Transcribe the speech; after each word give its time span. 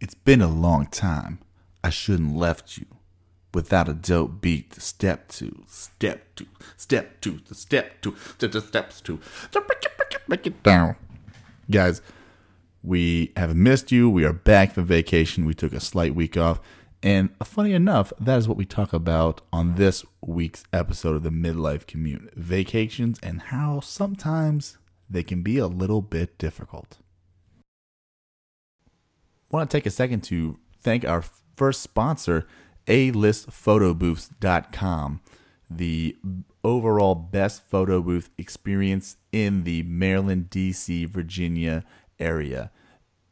It's 0.00 0.14
been 0.14 0.40
a 0.40 0.48
long 0.48 0.86
time. 0.86 1.40
I 1.82 1.90
shouldn't 1.90 2.36
left 2.36 2.78
you 2.78 2.86
without 3.52 3.88
a 3.88 3.94
dope 3.94 4.40
beat 4.40 4.72
to 4.72 4.80
step 4.80 5.28
to, 5.28 5.64
step 5.66 6.34
to, 6.36 6.46
step 6.76 7.20
to, 7.22 7.40
the 7.48 7.54
step 7.54 8.00
to, 8.02 8.14
to 8.38 8.46
the 8.46 8.60
steps 8.60 9.00
to, 9.02 9.18
break 10.28 10.46
it 10.46 10.62
down. 10.62 10.94
Guys, 11.70 12.00
we 12.84 13.32
have 13.36 13.56
missed 13.56 13.90
you. 13.90 14.08
We 14.08 14.24
are 14.24 14.32
back 14.32 14.72
from 14.74 14.84
vacation. 14.84 15.46
We 15.46 15.54
took 15.54 15.72
a 15.72 15.80
slight 15.80 16.14
week 16.14 16.36
off. 16.36 16.60
And 17.02 17.30
funny 17.42 17.72
enough, 17.72 18.12
that 18.20 18.38
is 18.38 18.46
what 18.46 18.56
we 18.56 18.64
talk 18.64 18.92
about 18.92 19.40
on 19.52 19.74
this 19.74 20.04
week's 20.20 20.64
episode 20.72 21.16
of 21.16 21.22
the 21.22 21.30
Midlife 21.30 21.86
Commute 21.86 22.34
vacations 22.34 23.18
and 23.22 23.40
how 23.42 23.80
sometimes 23.80 24.78
they 25.10 25.22
can 25.22 25.42
be 25.42 25.58
a 25.58 25.66
little 25.66 26.02
bit 26.02 26.38
difficult. 26.38 26.98
Want 29.50 29.70
to 29.70 29.76
take 29.76 29.86
a 29.86 29.90
second 29.90 30.22
to 30.24 30.58
thank 30.80 31.04
our 31.04 31.22
first 31.56 31.82
sponsor, 31.82 32.46
alistphotobooths.com, 32.86 35.20
the 35.70 36.16
overall 36.64 37.14
best 37.14 37.62
photo 37.62 38.02
booth 38.02 38.30
experience 38.38 39.18
in 39.32 39.64
the 39.64 39.82
Maryland, 39.84 40.50
DC, 40.50 41.08
Virginia 41.08 41.84
area. 42.18 42.70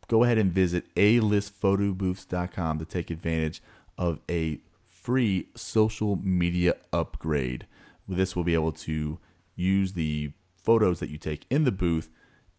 Go 0.08 0.24
ahead 0.24 0.38
and 0.38 0.52
visit 0.52 0.94
alistphotobooths.com 0.94 2.78
to 2.78 2.84
take 2.84 3.10
advantage 3.10 3.62
of 3.98 4.20
a 4.30 4.60
free 4.84 5.48
social 5.54 6.16
media 6.16 6.74
upgrade. 6.92 7.66
With 8.06 8.18
this, 8.18 8.36
we'll 8.36 8.44
be 8.44 8.54
able 8.54 8.72
to 8.72 9.18
use 9.54 9.94
the 9.94 10.32
photos 10.56 11.00
that 11.00 11.10
you 11.10 11.18
take 11.18 11.46
in 11.50 11.64
the 11.64 11.72
booth 11.72 12.10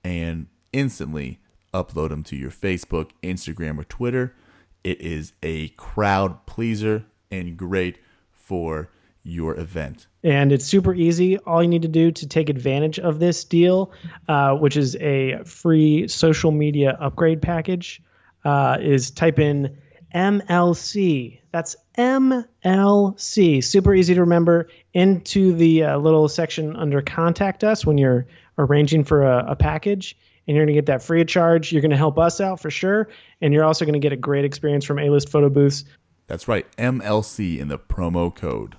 and 0.04 0.48
instantly 0.74 1.40
upload 1.73 2.09
them 2.09 2.23
to 2.23 2.35
your 2.35 2.52
Facebook, 2.52 3.12
Instagram, 3.23 3.80
or 3.80 3.84
Twitter. 3.84 4.35
It 4.84 5.02
is 5.02 5.34
a 5.44 5.70
crowd 5.70 6.45
pleaser 6.45 7.05
and 7.31 7.57
great 7.57 7.99
for 8.32 8.90
your 9.24 9.59
event. 9.59 10.07
and 10.24 10.51
it's 10.51 10.65
super 10.65 10.93
easy. 10.93 11.37
All 11.37 11.62
you 11.62 11.68
need 11.68 11.82
to 11.82 11.87
do 11.90 12.12
to 12.12 12.27
take 12.27 12.49
advantage 12.49 12.98
of 12.98 13.20
this 13.20 13.43
deal, 13.43 13.91
uh, 14.27 14.55
which 14.55 14.77
is 14.77 14.96
a 14.96 15.43
free 15.43 16.07
social 16.07 16.51
media 16.51 16.98
upgrade 16.99 17.41
package, 17.41 18.02
uh, 18.46 18.77
is 18.79 19.12
type 19.12 19.40
in 19.40 19.77
MLC. 20.15 21.40
That's 21.52 21.76
MLC. 21.98 23.63
Super 23.63 23.93
easy 23.93 24.15
to 24.15 24.21
remember. 24.21 24.70
Into 24.93 25.54
the 25.54 25.84
uh, 25.84 25.98
little 25.98 26.27
section 26.27 26.76
under 26.76 27.02
Contact 27.02 27.63
Us 27.63 27.85
when 27.85 27.98
you're 27.98 28.27
arranging 28.57 29.04
for 29.04 29.26
a, 29.26 29.52
a 29.52 29.55
package. 29.55 30.18
And 30.48 30.55
you're 30.55 30.65
going 30.65 30.73
to 30.73 30.77
get 30.81 30.85
that 30.87 31.03
free 31.03 31.20
of 31.21 31.27
charge. 31.27 31.71
You're 31.73 31.81
going 31.81 31.91
to 31.91 31.98
help 31.98 32.17
us 32.17 32.40
out 32.40 32.59
for 32.62 32.71
sure. 32.71 33.09
And 33.41 33.53
you're 33.53 33.65
also 33.65 33.84
going 33.85 33.93
to 33.93 33.99
get 33.99 34.13
a 34.13 34.17
great 34.17 34.45
experience 34.45 34.85
from 34.85 34.98
A 34.99 35.09
List 35.09 35.29
Photo 35.29 35.49
Booths. 35.49 35.84
That's 36.27 36.48
right, 36.48 36.65
MLC 36.77 37.57
in 37.59 37.67
the 37.67 37.77
promo 37.79 38.34
code. 38.35 38.75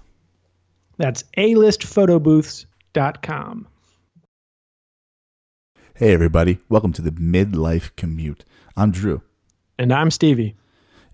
That's 0.96 1.24
alistphotobooths.com. 1.36 3.68
Hey, 5.94 6.12
everybody, 6.12 6.58
welcome 6.68 6.92
to 6.92 7.02
the 7.02 7.10
Midlife 7.10 7.90
Commute. 7.96 8.44
I'm 8.76 8.90
Drew, 8.92 9.22
And 9.78 9.92
I'm 9.92 10.10
Stevie. 10.10 10.56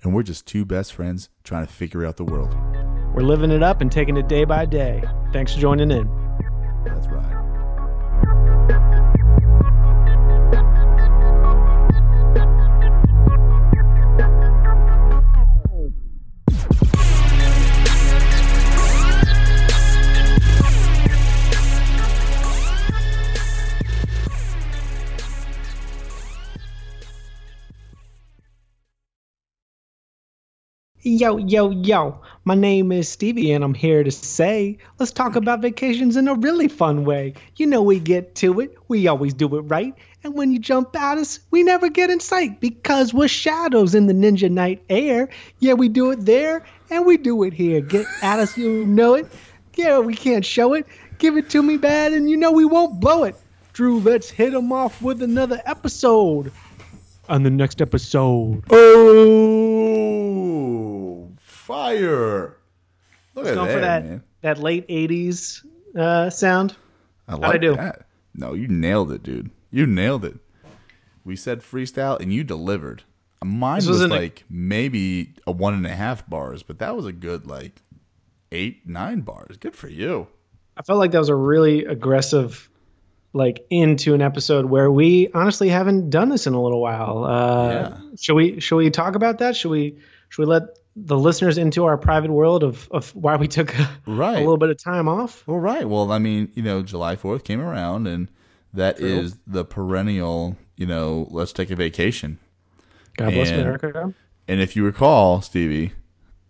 and 0.02 0.14
we're 0.14 0.22
just 0.22 0.46
two 0.46 0.64
best 0.66 0.92
friends 0.92 1.30
trying 1.42 1.66
to 1.66 1.72
figure 1.72 2.04
out 2.04 2.16
the 2.18 2.24
world. 2.24 2.54
We're 3.14 3.22
living 3.22 3.50
it 3.50 3.62
up 3.62 3.80
and 3.80 3.90
taking 3.90 4.16
it 4.16 4.28
day 4.28 4.44
by 4.44 4.66
day. 4.66 5.02
Thanks 5.32 5.54
for 5.54 5.60
joining 5.60 5.90
in. 5.90 6.06
That's 6.84 7.06
right. 7.06 7.43
Yo, 31.06 31.36
yo, 31.36 31.68
yo. 31.68 32.18
My 32.46 32.54
name 32.54 32.90
is 32.90 33.10
Stevie, 33.10 33.52
and 33.52 33.62
I'm 33.62 33.74
here 33.74 34.02
to 34.02 34.10
say, 34.10 34.78
let's 34.98 35.12
talk 35.12 35.36
about 35.36 35.60
vacations 35.60 36.16
in 36.16 36.28
a 36.28 36.34
really 36.34 36.66
fun 36.66 37.04
way. 37.04 37.34
You 37.56 37.66
know, 37.66 37.82
we 37.82 38.00
get 38.00 38.34
to 38.36 38.60
it, 38.60 38.74
we 38.88 39.06
always 39.06 39.34
do 39.34 39.54
it 39.58 39.60
right. 39.60 39.94
And 40.22 40.32
when 40.32 40.50
you 40.50 40.58
jump 40.58 40.96
at 40.96 41.18
us, 41.18 41.40
we 41.50 41.62
never 41.62 41.90
get 41.90 42.08
in 42.08 42.20
sight 42.20 42.58
because 42.58 43.12
we're 43.12 43.28
shadows 43.28 43.94
in 43.94 44.06
the 44.06 44.14
ninja 44.14 44.50
night 44.50 44.82
air. 44.88 45.28
Yeah, 45.58 45.74
we 45.74 45.90
do 45.90 46.10
it 46.10 46.24
there, 46.24 46.64
and 46.88 47.04
we 47.04 47.18
do 47.18 47.42
it 47.42 47.52
here. 47.52 47.82
Get 47.82 48.06
at 48.22 48.38
us, 48.38 48.56
you 48.56 48.86
know 48.86 49.12
it. 49.12 49.30
Yeah, 49.74 49.98
we 49.98 50.14
can't 50.14 50.42
show 50.42 50.72
it. 50.72 50.86
Give 51.18 51.36
it 51.36 51.50
to 51.50 51.62
me 51.62 51.76
bad, 51.76 52.14
and 52.14 52.30
you 52.30 52.38
know 52.38 52.50
we 52.50 52.64
won't 52.64 52.98
blow 52.98 53.24
it. 53.24 53.36
Drew, 53.74 54.00
let's 54.00 54.30
hit 54.30 54.54
'em 54.54 54.72
off 54.72 55.02
with 55.02 55.22
another 55.22 55.60
episode. 55.66 56.50
On 57.28 57.42
the 57.42 57.50
next 57.50 57.82
episode. 57.82 58.64
Oh, 58.70 59.73
fire! 61.64 62.56
Look 63.34 63.46
at 63.46 63.54
that, 63.54 63.80
that 63.80 64.04
man. 64.04 64.22
that 64.42 64.58
late 64.58 64.86
'80s 64.88 65.64
uh, 65.96 66.30
sound. 66.30 66.76
I 67.26 67.34
like 67.36 67.60
do? 67.60 67.74
that. 67.74 68.06
No, 68.34 68.52
you 68.54 68.68
nailed 68.68 69.10
it, 69.12 69.22
dude. 69.22 69.50
You 69.70 69.86
nailed 69.86 70.24
it. 70.24 70.36
We 71.24 71.36
said 71.36 71.60
freestyle, 71.60 72.20
and 72.20 72.32
you 72.32 72.44
delivered. 72.44 73.02
Mine 73.42 73.78
This 73.78 73.86
was 73.88 73.96
wasn't 73.96 74.12
a- 74.12 74.16
like 74.16 74.44
maybe 74.48 75.34
a 75.46 75.52
one 75.52 75.74
and 75.74 75.86
a 75.86 75.94
half 75.94 76.28
bars, 76.28 76.62
but 76.62 76.78
that 76.78 76.96
was 76.96 77.06
a 77.06 77.12
good 77.12 77.46
like 77.46 77.80
eight, 78.52 78.86
nine 78.88 79.20
bars. 79.20 79.56
Good 79.56 79.74
for 79.76 79.88
you. 79.88 80.26
I 80.76 80.82
felt 80.82 80.98
like 80.98 81.12
that 81.12 81.18
was 81.18 81.28
a 81.28 81.34
really 81.34 81.84
aggressive, 81.84 82.68
like 83.32 83.64
into 83.70 84.14
an 84.14 84.22
episode 84.22 84.66
where 84.66 84.90
we 84.90 85.28
honestly 85.34 85.68
haven't 85.68 86.10
done 86.10 86.28
this 86.28 86.46
in 86.46 86.54
a 86.54 86.62
little 86.62 86.80
while. 86.80 87.24
Uh, 87.24 87.68
Yeah. 87.72 87.96
Should 88.20 88.34
we 88.34 88.60
should 88.60 88.76
we 88.76 88.90
talk 88.90 89.14
about 89.14 89.38
that? 89.38 89.56
Should 89.56 89.70
we 89.70 89.98
should 90.28 90.42
we 90.42 90.46
let 90.46 90.62
the 90.96 91.18
listeners 91.18 91.58
into 91.58 91.84
our 91.84 91.96
private 91.98 92.30
world 92.30 92.62
of, 92.62 92.88
of 92.92 93.14
why 93.16 93.36
we 93.36 93.48
took 93.48 93.74
a, 93.78 93.90
Right. 94.06 94.36
a 94.36 94.40
little 94.40 94.56
bit 94.58 94.70
of 94.70 94.82
time 94.82 95.08
off? 95.08 95.42
Well, 95.46 95.58
right. 95.58 95.88
Well, 95.88 96.10
I 96.12 96.18
mean, 96.18 96.50
you 96.54 96.62
know, 96.62 96.82
July 96.82 97.16
4th 97.16 97.44
came 97.44 97.60
around, 97.60 98.06
and 98.06 98.28
that 98.72 99.00
is 99.00 99.32
True. 99.32 99.40
the 99.46 99.64
perennial, 99.64 100.56
you 100.76 100.86
know, 100.86 101.26
let's 101.30 101.52
take 101.52 101.70
a 101.70 101.76
vacation. 101.76 102.38
God 103.16 103.32
bless 103.32 103.50
And- 103.50 103.60
America. 103.62 104.14
And 104.46 104.60
if 104.60 104.76
you 104.76 104.84
recall, 104.84 105.40
Stevie, 105.40 105.92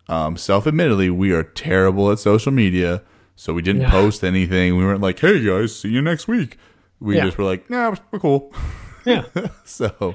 um, 0.09 0.37
self 0.37 0.67
admittedly, 0.67 1.11
we 1.11 1.33
are 1.33 1.43
terrible 1.45 2.11
at 2.11 2.19
social 2.19 2.53
media. 2.53 3.03
So 3.37 3.53
we 3.53 3.63
didn't 3.63 3.83
Yeah. 3.83 3.91
post 3.91 4.23
anything. 4.25 4.77
We 4.77 4.85
weren't 4.85 5.01
like, 5.01 5.19
hey 5.21 5.45
guys, 5.45 5.75
see 5.81 5.89
you 5.89 6.03
next 6.03 6.27
week. 6.29 6.57
We 7.01 7.17
Yeah. 7.17 7.25
just 7.27 7.39
were 7.39 7.45
like, 7.45 7.69
nah, 7.71 7.95
we're 8.13 8.19
cool. 8.21 8.53
Yeah. 9.05 9.25
so, 9.65 10.15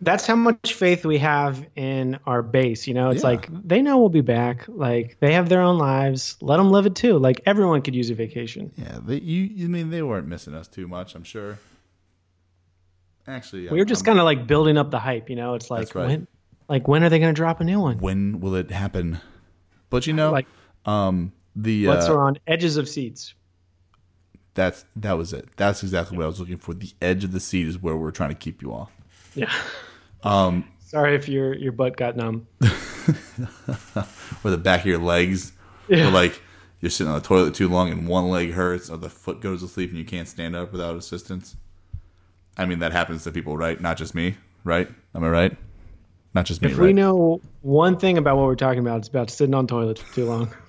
That's 0.00 0.26
how 0.26 0.36
much 0.36 0.74
faith 0.74 1.04
we 1.04 1.18
have 1.18 1.66
in 1.74 2.20
our 2.24 2.40
base. 2.42 2.86
You 2.86 2.94
know, 2.94 3.10
it's 3.10 3.22
Yeah. 3.24 3.30
like 3.30 3.48
they 3.66 3.82
know 3.82 3.98
we'll 3.98 4.08
be 4.10 4.20
back. 4.20 4.64
Like 4.68 5.16
they 5.18 5.32
have 5.32 5.48
their 5.48 5.60
own 5.60 5.76
lives. 5.78 6.36
Let 6.40 6.58
them 6.58 6.70
live 6.70 6.86
it 6.86 6.94
too. 6.94 7.18
Like 7.18 7.40
everyone 7.46 7.82
could 7.82 7.94
use 7.96 8.08
a 8.10 8.14
vacation. 8.14 8.70
yeah, 8.76 8.98
they, 9.04 9.16
you, 9.16 9.42
you 9.42 9.68
mean 9.68 9.90
they 9.90 10.02
weren't 10.02 10.28
missing 10.28 10.54
us 10.54 10.68
too 10.68 10.86
much, 10.86 11.14
I'm 11.16 11.24
sure. 11.24 11.58
Actually, 13.26 13.68
we 13.68 13.78
were 13.78 13.84
just 13.84 14.04
kind 14.04 14.18
of 14.18 14.24
like 14.24 14.46
building 14.46 14.78
up 14.78 14.90
the 14.90 14.98
hype. 14.98 15.28
You 15.28 15.36
know, 15.36 15.54
it's 15.54 15.70
like 15.70 15.94
right. 15.94 16.06
when, 16.06 16.26
like 16.68 16.88
when 16.88 17.02
are 17.04 17.08
they 17.10 17.18
going 17.18 17.34
to 17.34 17.36
drop 17.36 17.60
a 17.60 17.64
new 17.64 17.80
one? 17.80 17.98
when 17.98 18.40
will 18.40 18.54
it 18.54 18.70
happen? 18.70 19.20
But 19.90 20.06
you 20.06 20.12
know, 20.12 20.30
Like 20.30 20.46
um, 20.86 21.32
the 21.56 21.88
let's 21.88 22.08
uh, 22.08 22.14
are 22.14 22.22
on 22.24 22.38
edges 22.46 22.76
of 22.76 22.88
seats. 22.88 23.34
that's 24.54 24.84
that 24.96 25.18
was 25.18 25.32
it. 25.32 25.48
That's 25.56 25.82
exactly 25.82 26.16
what 26.16 26.24
I 26.24 26.26
was 26.28 26.40
looking 26.40 26.56
for. 26.56 26.72
The 26.72 26.92
edge 27.02 27.24
of 27.24 27.32
the 27.32 27.40
seat 27.40 27.66
is 27.66 27.82
where 27.82 27.96
we're 27.96 28.12
trying 28.12 28.30
to 28.30 28.34
keep 28.36 28.62
you 28.62 28.72
all. 28.72 28.90
Yeah. 29.34 29.52
Um, 30.22 30.64
Sorry 30.80 31.14
if 31.14 31.28
your 31.28 31.54
your 31.54 31.72
butt 31.72 31.96
got 31.96 32.16
numb. 32.16 32.46
or 34.44 34.50
the 34.50 34.58
back 34.58 34.80
of 34.80 34.86
your 34.86 34.98
legs, 34.98 35.52
Yeah. 35.88 36.08
or 36.08 36.10
like 36.10 36.40
you're 36.80 36.90
sitting 36.90 37.12
on 37.12 37.18
the 37.20 37.26
toilet 37.26 37.54
too 37.54 37.68
long 37.68 37.90
and 37.90 38.06
one 38.08 38.30
leg 38.30 38.52
hurts, 38.52 38.88
or 38.90 38.96
the 38.96 39.10
foot 39.10 39.40
goes 39.40 39.60
to 39.62 39.68
sleep 39.68 39.90
and 39.90 39.98
you 39.98 40.04
can't 40.04 40.28
stand 40.28 40.54
up 40.56 40.72
without 40.72 40.96
assistance. 40.96 41.56
I 42.56 42.64
mean, 42.66 42.78
that 42.80 42.92
happens 42.92 43.24
to 43.24 43.32
people, 43.32 43.56
right? 43.56 43.80
Not 43.80 43.96
just 43.96 44.14
me, 44.14 44.36
right? 44.64 44.88
Am 45.14 45.22
I 45.24 45.28
right? 45.28 45.56
Not 46.34 46.44
just 46.44 46.60
me, 46.62 46.70
If 46.70 46.78
right? 46.78 46.86
we 46.86 46.92
know 46.92 47.40
one 47.62 47.96
thing 47.98 48.18
about 48.18 48.36
what 48.36 48.46
we're 48.46 48.54
talking 48.54 48.80
about, 48.80 48.98
it's 48.98 49.08
about 49.08 49.30
sitting 49.30 49.54
on 49.54 49.66
toilets 49.66 50.00
for 50.00 50.14
too 50.14 50.24
long. 50.26 50.52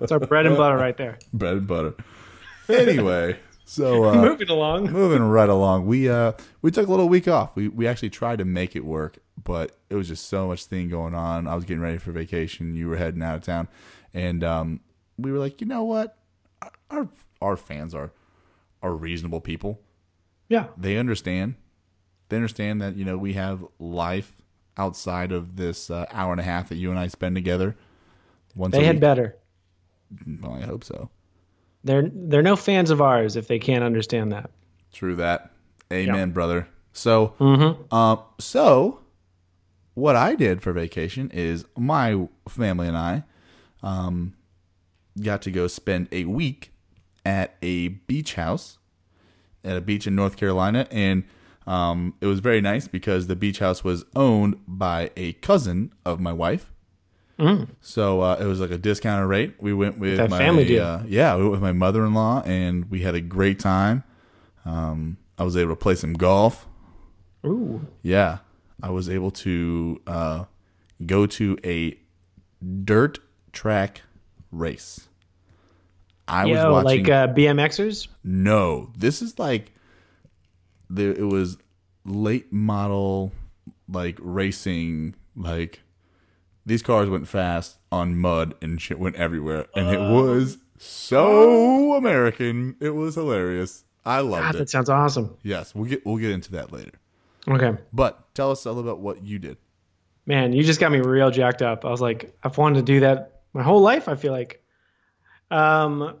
It's 0.00 0.12
our 0.12 0.20
bread 0.20 0.46
and 0.46 0.56
butter 0.56 0.76
right 0.76 0.96
there. 0.96 1.18
Bread 1.32 1.56
and 1.58 1.66
butter. 1.66 1.94
Anyway, 2.68 3.36
so 3.70 4.04
uh, 4.10 4.14
Moving 4.16 4.48
along. 4.50 4.84
moving 4.92 5.22
right 5.22 5.48
along, 5.48 5.86
we 5.86 6.08
uh 6.08 6.32
we 6.60 6.70
took 6.70 6.88
a 6.88 6.90
little 6.90 7.08
week 7.08 7.28
off. 7.28 7.54
We 7.54 7.68
we 7.68 7.86
actually 7.86 8.10
tried 8.10 8.38
to 8.38 8.44
make 8.44 8.74
it 8.74 8.84
work, 8.84 9.18
but 9.42 9.76
it 9.88 9.94
was 9.94 10.08
just 10.08 10.26
so 10.28 10.48
much 10.48 10.64
thing 10.66 10.88
going 10.88 11.14
on. 11.14 11.46
I 11.46 11.54
was 11.54 11.64
getting 11.64 11.80
ready 11.82 11.98
for 11.98 12.10
vacation. 12.12 12.74
You 12.74 12.88
were 12.88 12.96
heading 12.96 13.22
out 13.22 13.36
of 13.36 13.42
town, 13.42 13.68
and 14.12 14.42
um, 14.42 14.80
we 15.16 15.30
were 15.30 15.38
like, 15.38 15.60
you 15.60 15.66
know 15.68 15.84
what, 15.84 16.16
our 16.90 17.08
our 17.40 17.56
fans 17.56 17.94
are 17.94 18.10
are 18.82 18.92
reasonable 18.92 19.40
people. 19.40 19.80
Yeah. 20.48 20.66
They 20.76 20.96
understand. 20.96 21.54
They 22.28 22.36
understand 22.36 22.80
that 22.82 22.96
you 22.96 23.04
know 23.04 23.16
we 23.16 23.34
have 23.34 23.64
life 23.78 24.32
outside 24.76 25.30
of 25.30 25.56
this 25.56 25.90
uh, 25.90 26.06
hour 26.10 26.32
and 26.32 26.40
a 26.40 26.44
half 26.44 26.70
that 26.70 26.76
you 26.76 26.90
and 26.90 26.98
I 26.98 27.06
spend 27.06 27.36
together. 27.36 27.76
Once 28.56 28.72
They 28.72 28.84
had 28.84 28.96
week. 28.96 29.00
better. 29.00 29.36
Well, 30.40 30.54
I 30.54 30.62
hope 30.62 30.82
so. 30.82 31.08
They're 31.84 32.10
they're 32.12 32.42
no 32.42 32.56
fans 32.56 32.90
of 32.90 33.00
ours 33.00 33.36
if 33.36 33.48
they 33.48 33.58
can't 33.58 33.84
understand 33.84 34.32
that. 34.32 34.50
True 34.92 35.16
that. 35.16 35.50
Amen, 35.92 36.30
brother. 36.30 36.68
So, 36.92 37.34
Mm-hmm. 37.38 37.94
um, 37.94 38.20
so 38.38 39.00
what 39.94 40.16
I 40.16 40.34
did 40.34 40.62
for 40.62 40.72
vacation 40.72 41.30
is 41.32 41.64
my 41.76 42.26
family 42.48 42.86
and 42.88 42.96
I, 42.96 43.24
um, 43.82 44.34
got 45.20 45.42
to 45.42 45.50
go 45.50 45.66
spend 45.66 46.08
a 46.12 46.24
week 46.24 46.72
at 47.24 47.54
a 47.62 47.88
beach 47.88 48.34
house 48.34 48.78
at 49.64 49.76
a 49.76 49.80
beach 49.80 50.06
in 50.06 50.14
North 50.14 50.36
Carolina, 50.36 50.86
and 50.90 51.24
um, 51.66 52.14
it 52.20 52.26
was 52.26 52.40
very 52.40 52.60
nice 52.62 52.88
because 52.88 53.26
the 53.26 53.36
beach 53.36 53.58
house 53.58 53.84
was 53.84 54.04
owned 54.16 54.56
by 54.66 55.10
a 55.16 55.34
cousin 55.34 55.92
of 56.04 56.18
my 56.18 56.32
wife. 56.32 56.72
So 57.80 58.20
uh, 58.20 58.36
it 58.40 58.44
was 58.44 58.60
like 58.60 58.70
a 58.70 58.78
discounted 58.78 59.28
rate. 59.28 59.54
We 59.58 59.72
went 59.72 59.98
with 59.98 60.18
That 60.18 60.30
my 60.30 60.38
family 60.38 60.64
deal. 60.64 60.84
Uh, 60.84 61.02
yeah, 61.06 61.36
we 61.36 61.42
went 61.42 61.52
with 61.52 61.62
my 61.62 61.72
mother 61.72 62.04
in 62.04 62.14
law, 62.14 62.42
and 62.44 62.90
we 62.90 63.00
had 63.00 63.14
a 63.14 63.20
great 63.20 63.58
time. 63.58 64.04
Um, 64.64 65.16
I 65.38 65.44
was 65.44 65.56
able 65.56 65.72
to 65.72 65.76
play 65.76 65.94
some 65.94 66.12
golf. 66.12 66.66
Ooh. 67.46 67.86
Yeah, 68.02 68.38
I 68.82 68.90
was 68.90 69.08
able 69.08 69.30
to 69.30 70.00
uh, 70.06 70.44
go 71.04 71.26
to 71.26 71.58
a 71.64 71.98
dirt 72.84 73.18
track 73.52 74.02
race. 74.52 75.08
I 76.28 76.46
was 76.46 76.58
watching. 76.58 77.04
like 77.04 77.10
uh, 77.10 77.28
BMXers? 77.32 78.08
no, 78.22 78.92
this 78.96 79.22
is 79.22 79.38
like 79.38 79.72
there. 80.88 81.10
It 81.10 81.26
was 81.26 81.56
late 82.04 82.52
model, 82.52 83.32
like 83.88 84.18
racing. 84.20 85.14
Like 85.34 85.80
these 86.70 86.82
cars 86.82 87.10
went 87.10 87.26
fast 87.26 87.78
on 87.90 88.16
mud 88.16 88.54
and 88.62 88.80
shit 88.80 88.98
went 88.98 89.16
everywhere, 89.16 89.66
and 89.74 89.88
it 89.88 89.98
was 89.98 90.58
so 90.78 91.94
American. 91.94 92.76
It 92.80 92.90
was 92.90 93.16
hilarious. 93.16 93.84
I 94.04 94.20
loved 94.20 94.44
God, 94.44 94.54
it. 94.54 94.58
that 94.58 94.70
sounds 94.70 94.88
awesome. 94.88 95.36
Yes, 95.42 95.74
we'll 95.74 95.90
get 95.90 96.06
we'll 96.06 96.16
get 96.16 96.30
into 96.30 96.52
that 96.52 96.72
later. 96.72 96.92
Okay. 97.48 97.76
But 97.92 98.34
tell 98.34 98.52
us 98.52 98.64
a 98.64 98.70
little 98.70 98.88
about 98.88 99.00
what 99.00 99.24
you 99.24 99.38
did. 99.38 99.56
Man, 100.26 100.52
you 100.52 100.62
just 100.62 100.78
got 100.78 100.92
me 100.92 101.00
real 101.00 101.30
jacked 101.30 101.60
up. 101.60 101.84
I 101.84 101.90
was 101.90 102.00
like, 102.00 102.36
I've 102.44 102.56
wanted 102.56 102.76
to 102.76 102.82
do 102.82 103.00
that 103.00 103.40
my 103.52 103.62
whole 103.62 103.80
life, 103.80 104.08
I 104.08 104.14
feel 104.14 104.32
like. 104.32 104.62
Um 105.50 106.16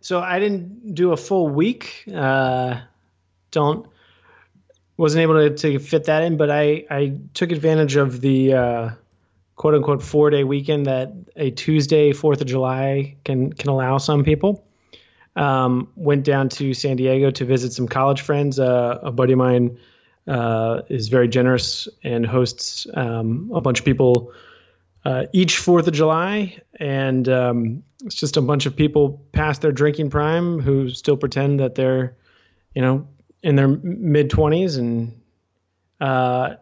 so 0.00 0.20
I 0.20 0.38
didn't 0.38 0.94
do 0.94 1.12
a 1.12 1.16
full 1.16 1.48
week. 1.48 2.04
Uh 2.14 2.80
don't 3.50 3.86
wasn't 4.98 5.22
able 5.22 5.48
to, 5.48 5.56
to 5.56 5.78
fit 5.78 6.04
that 6.04 6.22
in, 6.22 6.36
but 6.36 6.50
I, 6.50 6.84
I 6.90 7.16
took 7.32 7.52
advantage 7.52 7.96
of 7.96 8.20
the 8.20 8.52
uh, 8.52 8.90
quote 9.60 9.74
unquote 9.74 10.02
four 10.02 10.30
day 10.30 10.42
weekend 10.42 10.86
that 10.86 11.12
a 11.36 11.50
Tuesday, 11.50 12.14
Fourth 12.14 12.40
of 12.40 12.46
July 12.46 13.16
can 13.24 13.52
can 13.52 13.68
allow 13.68 13.98
some 13.98 14.24
people. 14.24 14.64
Um, 15.36 15.92
went 15.96 16.24
down 16.24 16.48
to 16.48 16.72
San 16.72 16.96
Diego 16.96 17.30
to 17.30 17.44
visit 17.44 17.74
some 17.74 17.86
college 17.86 18.22
friends. 18.22 18.58
Uh, 18.58 18.98
a 19.02 19.12
buddy 19.12 19.34
of 19.34 19.38
mine 19.38 19.76
uh, 20.26 20.80
is 20.88 21.08
very 21.08 21.28
generous 21.28 21.88
and 22.02 22.24
hosts 22.24 22.86
um, 22.94 23.50
a 23.54 23.60
bunch 23.60 23.80
of 23.80 23.84
people 23.84 24.32
uh, 25.04 25.26
each 25.34 25.58
Fourth 25.58 25.86
of 25.88 25.92
July, 25.92 26.56
and 26.78 27.28
um, 27.28 27.82
it's 28.02 28.14
just 28.14 28.38
a 28.38 28.40
bunch 28.40 28.64
of 28.64 28.74
people 28.74 29.26
past 29.30 29.60
their 29.60 29.72
drinking 29.72 30.08
prime 30.08 30.58
who 30.58 30.88
still 30.88 31.18
pretend 31.18 31.60
that 31.60 31.74
they're, 31.74 32.16
you 32.74 32.80
know, 32.80 33.08
in 33.42 33.56
their 33.56 33.68
mid 33.68 34.30
twenties, 34.30 34.78
and 34.78 35.20
uh, 36.00 36.54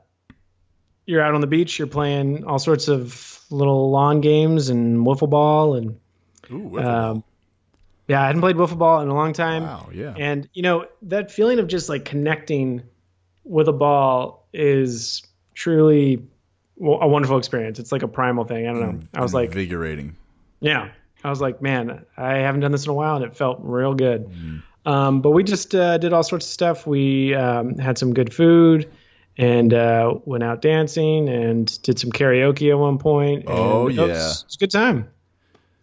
you're 1.09 1.23
out 1.23 1.35
on 1.35 1.41
the 1.41 1.47
beach, 1.47 1.79
you're 1.79 1.89
playing 1.89 2.45
all 2.45 2.59
sorts 2.59 2.87
of 2.87 3.41
little 3.51 3.91
lawn 3.91 4.21
games 4.21 4.69
and 4.69 5.07
wiffle 5.07 5.31
ball, 5.31 5.75
and 5.75 5.99
Ooh, 6.51 6.71
wiffle 6.71 6.85
um, 6.85 7.15
ball. 7.15 7.25
yeah, 8.09 8.23
I 8.23 8.27
hadn't 8.27 8.43
played 8.43 8.57
wiffle 8.57 8.77
ball 8.77 9.01
in 9.01 9.09
a 9.09 9.15
long 9.15 9.33
time. 9.33 9.63
wow, 9.63 9.89
yeah. 9.91 10.15
And 10.19 10.47
you 10.53 10.61
know 10.63 10.85
that 11.03 11.33
feeling 11.33 11.59
of 11.61 11.67
just 11.67 11.89
like 11.89 12.05
connecting 12.05 12.83
with 13.45 13.69
a 13.69 13.73
ball 13.73 14.47
is 14.53 15.23
truly 15.55 16.23
a 16.79 17.09
wonderful 17.09 17.39
experience. 17.39 17.79
It's 17.79 17.91
like 17.91 18.03
a 18.03 18.09
primal 18.09 18.45
thing. 18.45 18.69
I 18.69 18.73
don't 18.73 18.81
know. 18.81 19.01
I 19.15 19.23
was 19.23 19.33
like, 19.33 19.49
invigorating. 19.49 20.15
yeah, 20.61 20.91
I 21.25 21.31
was 21.31 21.41
like, 21.41 21.63
man, 21.63 22.05
I 22.19 22.35
haven't 22.35 22.61
done 22.61 22.71
this 22.73 22.85
in 22.85 22.91
a 22.91 22.95
while, 22.95 23.17
and 23.17 23.25
it 23.25 23.35
felt 23.35 23.61
real 23.63 23.95
good. 23.95 24.31
Um, 24.85 25.23
but 25.23 25.31
we 25.31 25.43
just 25.43 25.75
uh, 25.75 25.97
did 25.97 26.13
all 26.13 26.23
sorts 26.23 26.45
of 26.45 26.53
stuff. 26.53 26.87
We 26.87 27.35
um, 27.35 27.79
had 27.79 27.97
some 27.97 28.13
good 28.13 28.33
food 28.35 28.91
and 29.39 29.73
uh, 29.73 30.15
went 30.25 30.43
out 30.45 30.61
dancing 30.61 31.29
and 31.29 31.81
did 31.83 31.99
some 31.99 32.11
karaoke 32.11 32.71
at 32.71 32.79
one 32.79 32.99
point. 32.99 33.41
and 33.49 33.51
Oh, 33.51 33.89
yeah. 33.89 34.03
was, 34.03 34.11
it 34.43 34.47
was 34.47 34.57
a 34.57 34.59
good 34.59 34.71
time. 34.71 35.09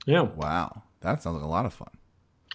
Yeah, 0.05 0.21
Wow, 0.21 0.83
that 1.01 1.23
sounds 1.23 1.35
like 1.35 1.43
a 1.43 1.47
lot 1.47 1.65
of 1.65 1.73
fun. 1.73 1.89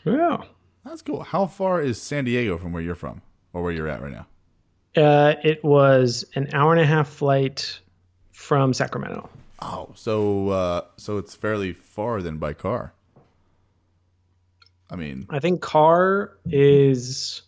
yeah. 0.05 0.37
That's 0.85 1.02
cool. 1.02 1.23
How 1.23 1.44
far 1.47 1.82
is 1.82 2.00
San 2.00 2.25
Diego 2.25 2.56
from 2.56 2.73
where 2.73 2.82
you're 2.82 2.94
from, 2.94 3.20
or 3.52 3.62
where 3.62 3.70
you're 3.73 3.88
at 3.88 4.00
right 4.02 4.12
now? 4.12 4.26
Uh, 4.97 5.35
it 5.44 5.62
was 5.62 6.25
an 6.35 6.49
hour 6.55 6.73
and 6.73 6.81
a 6.81 6.87
half 6.87 7.06
flight 7.08 7.81
from 8.32 8.73
Sacramento. 8.73 9.29
Oh, 9.61 9.91
so 9.94 10.49
uh, 10.49 10.81
so 10.96 11.19
it's 11.19 11.35
fairly 11.35 11.75
far 11.75 12.23
then 12.23 12.38
by 12.38 12.55
car. 12.55 12.94
I 14.88 14.96
mean, 14.96 15.26
I 15.29 15.38
think 15.38 15.61
car 15.61 16.32
is 16.46 17.43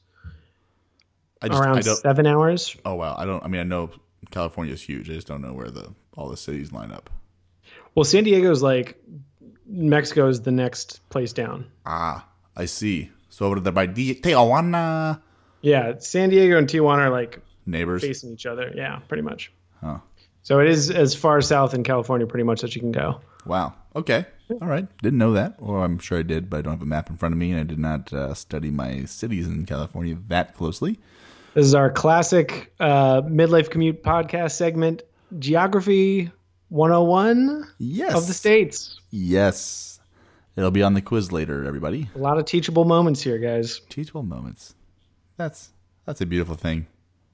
I 1.42 1.48
just 1.48 1.60
I 1.60 1.64
around 1.64 1.82
don't. 1.82 1.96
seven 1.96 2.26
hours. 2.26 2.76
Oh 2.84 2.94
wow, 2.94 3.14
I 3.18 3.24
don't. 3.24 3.42
I 3.44 3.48
mean, 3.48 3.60
I 3.60 3.64
know 3.64 3.90
California 4.30 4.72
is 4.74 4.82
huge. 4.82 5.10
I 5.10 5.14
just 5.14 5.26
don't 5.26 5.42
know 5.42 5.52
where 5.52 5.70
the 5.70 5.92
all 6.16 6.28
the 6.28 6.36
cities 6.36 6.72
line 6.72 6.92
up. 6.92 7.10
Well, 7.94 8.04
San 8.04 8.24
Diego's 8.24 8.62
like 8.62 8.96
Mexico's 9.66 10.40
the 10.42 10.52
next 10.52 11.06
place 11.10 11.32
down. 11.32 11.66
Ah, 11.86 12.26
I 12.56 12.64
see. 12.66 13.10
So 13.28 13.46
over 13.46 13.60
there 13.60 13.72
by 13.72 13.86
Di- 13.86 14.14
Tijuana, 14.20 15.20
Yeah, 15.62 15.98
San 15.98 16.30
Diego 16.30 16.58
and 16.58 16.68
Tijuana 16.68 16.98
are 17.06 17.10
like 17.10 17.40
neighbors. 17.66 18.02
facing 18.02 18.30
each 18.32 18.46
other. 18.46 18.72
Yeah, 18.74 19.00
pretty 19.08 19.22
much. 19.22 19.52
Huh. 19.80 19.98
So 20.42 20.58
it 20.60 20.68
is 20.68 20.90
as 20.90 21.14
far 21.14 21.40
south 21.40 21.72
in 21.72 21.82
California, 21.84 22.26
pretty 22.26 22.44
much 22.44 22.60
that 22.62 22.74
you 22.74 22.80
can 22.80 22.92
go. 22.92 23.20
Wow. 23.46 23.74
Okay. 23.94 24.26
All 24.50 24.68
right. 24.68 24.86
Didn't 24.98 25.18
know 25.18 25.32
that. 25.32 25.54
Or 25.58 25.84
I'm 25.84 25.98
sure 25.98 26.18
I 26.18 26.22
did, 26.22 26.50
but 26.50 26.58
I 26.58 26.62
don't 26.62 26.72
have 26.74 26.82
a 26.82 26.86
map 26.86 27.08
in 27.10 27.16
front 27.16 27.32
of 27.32 27.38
me, 27.38 27.52
and 27.52 27.60
I 27.60 27.62
did 27.62 27.78
not 27.78 28.12
uh, 28.12 28.34
study 28.34 28.70
my 28.70 29.04
cities 29.04 29.46
in 29.46 29.64
California 29.66 30.18
that 30.28 30.54
closely. 30.56 30.98
This 31.54 31.66
is 31.66 31.74
our 31.74 31.90
classic 31.90 32.72
uh, 32.80 33.22
midlife 33.22 33.70
commute 33.70 34.02
podcast 34.02 34.52
segment, 34.52 35.02
Geography 35.38 36.30
101 36.70 37.68
Yes. 37.78 38.14
of 38.14 38.26
the 38.26 38.32
states. 38.32 38.98
Yes. 39.10 40.00
It'll 40.56 40.70
be 40.70 40.82
on 40.82 40.94
the 40.94 41.02
quiz 41.02 41.30
later, 41.30 41.64
everybody. 41.64 42.08
A 42.14 42.18
lot 42.18 42.38
of 42.38 42.46
teachable 42.46 42.84
moments 42.84 43.22
here, 43.22 43.38
guys. 43.38 43.80
Teachable 43.90 44.22
moments. 44.22 44.74
That's 45.36 45.70
that's 46.06 46.20
a 46.20 46.26
beautiful 46.26 46.54
thing. 46.54 46.86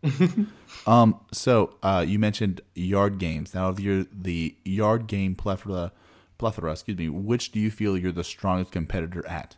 um. 0.86 1.18
So, 1.32 1.74
uh, 1.82 2.04
you 2.06 2.18
mentioned 2.20 2.60
yard 2.76 3.18
games. 3.18 3.54
Now, 3.54 3.68
of 3.68 3.80
your 3.80 4.04
the 4.12 4.54
yard 4.64 5.08
game 5.08 5.34
plethora, 5.34 5.90
plethora, 6.38 6.70
excuse 6.72 6.96
me, 6.96 7.08
which 7.08 7.50
do 7.50 7.58
you 7.58 7.72
feel 7.72 7.96
you're 7.98 8.12
the 8.12 8.22
strongest 8.22 8.70
competitor 8.70 9.26
at? 9.26 9.56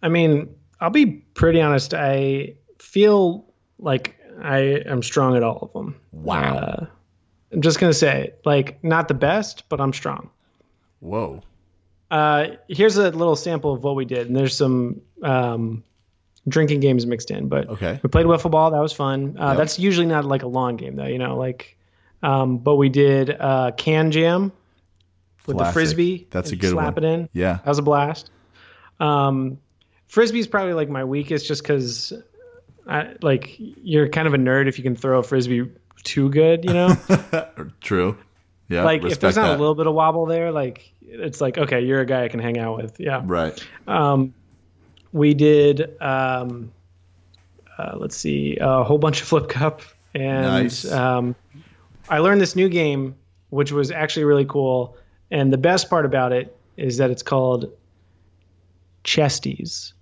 I 0.00 0.08
mean, 0.08 0.54
I'll 0.80 0.90
be 0.90 1.06
pretty 1.06 1.60
honest. 1.60 1.92
I 1.92 2.54
feel 2.78 3.46
like 3.78 4.16
I 4.42 4.58
am 4.86 5.02
strong 5.02 5.36
at 5.36 5.42
all 5.42 5.58
of 5.62 5.72
them. 5.72 6.00
Wow. 6.12 6.56
Uh, 6.56 6.86
I'm 7.52 7.62
just 7.62 7.78
gonna 7.78 7.92
say, 7.92 8.32
like, 8.44 8.82
not 8.82 9.08
the 9.08 9.14
best, 9.14 9.68
but 9.68 9.80
I'm 9.80 9.92
strong. 9.92 10.30
Whoa. 11.00 11.42
Uh, 12.10 12.48
here's 12.68 12.96
a 12.96 13.10
little 13.10 13.36
sample 13.36 13.72
of 13.72 13.82
what 13.84 13.94
we 13.96 14.04
did, 14.04 14.26
and 14.26 14.36
there's 14.36 14.56
some 14.56 15.00
um, 15.22 15.82
drinking 16.48 16.80
games 16.80 17.06
mixed 17.06 17.30
in. 17.30 17.48
But 17.48 17.68
Okay. 17.68 18.00
we 18.02 18.08
played 18.08 18.26
wiffle 18.26 18.50
ball. 18.50 18.70
That 18.70 18.80
was 18.80 18.92
fun. 18.92 19.36
Uh, 19.38 19.48
Yep. 19.48 19.56
That's 19.56 19.78
usually 19.78 20.06
not 20.06 20.24
like 20.24 20.42
a 20.42 20.46
long 20.48 20.76
game, 20.76 20.96
though. 20.96 21.06
You 21.06 21.18
know, 21.18 21.36
like, 21.36 21.76
um, 22.22 22.58
but 22.58 22.76
we 22.76 22.88
did 22.88 23.30
uh, 23.30 23.72
KanJam 23.76 24.52
with 25.46 25.58
the 25.58 25.64
frisbee. 25.66 26.26
That's 26.30 26.52
a 26.52 26.56
good 26.56 26.70
slap 26.72 26.96
one. 26.96 27.04
it 27.04 27.08
in. 27.08 27.28
Yeah. 27.32 27.54
That 27.64 27.66
was 27.66 27.78
a 27.78 27.82
blast. 27.82 28.30
Um, 29.00 29.58
frisbee's 30.08 30.46
probably 30.46 30.74
like 30.74 30.88
my 30.88 31.04
weakest, 31.04 31.46
just 31.46 31.62
because, 31.62 32.12
I 32.86 33.14
like 33.22 33.54
you're 33.58 34.08
kind 34.08 34.26
of 34.26 34.34
a 34.34 34.38
nerd 34.38 34.68
if 34.68 34.78
you 34.78 34.84
can 34.84 34.96
throw 34.96 35.18
a 35.18 35.22
frisbee 35.22 35.70
too 36.02 36.28
good, 36.30 36.64
you 36.64 36.72
know. 36.72 36.96
True. 37.80 38.18
Yeah. 38.68 38.84
like 38.84 39.04
if 39.04 39.20
there's 39.20 39.36
not 39.36 39.48
that. 39.48 39.56
a 39.56 39.58
little 39.58 39.74
bit 39.74 39.86
of 39.86 39.94
wobble 39.94 40.26
there, 40.26 40.50
like 40.50 40.92
it's 41.02 41.40
like 41.40 41.58
okay, 41.58 41.80
you're 41.80 42.00
a 42.00 42.06
guy 42.06 42.24
I 42.24 42.28
can 42.28 42.40
hang 42.40 42.58
out 42.58 42.76
with. 42.76 42.98
Yeah. 43.00 43.22
Right. 43.24 43.58
Um, 43.86 44.34
we 45.12 45.34
did. 45.34 46.00
Um, 46.00 46.72
uh, 47.78 47.96
let's 47.96 48.16
see, 48.16 48.56
a 48.60 48.84
whole 48.84 48.98
bunch 48.98 49.20
of 49.20 49.26
flip 49.26 49.48
cup, 49.48 49.82
and 50.14 50.44
Nice. 50.44 50.90
um, 50.90 51.34
I 52.08 52.18
learned 52.18 52.40
this 52.40 52.54
new 52.54 52.68
game, 52.68 53.16
which 53.50 53.72
was 53.72 53.90
actually 53.90 54.24
really 54.24 54.44
cool. 54.44 54.96
And 55.30 55.52
the 55.52 55.58
best 55.58 55.90
part 55.90 56.04
about 56.06 56.32
it 56.32 56.56
is 56.76 56.98
that 56.98 57.10
it's 57.10 57.22
called 57.22 57.72
Chesties. 59.04 59.92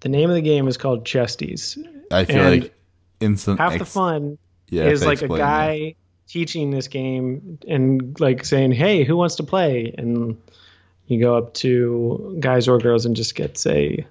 The 0.00 0.08
name 0.08 0.30
of 0.30 0.36
the 0.36 0.42
game 0.42 0.68
is 0.68 0.76
called 0.76 1.04
Chesties. 1.04 1.76
I 2.10 2.24
feel 2.24 2.36
And 2.40 2.62
like 2.62 2.74
instant 3.20 3.58
Half 3.58 3.78
the 3.78 3.84
fun 3.84 4.38
yeah, 4.68 4.84
is 4.84 5.04
like 5.04 5.22
a 5.22 5.28
guy 5.28 5.94
teaching 6.28 6.70
this 6.70 6.88
game 6.88 7.58
and 7.66 8.18
like 8.20 8.44
saying, 8.44 8.72
"Hey, 8.72 9.04
who 9.04 9.16
wants 9.16 9.36
to 9.36 9.42
play?" 9.42 9.94
And 9.96 10.40
you 11.06 11.20
go 11.20 11.36
up 11.36 11.54
to 11.54 12.36
guys 12.38 12.68
or 12.68 12.78
girls 12.78 13.06
and 13.06 13.16
just 13.16 13.34
get 13.34 13.58
say, 13.58 14.06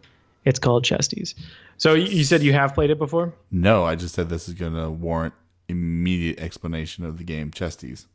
"It's 0.45 0.59
called 0.59 0.83
Chesties." 0.83 1.35
So 1.77 1.93
you 1.93 2.23
said 2.23 2.41
you 2.41 2.53
have 2.53 2.73
played 2.73 2.89
it 2.89 2.97
before? 2.97 3.33
No, 3.51 3.83
I 3.83 3.95
just 3.95 4.15
said 4.15 4.29
this 4.29 4.47
is 4.47 4.55
going 4.55 4.73
to 4.73 4.89
warrant 4.89 5.35
immediate 5.69 6.39
explanation 6.39 7.05
of 7.05 7.17
the 7.19 7.23
game 7.23 7.51
Chesties. 7.51 8.05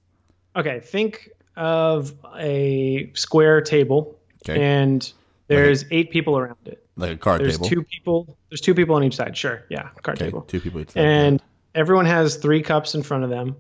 Okay, 0.57 0.81
think 0.81 1.31
of 1.57 2.13
a 2.37 3.11
square 3.15 3.61
table, 3.61 4.19
Okay. 4.45 4.61
and 4.61 5.13
there's 5.47 5.85
eight 5.93 6.11
people 6.11 6.37
around 6.37 6.57
it. 6.67 6.82
Like 6.97 7.13
a 7.13 7.17
card 7.17 7.41
table. 7.41 7.49
There's 7.59 7.69
two 7.71 7.83
people. 7.85 8.37
There's 8.51 8.61
two 8.61 8.75
people 8.75 8.95
on 8.97 9.05
each 9.05 9.17
side. 9.17 9.37
Sure, 9.37 9.65
yeah, 9.71 9.89
card 10.03 10.19
okay, 10.19 10.27
table. 10.27 10.43
two 10.43 10.61
people 10.61 10.81
each 10.81 10.91
side. 10.91 11.05
and 11.05 11.43
everyone 11.75 12.05
has 12.07 12.37
three 12.37 12.61
cups 12.63 12.95
in 12.95 13.03
front 13.03 13.25
of 13.25 13.31
them 13.31 13.57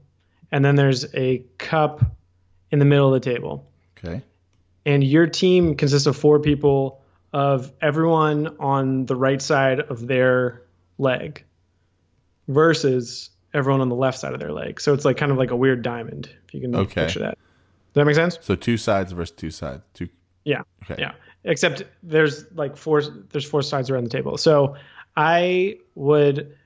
and 0.51 0.62
then 0.62 0.77
there's 0.77 1.07
a 1.15 1.43
cup 1.57 2.05
in 2.71 2.79
the 2.79 2.85
middle 2.85 3.07
of 3.15 3.23
the 3.23 3.31
table 3.31 3.67
Okay. 3.97 4.21
and 4.85 5.03
your 5.03 5.27
team 5.27 5.77
consists 5.77 6.07
of 6.07 6.15
four 6.15 6.39
people 6.39 7.01
of 7.33 7.73
everyone 7.81 8.57
on 8.61 9.07
the 9.07 9.17
right 9.17 9.41
side 9.41 9.81
of 9.81 10.07
their 10.07 10.61
leg 10.99 11.43
versus 12.49 13.31
everyone 13.55 13.81
on 13.81 13.89
the 13.89 13.95
left 13.95 14.19
side 14.19 14.35
of 14.35 14.41
their 14.41 14.53
leg 14.53 14.81
so 14.81 14.93
it's 14.95 15.05
like 15.05 15.17
kind 15.17 15.33
of 15.33 15.39
like 15.39 15.51
a 15.51 15.57
weird 15.57 15.83
diamond 15.83 16.29
if 16.47 16.55
you 16.55 16.61
can 16.61 16.75
Okay. 16.75 17.05
picture 17.07 17.21
that 17.21 17.39
does 17.39 17.95
that 17.95 18.05
make 18.05 18.15
sense 18.15 18.39
So 18.41 18.55
two 18.55 18.77
sides 18.77 19.12
versus 19.12 19.35
two 19.37 19.51
sides. 19.51 19.83
Two. 19.95 20.09
yeah. 20.45 20.62
Okay. 20.85 20.97
Yeah. 21.01 21.12
Except 21.45 21.83
there's 22.03 22.45
like 22.53 22.77
four 22.77 23.03
there's 23.03 23.45
four 23.45 23.63
sides 23.63 23.91
around 23.91 24.05
the 24.05 24.11
table. 24.11 24.37
So 24.37 24.77
I 25.17 25.79
would 25.95 26.57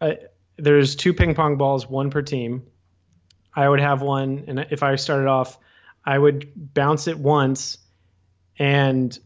uh, 0.00 0.12
there's 0.56 0.94
two 0.94 1.12
ping 1.12 1.34
pong 1.34 1.56
balls, 1.56 1.88
one 1.88 2.10
per 2.10 2.22
team. 2.22 2.62
I 3.54 3.68
would 3.68 3.80
have 3.80 4.02
one 4.02 4.44
and 4.46 4.66
if 4.70 4.82
I 4.82 4.96
started 4.96 5.26
off, 5.26 5.58
I 6.04 6.18
would 6.18 6.52
bounce 6.74 7.08
it 7.08 7.18
once 7.18 7.78
and 8.58 9.18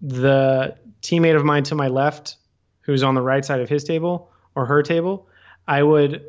the 0.00 0.76
teammate 1.02 1.36
of 1.36 1.44
mine 1.44 1.62
to 1.64 1.74
my 1.74 1.88
left 1.88 2.36
who's 2.80 3.02
on 3.02 3.14
the 3.14 3.22
right 3.22 3.44
side 3.44 3.60
of 3.60 3.68
his 3.68 3.84
table 3.84 4.30
or 4.54 4.66
her 4.66 4.82
table, 4.82 5.28
I 5.68 5.82
would 5.82 6.24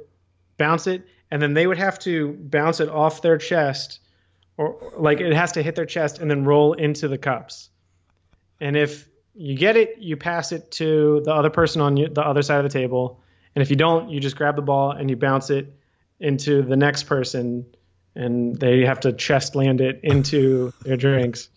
bounce 0.58 0.88
it 0.88 1.08
and 1.32 1.42
then 1.42 1.56
they 1.56 1.66
would 1.66 1.80
have 1.80 1.98
to 2.00 2.34
bounce 2.34 2.80
it 2.80 2.90
off 2.90 3.24
their 3.24 3.38
chest 3.38 4.00
or 4.58 4.94
like 4.98 5.20
it 5.20 5.34
has 5.34 5.54
to 5.54 5.64
hit 5.64 5.76
their 5.76 5.86
chest 5.86 6.20
and 6.20 6.30
then 6.30 6.46
roll 6.46 6.74
into 6.74 7.08
the 7.08 7.18
cups. 7.18 7.70
And 8.64 8.78
if 8.78 9.10
you 9.36 9.58
get 9.58 9.76
it, 9.76 9.98
you 10.00 10.16
pass 10.16 10.54
it 10.54 10.72
to 10.72 11.22
the 11.26 11.34
other 11.34 11.50
person 11.50 11.82
on 11.82 11.96
the 11.96 12.22
other 12.22 12.42
side 12.42 12.64
of 12.64 12.64
the 12.64 12.80
table. 12.80 13.20
And 13.56 13.62
if 13.62 13.70
you 13.70 13.76
don't, 13.76 14.10
you 14.10 14.22
just 14.22 14.38
grab 14.38 14.56
the 14.56 14.62
ball 14.62 14.92
and 14.92 15.10
you 15.10 15.18
bounce 15.18 15.50
it 15.50 15.74
into 16.18 16.62
the 16.62 16.78
next 16.78 17.04
person, 17.04 17.66
and 18.16 18.58
they 18.58 18.86
have 18.86 19.02
to 19.02 19.12
chest 19.12 19.56
land 19.56 19.82
it 19.82 20.00
into 20.04 20.72
their 20.82 20.96
drinks. 20.96 21.50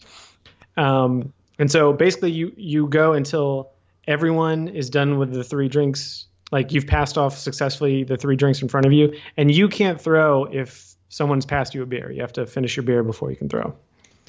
Um, 0.77 1.33
and 1.61 1.71
so 1.71 1.93
basically, 1.93 2.33
you 2.33 2.53
you 2.57 2.89
go 2.89 3.13
until 3.13 3.71
everyone 4.09 4.67
is 4.67 4.91
done 4.91 5.17
with 5.17 5.33
the 5.33 5.45
three 5.45 5.69
drinks. 5.69 6.27
Like 6.51 6.73
you've 6.73 6.89
passed 6.89 7.17
off 7.17 7.39
successfully 7.39 8.03
the 8.03 8.17
three 8.17 8.35
drinks 8.35 8.63
in 8.63 8.69
front 8.69 8.85
of 8.85 8.93
you, 8.93 9.15
and 9.37 9.49
you 9.49 9.69
can't 9.69 10.01
throw 10.01 10.45
if 10.45 10.97
someone's 11.09 11.47
passed 11.47 11.73
you 11.73 11.83
a 11.83 11.87
beer. 11.87 12.11
You 12.11 12.23
have 12.23 12.33
to 12.33 12.47
finish 12.47 12.77
your 12.77 12.83
beer 12.83 13.05
before 13.05 13.31
you 13.31 13.37
can 13.37 13.49
throw. 13.49 13.77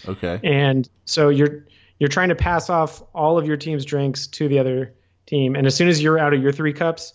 Okay. 0.07 0.39
And 0.43 0.87
so 1.05 1.29
you're 1.29 1.63
you're 1.99 2.09
trying 2.09 2.29
to 2.29 2.35
pass 2.35 2.69
off 2.69 3.01
all 3.13 3.37
of 3.37 3.47
your 3.47 3.57
team's 3.57 3.85
drinks 3.85 4.27
to 4.27 4.47
the 4.47 4.59
other 4.59 4.93
team, 5.25 5.55
and 5.55 5.65
as 5.67 5.75
soon 5.75 5.87
as 5.87 6.01
you're 6.01 6.19
out 6.19 6.33
of 6.33 6.41
your 6.41 6.51
three 6.51 6.73
cups, 6.73 7.13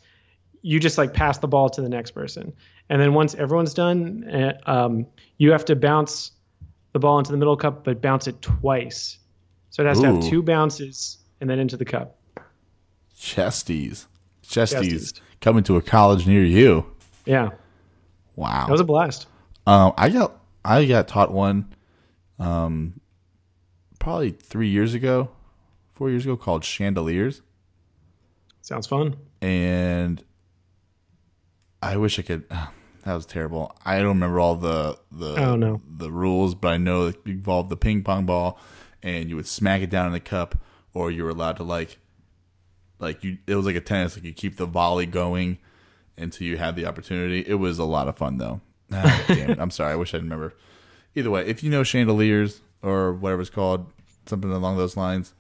you 0.62 0.78
just 0.80 0.98
like 0.98 1.12
pass 1.14 1.38
the 1.38 1.48
ball 1.48 1.68
to 1.70 1.80
the 1.82 1.88
next 1.88 2.12
person. 2.12 2.52
And 2.88 3.00
then 3.00 3.14
once 3.14 3.34
everyone's 3.34 3.74
done, 3.74 4.28
uh, 4.28 4.58
um, 4.70 5.06
you 5.38 5.52
have 5.52 5.64
to 5.66 5.76
bounce 5.76 6.30
the 6.92 6.98
ball 6.98 7.18
into 7.18 7.32
the 7.32 7.38
middle 7.38 7.56
cup, 7.56 7.84
but 7.84 8.00
bounce 8.02 8.26
it 8.26 8.40
twice. 8.42 9.18
So 9.70 9.82
it 9.82 9.86
has 9.86 10.00
to 10.00 10.06
have 10.14 10.22
two 10.28 10.42
bounces 10.42 11.18
and 11.40 11.48
then 11.48 11.58
into 11.58 11.76
the 11.76 11.84
cup. 11.86 12.18
Chesties. 13.18 14.06
Chesties. 14.46 14.80
Chesties. 14.82 15.20
Coming 15.40 15.64
to 15.64 15.76
a 15.76 15.82
college 15.82 16.26
near 16.26 16.44
you. 16.44 16.86
Yeah, 17.24 17.50
Wow. 18.36 18.66
that 18.66 18.72
was 18.72 18.80
a 18.80 18.84
blast. 18.84 19.26
Um, 19.66 19.92
I 19.96 20.08
got 20.10 20.36
I 20.64 20.84
got 20.84 21.08
taught 21.08 21.32
one, 21.32 21.72
um, 22.38 23.00
probably 24.02 24.30
three 24.32 24.68
years 24.68 24.94
ago, 24.94 25.30
four 25.94 26.11
years 26.11 26.25
ago, 26.25 26.37
called 26.37 26.64
Chandeliers, 26.64 27.40
Sounds 28.61 28.87
fun. 28.87 29.16
and 29.40 30.23
I 31.82 31.97
wish 31.97 32.18
I 32.18 32.23
could. 32.23 32.44
That 33.04 33.14
was 33.14 33.26
terrible. 33.26 33.76
I 33.85 33.99
don't 33.99 34.06
remember 34.11 34.38
all 34.38 34.54
the 34.54 34.97
the 35.11 35.35
Oh, 35.35 35.56
no. 35.56 35.80
the 35.90 36.09
rules, 36.09 36.54
but 36.54 36.68
I 36.68 36.76
know 36.76 37.06
it 37.06 37.16
involved 37.26 37.68
the 37.68 37.76
ping 37.76 38.04
pong 38.04 38.26
ball, 38.26 38.61
and 39.02 39.28
you 39.28 39.35
would 39.35 39.49
smack 39.49 39.82
it 39.82 39.90
down 39.90 40.06
in 40.06 40.12
the 40.12 40.21
cup, 40.21 40.54
or 40.94 41.11
you 41.11 41.25
were 41.25 41.30
allowed 41.30 41.56
to 41.56 41.64
like, 41.64 41.99
like 43.00 43.25
you. 43.25 43.38
It 43.49 43.56
was 43.56 43.66
like 43.66 43.75
a 43.75 43.80
tennis, 43.80 44.14
like 44.14 44.25
you 44.25 44.32
keep 44.32 44.56
the 44.56 44.66
volley 44.66 45.06
going 45.06 45.59
until 46.16 46.47
you 46.47 46.59
had 46.59 46.76
the 46.76 46.87
opportunity. 46.87 47.40
It 47.44 47.54
was 47.56 47.80
a 47.80 47.85
lot 47.85 48.06
of 48.06 48.16
fun 48.16 48.38
though. 48.38 48.61
Ah, 48.92 49.25
damn 49.28 49.50
it! 49.50 49.59
I'm 49.59 49.73
sorry. 49.73 49.94
I 49.94 49.97
wish 49.97 50.14
I 50.14 50.18
remember. 50.18 50.54
Either 51.16 51.30
way, 51.32 51.44
if 51.44 51.64
you 51.64 51.71
know 51.71 51.82
chandeliers 51.82 52.61
or 52.82 53.12
whatever 53.12 53.40
it's 53.42 53.50
called, 53.50 53.90
something 54.26 54.50
along 54.50 54.76
those 54.76 54.96
lines, 54.96 55.34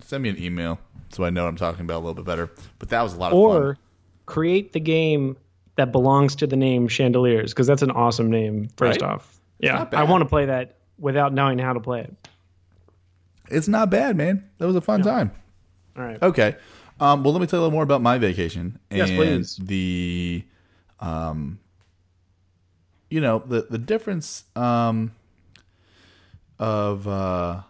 send 0.00 0.22
me 0.22 0.28
an 0.30 0.42
email 0.42 0.78
so 1.10 1.24
I 1.24 1.30
know 1.30 1.44
what 1.44 1.48
I'm 1.48 1.56
talking 1.56 1.82
about 1.82 1.96
a 1.96 2.02
little 2.02 2.14
bit 2.14 2.24
better. 2.24 2.50
But 2.78 2.88
that 2.90 3.02
was 3.02 3.14
a 3.14 3.18
lot 3.18 3.32
of 3.32 3.38
fun. 3.38 3.62
Or 3.62 3.78
create 4.26 4.72
the 4.72 4.80
game 4.80 5.36
that 5.76 5.92
belongs 5.92 6.36
to 6.36 6.46
the 6.46 6.56
name 6.56 6.88
Chandeliers 6.88 7.52
because 7.52 7.66
that's 7.66 7.82
an 7.82 7.90
awesome 7.90 8.30
name. 8.30 8.68
First 8.76 9.00
Right? 9.02 9.10
off, 9.10 9.40
yeah. 9.58 9.86
I 9.92 10.04
want 10.04 10.22
to 10.22 10.28
play 10.28 10.46
that 10.46 10.76
without 10.98 11.32
knowing 11.32 11.58
how 11.58 11.72
to 11.72 11.80
play 11.80 12.00
it. 12.00 12.28
It's 13.50 13.68
not 13.68 13.90
bad, 13.90 14.16
man. 14.16 14.48
That 14.58 14.66
was 14.66 14.76
a 14.76 14.80
fun 14.80 15.02
time. 15.02 15.32
All 15.96 16.02
right. 16.04 16.20
Okay. 16.22 16.56
Um, 17.00 17.22
well, 17.24 17.32
let 17.32 17.40
me 17.40 17.46
tell 17.46 17.58
you 17.58 17.62
a 17.62 17.64
little 17.64 17.76
more 17.76 17.82
about 17.82 18.00
my 18.02 18.18
vacation 18.18 18.78
and 18.90 18.98
Yes, 18.98 19.10
please. 19.10 19.56
the, 19.56 20.44
um, 21.00 21.58
you 23.10 23.20
know, 23.20 23.42
the 23.44 23.66
the 23.68 23.78
difference 23.78 24.44
um, 24.56 25.12
of 26.64 27.06
uh, 27.06 27.60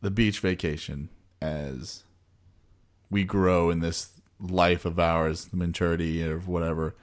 the 0.00 0.10
beach 0.10 0.40
vacation 0.40 1.10
as 1.42 2.04
we 3.10 3.22
grow 3.22 3.68
in 3.68 3.80
this 3.80 4.12
life 4.40 4.86
of 4.86 4.98
ours, 4.98 5.44
the 5.44 5.58
maturity 5.58 6.24
or 6.26 6.38
whatever 6.38 6.94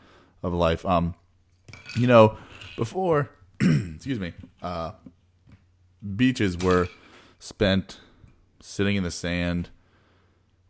of 0.41 0.51
life. 0.51 0.83
Um, 0.83 1.13
you 1.95 2.07
know, 2.07 2.39
before, 2.75 3.29
excuse 3.61 4.19
me, 4.19 4.33
uh, 4.63 4.93
beaches 6.15 6.57
were 6.57 6.89
spent 7.37 7.99
sitting 8.59 8.95
in 8.95 9.03
the 9.03 9.11
sand 9.11 9.69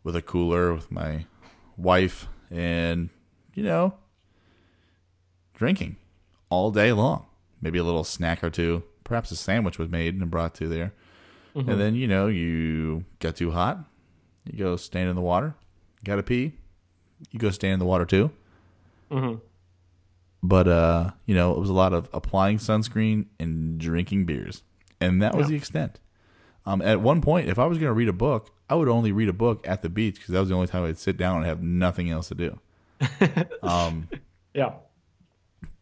with 0.04 0.14
a 0.14 0.20
cooler 0.20 0.74
with 0.74 0.90
my 0.90 1.24
wife 1.78 2.26
and 2.50 3.08
you 3.54 3.62
know 3.62 3.94
drinking 5.54 5.96
all 6.50 6.70
day 6.70 6.92
long 6.92 7.24
maybe 7.60 7.78
a 7.78 7.84
little 7.84 8.04
snack 8.04 8.42
or 8.42 8.50
two 8.50 8.82
perhaps 9.08 9.30
a 9.32 9.36
sandwich 9.36 9.78
was 9.78 9.88
made 9.88 10.14
and 10.14 10.30
brought 10.30 10.54
to 10.54 10.68
there 10.68 10.92
and 11.54 11.66
then 11.80 11.96
you 11.96 12.06
know 12.06 12.28
you 12.28 13.04
got 13.18 13.34
too 13.34 13.50
hot 13.50 13.78
you 14.44 14.56
go 14.56 14.76
stand 14.76 15.08
in 15.10 15.16
the 15.16 15.22
water 15.22 15.54
gotta 16.04 16.22
pee 16.22 16.52
you 17.32 17.38
go 17.40 17.50
stand 17.50 17.72
in 17.74 17.78
the 17.80 17.84
water 17.86 18.04
too 18.04 18.30
Mhm. 19.10 19.40
but 20.42 20.68
uh 20.68 21.10
you 21.26 21.34
know 21.34 21.52
it 21.54 21.58
was 21.58 21.70
a 21.70 21.72
lot 21.72 21.92
of 21.92 22.08
applying 22.12 22.58
sunscreen 22.58 23.26
and 23.40 23.78
drinking 23.78 24.24
beers 24.26 24.62
and 25.00 25.20
that 25.22 25.34
was 25.34 25.46
Yeah. 25.46 25.50
the 25.52 25.56
extent 25.56 25.98
um, 26.66 26.82
at 26.82 27.00
one 27.00 27.22
point, 27.22 27.48
if 27.48 27.58
I 27.58 27.64
was 27.64 27.78
going 27.78 27.88
to 27.88 27.94
read 27.94 28.08
a 28.08 28.12
book, 28.12 28.50
I 28.68 28.74
would 28.74 28.88
only 28.90 29.10
read 29.10 29.30
a 29.30 29.32
book 29.32 29.66
at 29.66 29.80
the 29.80 29.88
beach 29.88 30.16
because 30.16 30.34
that 30.34 30.40
was 30.40 30.50
the 30.50 30.54
only 30.54 30.66
time 30.66 30.84
I'd 30.84 30.98
sit 30.98 31.16
down 31.16 31.38
and 31.38 31.46
have 31.46 31.62
nothing 31.62 32.10
else 32.10 32.28
to 32.28 32.34
do. 32.34 32.58
Yeah. 34.54 34.72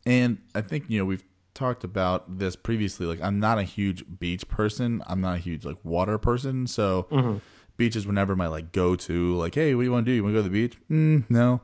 And 0.04 0.38
I 0.54 0.60
think 0.60 0.84
you 0.88 0.98
know 1.00 1.04
we've 1.04 1.24
talked 1.56 1.82
about 1.82 2.38
this 2.38 2.54
previously. 2.54 3.06
Like 3.06 3.20
I'm 3.20 3.40
not 3.40 3.58
a 3.58 3.64
huge 3.64 4.04
beach 4.18 4.46
person. 4.46 5.02
I'm 5.06 5.20
not 5.20 5.36
a 5.36 5.40
huge 5.40 5.64
like 5.64 5.78
water 5.82 6.18
person. 6.18 6.66
So 6.68 7.40
beaches 7.76 8.06
were 8.06 8.12
never 8.12 8.36
my 8.36 8.46
like 8.46 8.72
go 8.72 8.94
to. 8.96 9.34
Like, 9.34 9.54
hey, 9.54 9.74
what 9.74 9.82
do 9.82 9.86
you 9.86 9.92
want 9.92 10.06
to 10.06 10.12
do? 10.12 10.14
You 10.14 10.22
want 10.22 10.34
to 10.34 10.38
go 10.38 10.42
to 10.42 10.48
the 10.48 10.52
beach? 10.68 10.78
Mm, 10.90 11.24
no. 11.28 11.60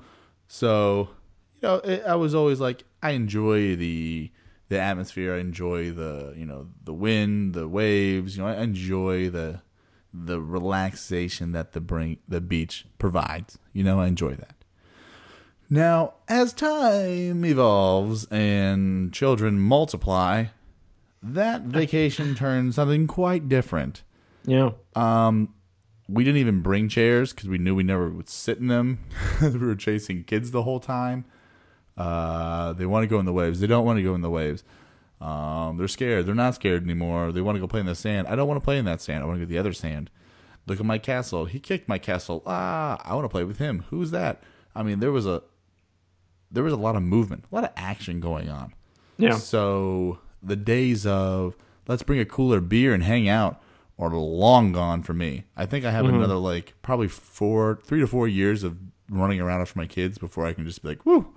So 0.49 1.11
you 1.61 1.69
know, 1.69 1.77
it, 1.77 2.03
I 2.05 2.17
was 2.17 2.35
always 2.35 2.61
like, 2.61 2.85
I 3.03 3.11
enjoy 3.11 3.77
the 3.77 4.31
the 4.69 4.81
atmosphere. 4.81 5.35
I 5.35 5.39
enjoy 5.39 5.93
the 5.93 6.35
you 6.37 6.47
know 6.47 6.69
the 6.83 6.95
wind, 6.95 7.55
the 7.55 7.69
waves. 7.69 8.37
You 8.37 8.43
know, 8.43 8.49
I 8.49 8.63
enjoy 8.63 9.31
the 9.31 9.63
the 10.13 10.41
relaxation 10.41 11.53
that 11.53 11.73
the 11.73 11.81
bring 11.81 12.19
the 12.29 12.41
beach 12.41 12.87
provides. 12.99 13.59
You 13.73 13.85
know, 13.85 14.01
I 14.01 14.07
enjoy 14.09 14.35
that. 14.35 14.62
Now, 15.71 16.15
as 16.29 16.53
time 16.53 17.45
evolves 17.45 18.27
and 18.31 19.13
children 19.13 19.59
multiply, 19.59 20.47
that 21.23 21.63
vacation 21.63 22.35
turns 22.35 22.75
something 22.75 23.07
quite 23.07 23.49
different. 23.49 24.03
Yeah. 24.45 24.71
Um, 24.95 25.55
we 26.09 26.25
didn't 26.25 26.41
even 26.41 26.61
bring 26.61 26.89
chairs 26.89 27.33
because 27.33 27.49
we 27.49 27.59
knew 27.59 27.75
we 27.75 27.85
never 27.85 28.11
would 28.11 28.29
sit 28.29 28.59
in 28.59 28.67
them. 28.67 28.99
we 29.41 29.51
were 29.51 29.75
chasing 29.75 30.25
kids 30.25 30.51
the 30.51 30.63
whole 30.63 30.81
time. 30.81 31.25
Uh, 31.97 32.73
they 32.73 32.87
want 32.87 33.03
to 33.05 33.07
go 33.07 33.19
in 33.19 33.27
the 33.27 33.33
waves. 33.33 33.61
They 33.61 33.67
don't 33.67 33.85
want 33.85 33.99
to 33.99 34.03
go 34.03 34.15
in 34.15 34.21
the 34.21 34.31
waves. 34.31 34.65
Um, 35.21 35.77
they're 35.77 35.89
scared. 35.89 36.27
They're 36.27 36.35
not 36.35 36.57
scared 36.57 36.83
anymore. 36.83 37.33
They 37.33 37.41
want 37.41 37.57
to 37.57 37.61
go 37.61 37.69
play 37.69 37.81
in 37.81 37.87
the 37.87 37.95
sand. 37.95 38.27
I 38.27 38.35
don't 38.35 38.49
want 38.49 38.61
to 38.61 38.65
play 38.65 38.79
in 38.79 38.85
that 38.87 39.01
sand. 39.01 39.23
I 39.23 39.27
want 39.27 39.37
to 39.37 39.41
go 39.41 39.49
to 39.49 39.53
the 39.53 39.59
other 39.59 39.73
sand. 39.73 40.11
Look 40.67 40.81
at 40.81 40.87
my 40.87 40.99
castle. 40.99 41.45
He 41.45 41.61
kicked 41.61 41.89
my 41.89 41.99
castle. 41.99 42.43
Ah, 42.47 43.01
I 43.05 43.15
want 43.15 43.25
to 43.25 43.29
play 43.29 43.45
with 43.45 43.59
him. 43.59 43.85
Who's 43.91 44.11
that? 44.11 44.43
I 44.75 44.83
mean, 44.83 45.01
there 45.01 45.13
was 45.13 45.27
a 45.27 45.43
there 46.53 46.63
was 46.63 46.73
a 46.73 46.77
lot 46.77 46.95
of 46.97 47.03
movement, 47.03 47.45
a 47.51 47.55
lot 47.55 47.65
of 47.65 47.71
action 47.77 48.21
going 48.21 48.49
on. 48.49 48.75
Yeah. 49.19 49.37
So 49.37 50.19
the 50.43 50.57
days 50.57 51.07
of 51.07 51.57
let's 51.89 52.03
bring 52.03 52.21
a 52.21 52.25
cooler 52.25 52.61
beer 52.61 52.93
and 52.95 53.03
hang 53.03 53.29
out 53.29 53.61
are 53.99 54.11
long 54.11 54.73
gone 54.73 55.03
for 55.03 55.13
me. 55.15 55.45
I 55.57 55.65
think 55.67 55.85
I 55.85 55.91
have 55.93 56.05
another 56.07 56.35
like 56.35 56.75
probably 56.83 57.09
four, 57.09 57.79
three 57.85 58.01
to 58.01 58.07
four 58.07 58.27
years 58.27 58.65
of 58.65 58.77
running 59.09 59.41
around 59.41 59.61
after 59.61 59.79
my 59.79 59.87
kids 59.87 60.19
before 60.19 60.45
I 60.47 60.53
can 60.53 60.67
just 60.67 60.83
be 60.83 60.89
like, 60.89 61.07
whoo, 61.07 61.33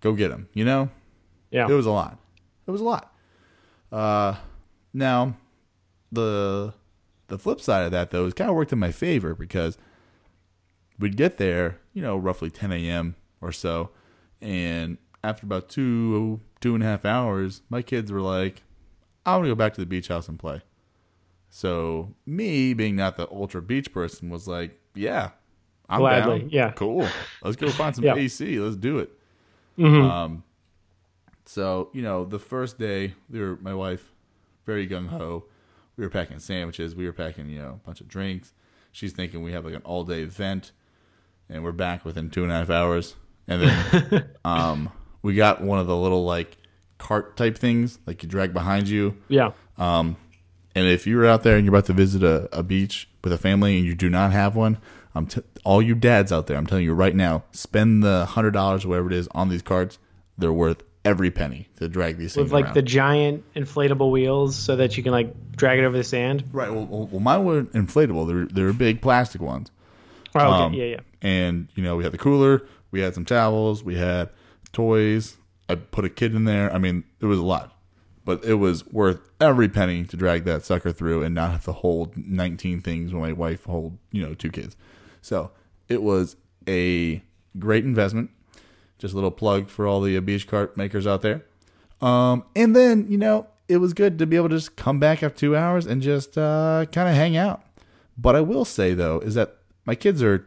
go 0.00 0.12
get 0.12 0.28
them. 0.28 0.48
You 0.52 0.64
know, 0.66 0.90
Yeah. 1.50 1.66
it 1.68 1.72
was 1.72 1.86
a 1.86 1.90
lot. 1.90 2.18
It 2.66 2.70
was 2.70 2.80
a 2.80 2.84
lot. 2.84 3.14
Uh, 3.90 4.34
now 4.92 5.36
the 6.12 6.74
the 7.28 7.38
flip 7.38 7.60
side 7.60 7.84
of 7.84 7.90
that 7.92 8.10
though 8.10 8.26
is 8.26 8.34
kind 8.34 8.50
of 8.50 8.56
worked 8.56 8.72
in 8.72 8.78
my 8.78 8.92
favor 8.92 9.34
because 9.34 9.78
we'd 10.98 11.16
get 11.16 11.38
there, 11.38 11.78
you 11.94 12.02
know, 12.02 12.16
roughly 12.16 12.50
10 12.50 12.72
a.m. 12.72 13.14
or 13.40 13.52
so, 13.52 13.90
and 14.40 14.98
after 15.24 15.44
about 15.46 15.68
two 15.68 16.40
two 16.60 16.74
and 16.74 16.82
a 16.82 16.86
half 16.86 17.04
hours, 17.04 17.62
my 17.70 17.82
kids 17.82 18.10
were 18.12 18.20
like, 18.20 18.62
"I 19.26 19.32
want 19.34 19.44
to 19.44 19.50
go 19.50 19.54
back 19.54 19.74
to 19.74 19.80
the 19.80 19.86
beach 19.86 20.08
house 20.08 20.28
and 20.28 20.38
play." 20.38 20.62
So 21.50 22.14
me, 22.26 22.74
being 22.74 22.96
not 22.96 23.16
the 23.16 23.28
ultra 23.30 23.62
beach 23.62 23.92
person, 23.92 24.28
was 24.30 24.46
like, 24.46 24.78
"Yeah, 24.94 25.30
I'm 25.88 26.00
Gladly, 26.00 26.40
down. 26.40 26.50
yeah. 26.50 26.70
cool. 26.72 27.08
Let's 27.42 27.56
go 27.56 27.70
find 27.70 27.94
some 27.94 28.04
Yeah. 28.06 28.14
AC. 28.16 28.58
Let's 28.58 28.76
do 28.76 28.98
it." 28.98 29.10
Mhm. 29.78 30.08
Um, 30.10 30.42
so 31.46 31.90
you 31.92 32.02
know, 32.02 32.24
the 32.24 32.38
first 32.38 32.78
day, 32.78 33.14
we 33.30 33.40
were 33.40 33.56
my 33.56 33.74
wife, 33.74 34.12
very 34.66 34.86
gung 34.86 35.08
ho. 35.08 35.44
We 35.96 36.04
were 36.04 36.10
packing 36.10 36.38
sandwiches. 36.38 36.94
We 36.94 37.06
were 37.06 37.12
packing, 37.12 37.48
you 37.48 37.58
know, 37.58 37.80
a 37.82 37.86
bunch 37.86 38.00
of 38.00 38.06
drinks. 38.08 38.52
She's 38.92 39.12
thinking 39.12 39.42
we 39.42 39.52
have 39.52 39.64
like 39.64 39.74
an 39.74 39.82
all 39.82 40.04
day 40.04 40.22
event, 40.22 40.72
and 41.48 41.64
we're 41.64 41.72
back 41.72 42.04
within 42.04 42.30
two 42.30 42.42
and 42.44 42.52
a 42.52 42.54
half 42.56 42.70
hours. 42.70 43.16
And 43.48 43.62
then, 43.62 44.28
um, 44.44 44.90
we 45.22 45.34
got 45.34 45.60
one 45.62 45.78
of 45.78 45.86
the 45.86 45.96
little 45.96 46.24
like 46.24 46.56
cart 46.98 47.36
type 47.36 47.56
things, 47.58 47.98
like 48.06 48.22
you 48.22 48.28
drag 48.28 48.52
behind 48.52 48.88
you. 48.88 49.16
yeah. 49.28 49.52
Um, 49.78 50.16
and 50.74 50.86
if 50.86 51.06
you're 51.06 51.26
out 51.26 51.42
there 51.42 51.56
and 51.56 51.64
you're 51.64 51.74
about 51.74 51.86
to 51.86 51.92
visit 51.92 52.22
a, 52.22 52.48
a 52.56 52.62
beach 52.62 53.08
with 53.24 53.32
a 53.32 53.38
family 53.38 53.76
and 53.78 53.86
you 53.86 53.94
do 53.94 54.08
not 54.10 54.32
have 54.32 54.54
one, 54.54 54.78
I'm 55.14 55.26
t- 55.26 55.42
all 55.64 55.80
you 55.82 55.94
dads 55.94 56.30
out 56.32 56.46
there, 56.46 56.56
I'm 56.56 56.66
telling 56.66 56.84
you 56.84 56.92
right 56.94 57.14
now, 57.14 57.42
spend 57.52 58.02
the 58.04 58.26
hundred 58.26 58.52
dollars 58.52 58.84
or 58.84 58.88
whatever 58.88 59.08
it 59.08 59.14
is 59.16 59.28
on 59.32 59.48
these 59.48 59.62
carts. 59.62 59.98
They're 60.36 60.52
worth 60.52 60.82
every 61.04 61.30
penny 61.30 61.68
to 61.76 61.88
drag 61.88 62.18
these 62.18 62.34
things 62.34 62.44
With 62.44 62.52
like 62.52 62.66
around. 62.66 62.74
the 62.74 62.82
giant 62.82 63.44
inflatable 63.54 64.10
wheels 64.10 64.54
so 64.56 64.76
that 64.76 64.96
you 64.96 65.02
can 65.02 65.10
like 65.12 65.52
drag 65.56 65.78
it 65.78 65.84
over 65.84 65.96
the 65.96 66.04
sand. 66.04 66.44
right. 66.52 66.70
Well, 66.70 66.84
well, 66.86 67.06
well, 67.06 67.20
mine 67.20 67.44
were 67.44 67.62
inflatable. 67.64 68.28
They're 68.28 68.46
they're 68.46 68.72
big 68.72 69.00
plastic 69.00 69.40
ones. 69.40 69.70
Oh, 70.34 70.40
okay. 70.40 70.62
Um, 70.64 70.74
yeah, 70.74 70.84
yeah. 70.84 71.00
And 71.22 71.68
you 71.74 71.82
know, 71.82 71.96
we 71.96 72.04
had 72.04 72.12
the 72.12 72.18
cooler, 72.18 72.62
we 72.90 73.00
had 73.00 73.14
some 73.14 73.24
towels, 73.24 73.84
we 73.84 73.96
had 73.96 74.30
toys. 74.72 75.36
I 75.68 75.74
put 75.74 76.04
a 76.04 76.08
kid 76.08 76.34
in 76.34 76.44
there. 76.44 76.72
I 76.72 76.78
mean, 76.78 77.04
it 77.20 77.26
was 77.26 77.38
a 77.38 77.44
lot, 77.44 77.76
but 78.24 78.44
it 78.44 78.54
was 78.54 78.86
worth 78.86 79.20
every 79.40 79.68
penny 79.68 80.04
to 80.04 80.16
drag 80.16 80.44
that 80.44 80.64
sucker 80.64 80.92
through 80.92 81.22
and 81.22 81.34
not 81.34 81.50
have 81.50 81.64
to 81.64 81.72
hold 81.72 82.16
19 82.16 82.80
things 82.80 83.12
when 83.12 83.22
my 83.22 83.32
wife 83.32 83.64
hold 83.64 83.98
you 84.10 84.22
know 84.22 84.34
two 84.34 84.50
kids. 84.50 84.76
So 85.20 85.50
it 85.88 86.02
was 86.02 86.36
a 86.66 87.22
great 87.58 87.84
investment. 87.84 88.30
Just 88.98 89.12
a 89.12 89.16
little 89.16 89.30
plug 89.30 89.68
for 89.68 89.86
all 89.86 90.00
the 90.00 90.18
beach 90.20 90.48
cart 90.48 90.76
makers 90.76 91.06
out 91.06 91.22
there. 91.22 91.44
Um, 92.00 92.44
and 92.56 92.74
then 92.74 93.06
you 93.08 93.18
know 93.18 93.46
it 93.68 93.78
was 93.78 93.92
good 93.92 94.18
to 94.18 94.26
be 94.26 94.36
able 94.36 94.48
to 94.48 94.56
just 94.56 94.76
come 94.76 94.98
back 94.98 95.22
after 95.22 95.38
two 95.38 95.56
hours 95.56 95.86
and 95.86 96.00
just 96.00 96.38
uh, 96.38 96.86
kind 96.92 97.08
of 97.08 97.14
hang 97.14 97.36
out. 97.36 97.62
But 98.16 98.34
I 98.36 98.40
will 98.40 98.64
say 98.64 98.94
though 98.94 99.20
is 99.20 99.34
that 99.34 99.58
my 99.84 99.94
kids 99.94 100.22
are 100.22 100.46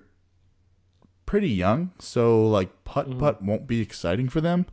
pretty 1.32 1.50
young, 1.50 1.94
so 1.98 2.46
like 2.46 2.84
putt 2.84 3.18
putt 3.18 3.42
won't 3.42 3.66
be 3.66 3.80
exciting 3.80 4.28
for 4.28 4.42
them. 4.42 4.66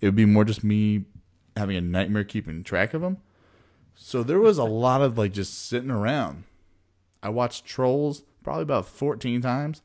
It 0.00 0.06
would 0.06 0.16
be 0.16 0.24
more 0.24 0.44
just 0.44 0.64
me 0.64 1.04
having 1.56 1.76
a 1.76 1.80
nightmare 1.80 2.24
keeping 2.24 2.64
track 2.64 2.92
of 2.92 3.02
them. 3.02 3.18
So 3.94 4.24
there 4.24 4.40
was 4.40 4.58
a 4.58 4.64
lot 4.64 5.00
of 5.00 5.16
like 5.16 5.32
just 5.32 5.68
sitting 5.68 5.92
around. 5.92 6.42
I 7.22 7.28
watched 7.28 7.66
Trolls 7.66 8.24
probably 8.42 8.64
about 8.64 8.86
14 8.86 9.40
times. 9.40 9.82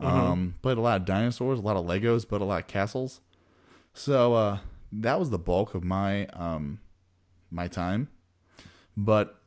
Um, 0.00 0.56
played 0.60 0.76
a 0.76 0.80
lot 0.80 1.00
of 1.00 1.06
dinosaurs, 1.06 1.60
a 1.60 1.62
lot 1.62 1.76
of 1.76 1.86
Legos, 1.86 2.26
but 2.28 2.40
a 2.40 2.44
lot 2.44 2.62
of 2.62 2.66
castles. 2.66 3.20
So 3.92 4.34
uh, 4.34 4.58
that 4.90 5.20
was 5.20 5.30
the 5.30 5.38
bulk 5.38 5.76
of 5.76 5.84
my 5.84 6.26
um, 6.32 6.80
my 7.52 7.68
time. 7.68 8.08
But 8.96 9.40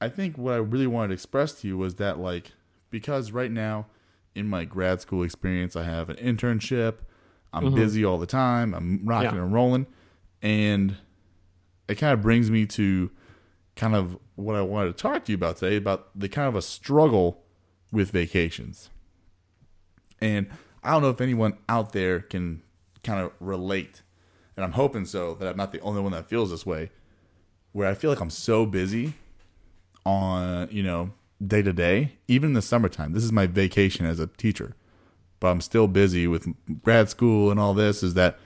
I 0.00 0.08
think 0.08 0.38
what 0.38 0.54
I 0.54 0.56
really 0.56 0.86
wanted 0.86 1.08
to 1.08 1.14
express 1.14 1.52
to 1.60 1.68
you 1.68 1.76
was 1.76 1.96
that 1.96 2.18
like 2.18 2.52
because 2.88 3.30
right 3.30 3.50
now 3.50 3.88
in 4.34 4.48
my 4.48 4.64
grad 4.64 5.00
school 5.00 5.22
experience 5.22 5.76
I 5.76 5.84
have 5.84 6.08
an 6.08 6.16
internship, 6.16 6.96
I'm 7.52 7.66
mm-hmm. 7.66 7.76
busy 7.76 8.04
all 8.04 8.18
the 8.18 8.26
time, 8.26 8.74
I'm 8.74 9.00
rocking 9.04 9.36
Yeah. 9.36 9.42
and 9.42 9.52
rolling, 9.52 9.86
and 10.42 10.96
it 11.88 11.96
kind 11.96 12.12
of 12.12 12.22
brings 12.22 12.50
me 12.50 12.66
to 12.66 13.10
kind 13.76 13.94
of 13.94 14.18
what 14.36 14.56
I 14.56 14.62
wanted 14.62 14.96
to 14.96 15.02
talk 15.02 15.24
to 15.24 15.32
you 15.32 15.36
about 15.36 15.58
today 15.58 15.76
about 15.76 16.08
the 16.18 16.28
kind 16.28 16.48
of 16.48 16.56
a 16.56 16.62
struggle 16.62 17.42
with 17.92 18.10
vacations. 18.10 18.90
And 20.20 20.48
I 20.82 20.90
don't 20.90 21.02
know 21.02 21.10
if 21.10 21.20
anyone 21.20 21.56
out 21.68 21.92
there 21.92 22.20
can 22.20 22.62
kind 23.02 23.20
of 23.20 23.32
relate, 23.40 24.02
and 24.56 24.64
I'm 24.64 24.72
hoping 24.72 25.04
so 25.04 25.34
that 25.34 25.48
I'm 25.48 25.56
not 25.56 25.72
the 25.72 25.80
only 25.80 26.00
one 26.00 26.12
that 26.12 26.28
feels 26.28 26.50
this 26.50 26.64
way, 26.66 26.90
where 27.72 27.88
I 27.88 27.94
feel 27.94 28.10
like 28.10 28.20
I'm 28.20 28.30
so 28.30 28.66
busy 28.66 29.14
on, 30.06 30.68
you 30.70 30.82
know, 30.82 31.12
day 31.44 31.62
to 31.62 31.72
day, 31.72 32.18
even 32.28 32.50
in 32.50 32.54
the 32.54 32.62
summertime. 32.62 33.12
This 33.12 33.24
is 33.24 33.32
my 33.32 33.46
vacation 33.46 34.06
as 34.06 34.18
a 34.20 34.26
teacher, 34.26 34.74
but 35.40 35.48
I'm 35.48 35.60
still 35.60 35.88
busy 35.88 36.26
with 36.26 36.48
grad 36.82 37.08
school 37.08 37.50
and 37.50 37.58
all 37.58 37.74
this. 37.74 38.02
Is 38.02 38.14
that 38.14 38.38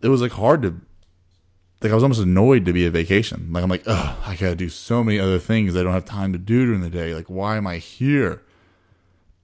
it 0.00 0.08
was 0.08 0.20
like 0.20 0.32
hard 0.32 0.62
to 0.62 0.80
like 1.82 1.92
I 1.92 1.94
was 1.94 2.02
almost 2.04 2.20
annoyed 2.20 2.64
to 2.66 2.72
be 2.72 2.86
a 2.86 2.90
vacation. 2.90 3.48
Like 3.52 3.64
I'm 3.64 3.70
like, 3.70 3.82
ugh, 3.86 4.16
I 4.24 4.36
gotta 4.36 4.54
do 4.54 4.68
so 4.68 5.02
many 5.02 5.18
other 5.18 5.38
things 5.38 5.76
I 5.76 5.82
don't 5.82 5.92
have 5.92 6.04
time 6.04 6.32
to 6.32 6.38
do 6.38 6.66
during 6.66 6.80
the 6.80 6.90
day. 6.90 7.14
Like, 7.14 7.26
why 7.26 7.56
am 7.56 7.66
I 7.66 7.78
here? 7.78 8.42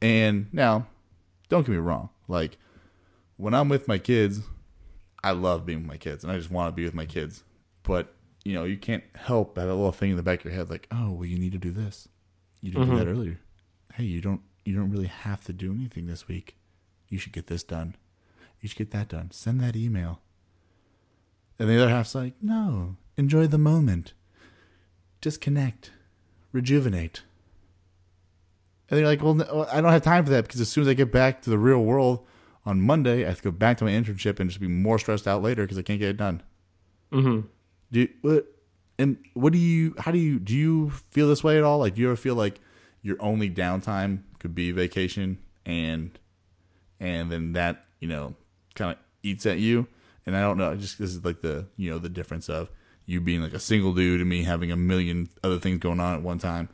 And 0.00 0.46
now, 0.52 0.86
don't 1.48 1.66
get 1.66 1.72
me 1.72 1.78
wrong. 1.78 2.10
Like, 2.28 2.56
when 3.36 3.54
I'm 3.54 3.68
with 3.68 3.88
my 3.88 3.98
kids, 3.98 4.40
I 5.24 5.32
love 5.32 5.66
being 5.66 5.80
with 5.80 5.88
my 5.88 5.96
kids, 5.96 6.22
and 6.22 6.32
I 6.32 6.36
just 6.36 6.50
want 6.50 6.72
to 6.72 6.76
be 6.76 6.84
with 6.84 6.94
my 6.94 7.06
kids. 7.06 7.42
But 7.82 8.14
you 8.44 8.54
know, 8.54 8.64
you 8.64 8.76
can't 8.76 9.04
help 9.14 9.56
that 9.56 9.66
little 9.66 9.92
thing 9.92 10.10
in 10.10 10.16
the 10.16 10.22
back 10.22 10.40
of 10.40 10.44
your 10.46 10.54
head, 10.54 10.70
like, 10.70 10.86
oh, 10.90 11.10
well, 11.10 11.26
you 11.26 11.38
need 11.38 11.52
to 11.52 11.58
do 11.58 11.70
this. 11.70 12.08
You 12.60 12.72
didn't 12.72 12.90
do 12.90 12.96
that 13.04 13.10
earlier. 13.10 13.38
Hey, 13.94 14.04
you 14.04 14.20
don't. 14.20 14.40
You 14.64 14.74
don't 14.74 14.90
really 14.90 15.06
have 15.06 15.44
to 15.44 15.52
do 15.52 15.72
anything 15.72 16.06
this 16.06 16.28
week. 16.28 16.56
You 17.08 17.18
should 17.18 17.32
get 17.32 17.46
this 17.46 17.62
done. 17.62 17.96
You 18.60 18.68
should 18.68 18.78
get 18.78 18.90
that 18.90 19.08
done. 19.08 19.30
Send 19.30 19.60
that 19.60 19.76
email. 19.76 20.20
And 21.58 21.68
the 21.68 21.76
other 21.80 21.88
half's 21.88 22.14
like, 22.14 22.34
no, 22.42 22.96
enjoy 23.16 23.46
the 23.46 23.56
moment. 23.58 24.12
Disconnect. 25.20 25.90
Rejuvenate. 26.52 27.22
And 28.90 28.98
they're 28.98 29.06
like, 29.06 29.22
well, 29.22 29.34
no, 29.34 29.66
I 29.70 29.80
don't 29.80 29.92
have 29.92 30.02
time 30.02 30.24
for 30.24 30.30
that 30.30 30.44
because 30.44 30.60
as 30.60 30.68
soon 30.68 30.82
as 30.82 30.88
I 30.88 30.94
get 30.94 31.12
back 31.12 31.42
to 31.42 31.50
the 31.50 31.58
real 31.58 31.82
world 31.82 32.26
on 32.64 32.80
Monday, 32.80 33.24
I 33.24 33.28
have 33.28 33.38
to 33.38 33.44
go 33.44 33.50
back 33.50 33.78
to 33.78 33.84
my 33.84 33.90
internship 33.90 34.40
and 34.40 34.48
just 34.50 34.60
be 34.60 34.68
more 34.68 34.98
stressed 34.98 35.26
out 35.26 35.42
later 35.42 35.62
because 35.64 35.78
I 35.78 35.82
can't 35.82 35.98
get 35.98 36.10
it 36.10 36.16
done. 36.16 36.42
hmm 37.10 37.40
Do 37.92 38.00
you, 38.00 38.08
what, 38.22 38.46
and 38.98 39.16
what 39.34 39.52
do 39.52 39.58
you, 39.58 39.94
how 39.98 40.10
do 40.10 40.18
you, 40.18 40.38
do 40.38 40.54
you 40.54 40.90
feel 41.10 41.28
this 41.28 41.44
way 41.44 41.58
at 41.58 41.64
all? 41.64 41.78
Like, 41.78 41.94
do 41.94 42.00
you 42.00 42.08
ever 42.08 42.16
feel 42.16 42.34
like 42.34 42.60
your 43.02 43.16
only 43.20 43.48
downtime 43.50 44.22
could 44.38 44.54
be 44.54 44.72
vacation 44.72 45.38
and, 45.64 46.18
and 47.00 47.30
then 47.30 47.52
that, 47.52 47.84
you 48.00 48.08
know, 48.08 48.34
kind 48.74 48.92
of 48.92 48.98
eats 49.22 49.46
at 49.46 49.58
you? 49.58 49.86
And 50.26 50.36
I 50.36 50.40
don't 50.40 50.58
know, 50.58 50.74
just 50.76 50.98
this 50.98 51.10
is 51.10 51.24
like 51.24 51.40
the, 51.40 51.66
you 51.76 51.90
know, 51.90 51.98
the 51.98 52.08
difference 52.08 52.48
of 52.48 52.68
you 53.06 53.20
being 53.22 53.40
like 53.40 53.54
a 53.54 53.58
single 53.58 53.94
dude 53.94 54.20
and 54.20 54.28
me 54.28 54.42
having 54.42 54.70
a 54.70 54.76
million 54.76 55.30
other 55.42 55.58
things 55.58 55.78
going 55.78 55.98
on 55.98 56.14
at 56.14 56.22
one 56.22 56.38
time. 56.38 56.68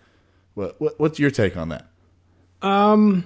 What, 0.55 0.81
what 0.81 0.99
what's 0.99 1.19
your 1.19 1.31
take 1.31 1.57
on 1.57 1.69
that? 1.69 1.87
Um, 2.61 3.25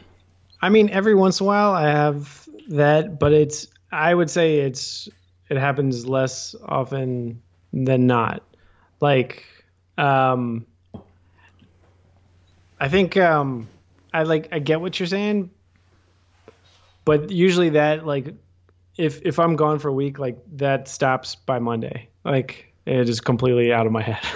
I 0.60 0.68
mean, 0.68 0.90
every 0.90 1.14
once 1.14 1.40
in 1.40 1.44
a 1.44 1.46
while 1.46 1.72
I 1.72 1.88
have 1.88 2.46
that, 2.68 3.18
but 3.18 3.32
it's 3.32 3.66
I 3.90 4.14
would 4.14 4.28
say 4.28 4.58
it's 4.58 5.08
it 5.48 5.56
happens 5.56 6.06
less 6.06 6.54
often 6.62 7.42
than 7.72 8.06
not. 8.06 8.42
Like, 9.00 9.44
um, 9.96 10.66
I 12.80 12.88
think 12.88 13.16
um, 13.16 13.68
I 14.12 14.22
like 14.22 14.48
I 14.52 14.58
get 14.58 14.80
what 14.80 14.98
you're 14.98 15.06
saying, 15.06 15.50
but 17.04 17.30
usually 17.30 17.70
that 17.70 18.06
like 18.06 18.34
if 18.96 19.22
if 19.22 19.38
I'm 19.38 19.56
gone 19.56 19.78
for 19.78 19.88
a 19.88 19.92
week, 19.92 20.18
like 20.18 20.38
that 20.56 20.88
stops 20.88 21.34
by 21.34 21.58
Monday. 21.58 22.08
Like 22.24 22.72
it 22.86 23.08
is 23.08 23.20
completely 23.20 23.72
out 23.72 23.86
of 23.86 23.92
my 23.92 24.02
head. 24.02 24.20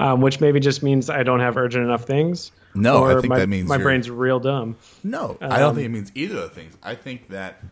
Um, 0.00 0.20
which 0.20 0.40
maybe 0.40 0.60
just 0.60 0.80
means 0.80 1.10
I 1.10 1.24
don't 1.24 1.40
have 1.40 1.56
urgent 1.56 1.84
enough 1.84 2.04
things. 2.04 2.52
No, 2.72 3.04
I 3.04 3.14
think 3.14 3.30
my, 3.30 3.38
that 3.40 3.48
means 3.48 3.68
my 3.68 3.78
brain's 3.78 4.08
real 4.08 4.38
dumb. 4.38 4.76
No, 5.02 5.36
I 5.40 5.58
don't 5.58 5.70
Um, 5.70 5.74
think 5.74 5.86
it 5.86 5.88
means 5.88 6.12
either 6.14 6.36
of 6.36 6.42
the 6.42 6.48
things. 6.50 6.76
I 6.84 6.94
think 6.94 7.30
that 7.30 7.64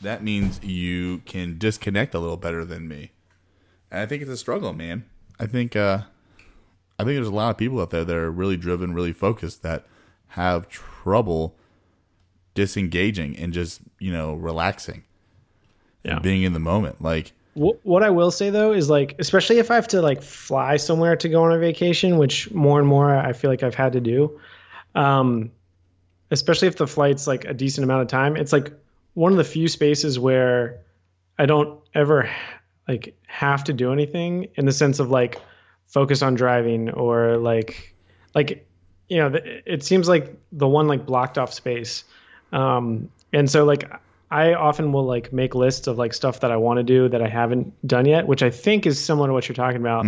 that 0.00 0.24
means 0.24 0.64
you 0.64 1.18
can 1.26 1.58
disconnect 1.58 2.14
a 2.14 2.18
little 2.18 2.38
better 2.38 2.64
than 2.64 2.88
me. 2.88 3.10
And 3.90 4.00
I 4.00 4.06
think 4.06 4.22
it's 4.22 4.30
a 4.30 4.36
struggle, 4.38 4.72
man. 4.72 5.04
I 5.40 5.46
think 5.46 5.76
uh 5.76 6.02
I 6.98 7.02
think 7.04 7.16
there's 7.16 7.26
a 7.28 7.32
lot 7.32 7.50
of 7.50 7.56
people 7.58 7.80
out 7.80 7.90
there 7.90 8.04
that 8.04 8.16
are 8.16 8.30
really 8.30 8.56
driven, 8.56 8.94
really 8.94 9.12
focused 9.12 9.62
that 9.62 9.84
have 10.28 10.68
trouble 10.68 11.56
disengaging 12.54 13.36
and 13.36 13.52
just, 13.52 13.80
you 13.98 14.12
know, 14.12 14.34
relaxing 14.34 15.02
Yeah. 16.04 16.14
and 16.14 16.22
being 16.22 16.42
in 16.42 16.52
the 16.52 16.60
moment. 16.60 17.02
Like 17.02 17.32
Wh- 17.54 17.84
What 17.84 18.02
I 18.02 18.10
will 18.10 18.30
say 18.30 18.50
though 18.50 18.72
is 18.72 18.88
like, 18.90 19.16
especially 19.18 19.58
if 19.58 19.70
I 19.70 19.74
have 19.76 19.88
to 19.88 20.02
like 20.02 20.22
fly 20.22 20.76
somewhere 20.76 21.16
to 21.16 21.28
go 21.28 21.42
on 21.44 21.52
a 21.52 21.58
vacation, 21.58 22.16
which 22.18 22.50
more 22.52 22.78
and 22.78 22.86
more 22.88 23.14
I 23.14 23.32
feel 23.32 23.50
like 23.50 23.62
I've 23.62 23.74
had 23.74 23.92
to 23.94 24.00
do. 24.00 24.40
Um, 24.94 25.50
especially 26.30 26.68
if 26.68 26.76
the 26.76 26.86
flight's 26.86 27.26
like 27.26 27.44
a 27.44 27.54
decent 27.54 27.84
amount 27.84 28.02
of 28.02 28.08
time, 28.08 28.36
it's 28.36 28.52
like 28.52 28.72
one 29.14 29.32
of 29.32 29.38
the 29.38 29.44
few 29.44 29.68
spaces 29.68 30.18
where 30.18 30.80
I 31.38 31.46
don't 31.46 31.80
ever 31.94 32.28
like 32.88 33.16
have 33.26 33.64
to 33.64 33.72
do 33.72 33.92
anything 33.92 34.48
in 34.54 34.66
the 34.66 34.72
sense 34.72 34.98
of 35.00 35.10
like 35.10 35.40
focus 35.86 36.22
on 36.22 36.34
driving 36.34 36.90
or 36.90 37.36
like 37.38 37.94
like 38.34 38.66
you 39.08 39.18
know 39.18 39.32
it 39.34 39.82
seems 39.82 40.08
like 40.08 40.36
the 40.52 40.68
one 40.68 40.88
like 40.88 41.06
blocked 41.06 41.38
off 41.38 41.52
space. 41.52 42.04
Um 42.52 43.10
and 43.32 43.50
so 43.50 43.64
like 43.64 43.90
i 44.30 44.54
often 44.54 44.92
will 44.92 45.04
like 45.04 45.32
make 45.32 45.54
lists 45.54 45.86
of 45.86 45.98
like 45.98 46.14
stuff 46.14 46.40
that 46.40 46.50
i 46.50 46.56
want 46.56 46.78
to 46.78 46.82
do 46.82 47.08
that 47.08 47.20
i 47.20 47.28
haven't 47.28 47.74
done 47.86 48.06
yet 48.06 48.26
which 48.26 48.42
i 48.42 48.48
think 48.50 48.86
is 48.86 48.98
similar 48.98 49.28
to 49.28 49.32
what 49.34 49.46
you're 49.48 49.54
talking 49.54 49.80
about. 49.80 50.06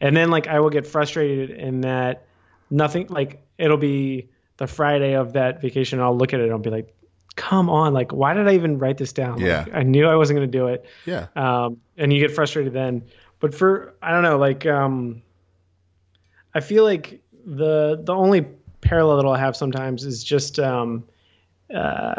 And 0.00 0.16
then 0.16 0.30
like 0.30 0.48
i 0.48 0.60
will 0.60 0.70
get 0.70 0.86
frustrated 0.86 1.50
in 1.50 1.80
that 1.82 2.26
nothing 2.70 3.06
like 3.08 3.42
it'll 3.56 3.78
be 3.78 4.28
the 4.58 4.66
friday 4.66 5.14
of 5.14 5.32
that 5.34 5.62
vacation 5.62 6.00
i'll 6.00 6.16
look 6.16 6.34
at 6.34 6.40
it 6.40 6.44
and 6.44 6.52
i'll 6.52 6.58
be 6.58 6.70
like 6.70 6.94
come 7.36 7.68
on 7.68 7.92
like 7.92 8.12
why 8.12 8.32
did 8.32 8.46
i 8.46 8.54
even 8.54 8.78
write 8.78 8.96
this 8.96 9.12
down 9.12 9.40
Yeah. 9.40 9.64
like, 9.64 9.74
i 9.74 9.82
knew 9.82 10.06
i 10.06 10.14
wasn't 10.14 10.38
going 10.38 10.50
to 10.50 10.58
do 10.58 10.68
it 10.68 10.84
yeah. 11.04 11.26
um, 11.34 11.80
and 11.96 12.12
you 12.12 12.20
get 12.20 12.32
frustrated 12.34 12.72
then. 12.72 13.02
But 13.40 13.54
for 13.54 13.94
I 14.00 14.10
don't 14.12 14.22
know, 14.22 14.38
like 14.38 14.64
um, 14.64 15.20
I 16.54 16.60
feel 16.60 16.82
like 16.82 17.20
the 17.44 18.00
the 18.02 18.14
only 18.14 18.46
parallel 18.80 19.18
that 19.18 19.26
I'll 19.26 19.34
have 19.34 19.54
sometimes 19.54 20.04
is 20.04 20.24
just 20.24 20.58
um, 20.58 21.04
uh, 21.74 22.14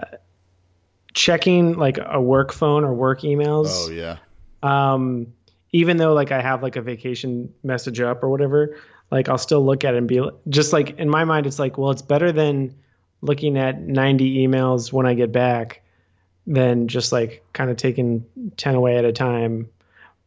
checking 1.14 1.78
like 1.78 1.98
a 2.04 2.22
work 2.22 2.54
phone 2.54 2.84
or 2.84 2.94
work 2.94 3.22
emails. 3.22 3.88
Oh 3.88 3.90
yeah. 3.90 4.18
Um, 4.62 5.34
even 5.72 5.98
though 5.98 6.14
like 6.14 6.32
I 6.32 6.42
have 6.42 6.62
like 6.62 6.76
a 6.76 6.82
vacation 6.82 7.54
message 7.64 8.00
up 8.00 8.22
or 8.24 8.30
whatever, 8.30 8.78
like 9.10 9.28
I'll 9.28 9.38
still 9.40 9.66
look 9.66 9.84
at 9.84 9.96
it 9.96 9.98
and 9.98 10.08
be 10.08 10.22
just 10.50 10.74
like 10.74 11.00
in 11.00 11.10
my 11.10 11.26
mind, 11.26 11.48
it's 11.48 11.60
like, 11.60 11.78
well, 11.78 11.92
it's 11.92 12.04
better 12.04 12.32
than 12.32 12.76
looking 13.26 13.58
at 13.58 13.82
90 13.82 14.48
emails 14.48 14.92
when 14.94 15.06
I 15.06 15.14
get 15.14 15.32
back 15.32 15.82
than 16.48 16.88
just 16.88 17.12
like 17.12 17.44
kind 17.54 17.70
of 17.70 17.78
taking 17.78 18.26
10 18.58 18.76
away 18.76 18.98
at 18.98 19.06
a 19.06 19.12
time. 19.12 19.70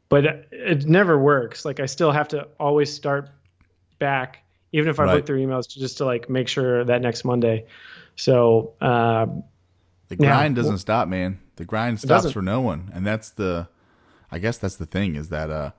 But 0.09 0.25
it- 0.51 0.87
never 0.87 1.19
works. 1.19 1.65
Like 1.65 1.81
I 1.81 1.87
still 1.87 2.13
have 2.13 2.29
to 2.29 2.49
always 2.59 2.93
start 2.93 3.31
back, 3.99 4.43
even 4.73 4.89
if 4.91 4.99
I 4.99 5.05
Right. 5.05 5.15
look 5.17 5.27
through 5.27 5.45
emails 5.47 5.69
just 5.69 5.99
to 5.99 6.05
like 6.05 6.29
make 6.29 6.49
sure 6.49 6.85
that 6.85 7.03
next 7.03 7.25
Monday. 7.25 7.67
So, 8.17 8.73
uh, 8.81 9.27
The 10.09 10.17
Yeah. 10.17 10.31
grind 10.31 10.57
doesn't 10.57 10.79
stop, 10.79 11.07
man. 11.07 11.39
The 11.57 11.65
grind 11.67 12.01
stops 12.01 12.33
for 12.33 12.41
no 12.41 12.61
one, 12.63 12.91
and 12.95 13.07
that's 13.07 13.29
the, 13.31 13.69
I 14.33 14.39
guess 14.39 14.57
that's 14.57 14.77
the 14.77 14.87
thing 14.87 15.17
is 15.17 15.29
that, 15.29 15.51
uh, 15.51 15.71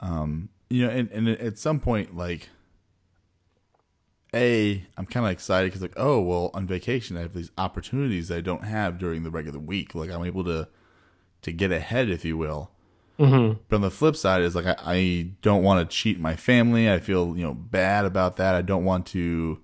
um, 0.00 0.48
you 0.70 0.84
know, 0.86 0.90
and, 0.90 1.10
and 1.10 1.28
at 1.28 1.58
some 1.58 1.78
point, 1.78 2.16
like, 2.16 2.48
a, 4.36 4.84
I'm 4.96 5.06
kind 5.06 5.26
of 5.26 5.32
excited 5.32 5.68
because 5.68 5.82
like, 5.82 5.94
oh 5.96 6.20
well, 6.20 6.50
on 6.54 6.66
vacation 6.66 7.16
I 7.16 7.20
have 7.22 7.32
these 7.34 7.50
opportunities 7.58 8.28
that 8.28 8.36
I 8.38 8.40
don't 8.42 8.64
have 8.64 8.98
during 8.98 9.22
the 9.22 9.30
regular 9.30 9.58
week. 9.58 9.94
Like 9.94 10.10
I'm 10.10 10.24
able 10.24 10.44
to, 10.44 10.68
to 11.42 11.52
get 11.52 11.72
ahead, 11.72 12.10
if 12.10 12.24
you 12.24 12.36
will. 12.36 12.70
mhm. 13.18 13.58
But 13.68 13.76
on 13.76 13.82
the 13.82 13.90
flip 13.90 14.14
side 14.16 14.42
is 14.42 14.54
like 14.54 14.66
I, 14.66 14.76
I 14.84 15.28
don't 15.42 15.62
want 15.62 15.88
to 15.88 15.96
cheat 15.96 16.20
my 16.20 16.36
family. 16.36 16.90
I 16.90 16.98
feel 16.98 17.36
you 17.36 17.42
know 17.44 17.54
bad 17.54 18.04
about 18.04 18.36
that. 18.36 18.54
I 18.54 18.62
don't 18.62 18.84
want 18.84 19.06
to, 19.08 19.58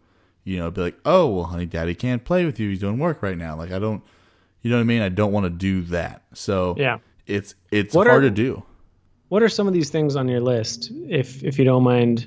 you 0.44 0.56
know, 0.58 0.70
be 0.70 0.80
like, 0.80 0.98
oh 1.04 1.26
well, 1.28 1.44
honey, 1.44 1.66
daddy 1.66 1.94
can't 1.94 2.24
play 2.24 2.44
with 2.44 2.58
you. 2.58 2.68
He's 2.70 2.80
doing 2.80 2.98
work 2.98 3.22
right 3.22 3.36
now. 3.38 3.54
Like 3.56 3.70
I 3.72 3.78
don't, 3.78 4.02
you 4.62 4.70
know 4.70 4.76
what 4.76 4.82
I 4.82 4.84
mean. 4.84 5.02
I 5.02 5.08
don't 5.10 5.32
want 5.32 5.44
to 5.44 5.50
do 5.50 5.82
that. 5.90 6.22
So 6.34 6.74
yeah. 6.78 6.98
it's 7.26 7.54
it's 7.70 7.94
What 7.94 8.06
hard 8.06 8.24
are- 8.24 8.28
to 8.28 8.34
do. 8.34 8.62
What 9.28 9.42
are 9.42 9.48
some 9.48 9.66
of 9.66 9.72
these 9.72 9.88
things 9.88 10.14
on 10.14 10.28
your 10.28 10.40
list, 10.40 10.90
if 11.08 11.42
if 11.42 11.58
you 11.58 11.64
don't 11.64 11.82
mind 11.82 12.26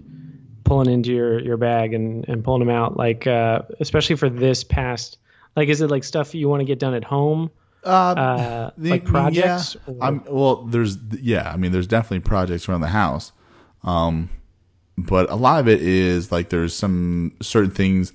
pulling 0.65 0.91
into 0.91 1.13
your 1.13 1.39
your 1.39 1.55
bag 1.57 1.93
and 1.93 2.27
and 2.27 2.43
pulling 2.43 2.59
them 2.59 2.69
out, 2.75 2.97
like 2.97 3.25
uh, 3.25 3.61
especially 3.79 4.17
for 4.17 4.29
this 4.29 4.63
past, 4.65 5.17
like 5.55 5.69
is 5.69 5.79
it 5.79 5.89
like 5.89 6.03
stuff 6.03 6.35
you 6.35 6.49
want 6.49 6.59
to 6.59 6.65
get 6.65 6.79
done 6.79 6.93
at 6.93 7.03
home, 7.05 7.49
Uh, 7.85 7.89
uh, 7.89 8.69
the- 8.77 8.89
like 8.91 9.05
projects? 9.05 9.77
Yeah. 9.87 9.93
I'm 10.01 10.23
well. 10.29 10.63
There's 10.63 10.97
yeah. 11.21 11.49
I 11.49 11.55
mean, 11.57 11.71
there's 11.71 11.87
definitely 11.87 12.19
projects 12.21 12.67
around 12.67 12.81
the 12.81 12.87
house, 12.87 13.31
um, 13.83 14.29
but 14.97 15.29
a 15.31 15.35
lot 15.35 15.59
of 15.59 15.67
it 15.69 15.81
is 15.81 16.31
like 16.31 16.49
there's 16.49 16.73
some 16.73 17.33
certain 17.41 17.71
things 17.71 18.11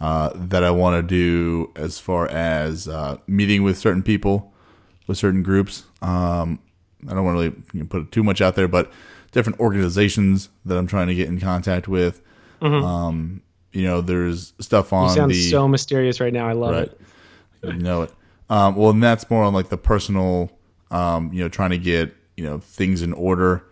uh, 0.00 0.30
that 0.34 0.64
I 0.64 0.70
want 0.70 0.96
to 0.96 1.02
do 1.06 1.70
as 1.76 1.98
far 2.00 2.26
as 2.28 2.88
uh, 2.88 3.18
meeting 3.26 3.62
with 3.62 3.76
certain 3.78 4.02
people, 4.02 4.52
with 5.06 5.18
certain 5.18 5.42
groups. 5.42 5.84
Um, 6.02 6.58
I 7.08 7.14
don't 7.14 7.24
want 7.24 7.36
to 7.36 7.40
really 7.40 7.56
you 7.74 7.80
know, 7.80 7.86
put 7.86 8.12
too 8.12 8.22
much 8.22 8.40
out 8.40 8.56
there, 8.56 8.68
but 8.68 8.90
different 9.32 9.60
organizations 9.60 10.48
that 10.64 10.76
I'm 10.76 10.86
trying 10.86 11.08
to 11.08 11.14
get 11.14 11.28
in 11.28 11.38
contact 11.40 11.88
with. 11.88 12.22
Um, 12.62 13.42
you 13.72 13.84
know, 13.84 14.00
there's 14.00 14.52
stuff 14.60 14.92
on 14.92 15.08
you 15.10 15.14
sound 15.14 15.30
the 15.30 15.50
so 15.50 15.68
mysterious 15.68 16.20
right 16.20 16.32
now. 16.32 16.48
I 16.48 16.52
love 16.52 16.72
right? 16.72 16.82
it. 16.82 17.00
You 17.62 17.72
know 17.74 18.02
it. 18.02 18.12
Um, 18.48 18.74
well, 18.76 18.90
and 18.90 19.02
that's 19.02 19.30
more 19.30 19.44
on 19.44 19.54
like 19.54 19.68
the 19.68 19.78
personal, 19.78 20.50
um, 20.90 21.32
you 21.32 21.40
know, 21.42 21.48
trying 21.48 21.70
to 21.70 21.78
get 21.78 22.14
you 22.36 22.44
know 22.44 22.58
things 22.58 23.02
in 23.02 23.12
order 23.12 23.64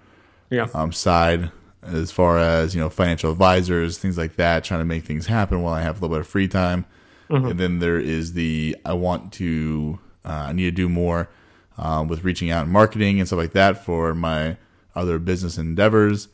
Yeah. 0.50 0.68
um, 0.74 0.92
side 0.92 1.50
as 1.82 2.10
far 2.10 2.38
as 2.38 2.74
you 2.74 2.80
know 2.80 2.88
financial 2.88 3.30
advisors, 3.32 3.98
things 3.98 4.16
like 4.16 4.36
that, 4.36 4.64
trying 4.64 4.80
to 4.80 4.84
make 4.84 5.04
things 5.04 5.26
happen 5.26 5.62
while 5.62 5.74
I 5.74 5.82
have 5.82 5.96
a 5.96 6.00
little 6.00 6.16
bit 6.16 6.20
of 6.20 6.28
free 6.28 6.48
time. 6.48 6.84
And 7.30 7.60
then 7.60 7.78
there 7.78 7.98
is 7.98 8.32
the 8.32 8.74
I 8.86 8.94
want 8.94 9.34
to 9.34 9.98
uh, 10.24 10.46
I 10.48 10.52
need 10.52 10.64
to 10.64 10.70
do 10.70 10.88
more 10.88 11.28
um, 11.76 12.08
with 12.08 12.24
reaching 12.24 12.50
out 12.50 12.62
and 12.64 12.72
marketing 12.72 13.18
and 13.18 13.26
stuff 13.28 13.36
like 13.38 13.52
that 13.52 13.84
for 13.84 14.14
my 14.14 14.56
other 14.98 15.18
business 15.18 15.56
endeavors 15.56 16.28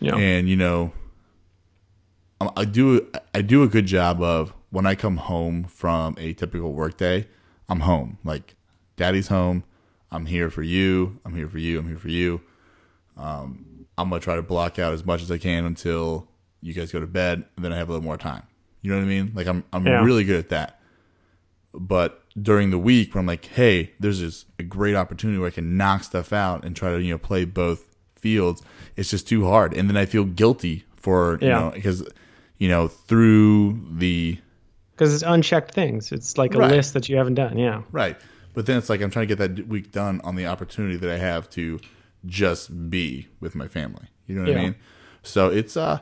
yeah. 0.00 0.16
and 0.16 0.48
you 0.48 0.56
know 0.56 0.92
um, 2.40 2.50
I 2.56 2.64
do 2.64 3.06
I 3.34 3.42
do 3.42 3.62
a 3.62 3.68
good 3.68 3.86
job 3.86 4.22
of 4.22 4.54
when 4.70 4.86
I 4.86 4.94
come 4.94 5.18
home 5.18 5.64
from 5.64 6.14
a 6.18 6.32
typical 6.32 6.72
workday, 6.72 7.26
I'm 7.68 7.80
home. 7.80 8.18
Like 8.24 8.54
daddy's 8.96 9.28
home. 9.28 9.64
I'm 10.10 10.26
here 10.26 10.48
for 10.50 10.62
you. 10.62 11.18
I'm 11.24 11.34
here 11.34 11.48
for 11.48 11.58
you. 11.58 11.78
I'm 11.78 11.86
here 11.88 11.98
for 11.98 12.08
you. 12.08 12.40
Um, 13.16 13.86
I'm 13.98 14.08
gonna 14.08 14.20
try 14.20 14.36
to 14.36 14.42
block 14.42 14.78
out 14.78 14.92
as 14.92 15.04
much 15.04 15.22
as 15.22 15.30
I 15.30 15.38
can 15.38 15.64
until 15.66 16.28
you 16.62 16.72
guys 16.72 16.92
go 16.92 17.00
to 17.00 17.06
bed, 17.06 17.44
and 17.56 17.64
then 17.64 17.72
I 17.72 17.76
have 17.76 17.88
a 17.88 17.92
little 17.92 18.04
more 18.04 18.16
time. 18.16 18.44
You 18.82 18.90
know 18.90 18.96
what 18.96 19.04
I 19.04 19.08
mean? 19.08 19.32
Like 19.34 19.46
I'm 19.46 19.64
I'm 19.72 19.86
Yeah. 19.86 20.02
really 20.02 20.24
good 20.24 20.38
at 20.38 20.48
that. 20.48 20.80
But 21.74 22.24
during 22.40 22.70
the 22.70 22.78
week, 22.78 23.14
when 23.14 23.20
I'm 23.20 23.26
like, 23.26 23.44
hey, 23.44 23.92
there's 24.00 24.20
this 24.20 24.46
a 24.58 24.62
great 24.62 24.96
opportunity 24.96 25.38
where 25.38 25.48
I 25.48 25.52
can 25.52 25.76
knock 25.76 26.04
stuff 26.04 26.32
out 26.32 26.64
and 26.64 26.74
try 26.74 26.90
to 26.92 27.02
you 27.02 27.10
know 27.10 27.18
play 27.18 27.44
both 27.44 27.86
fields. 28.20 28.62
It's 28.96 29.10
just 29.10 29.26
too 29.28 29.46
hard, 29.46 29.74
and 29.74 29.88
then 29.88 29.96
I 29.96 30.06
feel 30.06 30.24
guilty 30.24 30.84
for 30.96 31.38
you 31.40 31.48
Yeah. 31.48 31.60
know 31.60 31.70
because 31.74 32.06
you 32.58 32.68
know 32.68 32.88
through 32.88 33.80
the 33.98 34.38
Because 34.92 35.14
it's 35.14 35.24
unchecked 35.26 35.72
things. 35.74 36.12
It's 36.12 36.36
like 36.38 36.54
a 36.54 36.58
Right. 36.58 36.70
list 36.70 36.94
that 36.94 37.08
you 37.08 37.16
haven't 37.16 37.34
done. 37.34 37.56
Yeah. 37.58 37.82
right, 37.92 38.16
but 38.54 38.66
then 38.66 38.76
it's 38.78 38.88
like 38.90 39.00
I'm 39.00 39.10
trying 39.10 39.28
to 39.28 39.34
get 39.34 39.38
that 39.56 39.66
week 39.68 39.92
done 39.92 40.20
on 40.24 40.36
the 40.36 40.46
opportunity 40.46 40.96
that 40.96 41.10
I 41.10 41.16
have 41.18 41.48
to 41.50 41.80
just 42.26 42.90
be 42.90 43.28
with 43.40 43.54
my 43.54 43.66
family. 43.68 44.06
You 44.26 44.34
know 44.36 44.42
what 44.42 44.56
I 44.58 44.62
mean? 44.62 44.74
So 45.22 45.48
it's 45.48 45.76
uh 45.76 46.00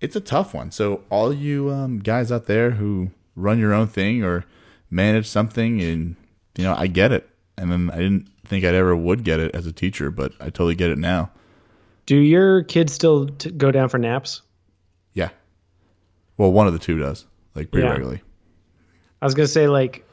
it's 0.00 0.16
a 0.16 0.20
tough 0.20 0.54
one. 0.54 0.70
So 0.70 1.02
all 1.10 1.32
you 1.32 1.70
um, 1.70 1.98
guys 1.98 2.32
out 2.32 2.46
there 2.46 2.70
who 2.72 3.10
run 3.36 3.58
your 3.58 3.74
own 3.74 3.86
thing 3.86 4.24
or 4.24 4.46
manage 4.90 5.26
something, 5.28 5.80
and 5.82 6.16
you 6.56 6.64
know, 6.64 6.74
I 6.74 6.86
get 6.86 7.12
it. 7.12 7.28
And 7.58 7.70
then 7.70 7.90
I 7.90 7.98
didn't 7.98 8.28
think 8.46 8.64
I'd 8.64 8.74
ever 8.74 8.96
would 8.96 9.22
get 9.22 9.38
it 9.38 9.54
as 9.54 9.66
a 9.66 9.72
teacher, 9.72 10.10
but 10.10 10.32
I 10.40 10.44
totally 10.44 10.74
get 10.74 10.88
it 10.90 10.96
now. 10.98 11.30
Do 12.10 12.16
your 12.16 12.64
kids 12.64 12.92
still 12.92 13.28
t- 13.28 13.52
go 13.52 13.70
down 13.70 13.88
for 13.88 13.96
naps? 13.98 14.42
Yeah. 15.14 15.28
Well, 16.36 16.50
one 16.50 16.66
of 16.66 16.72
the 16.72 16.80
two 16.80 16.98
does, 16.98 17.24
like 17.54 17.70
pretty 17.70 17.86
Yeah. 17.86 17.92
regularly. 17.92 18.20
I 19.22 19.26
was 19.26 19.34
gonna 19.34 19.46
say 19.46 19.68
like 19.68 20.04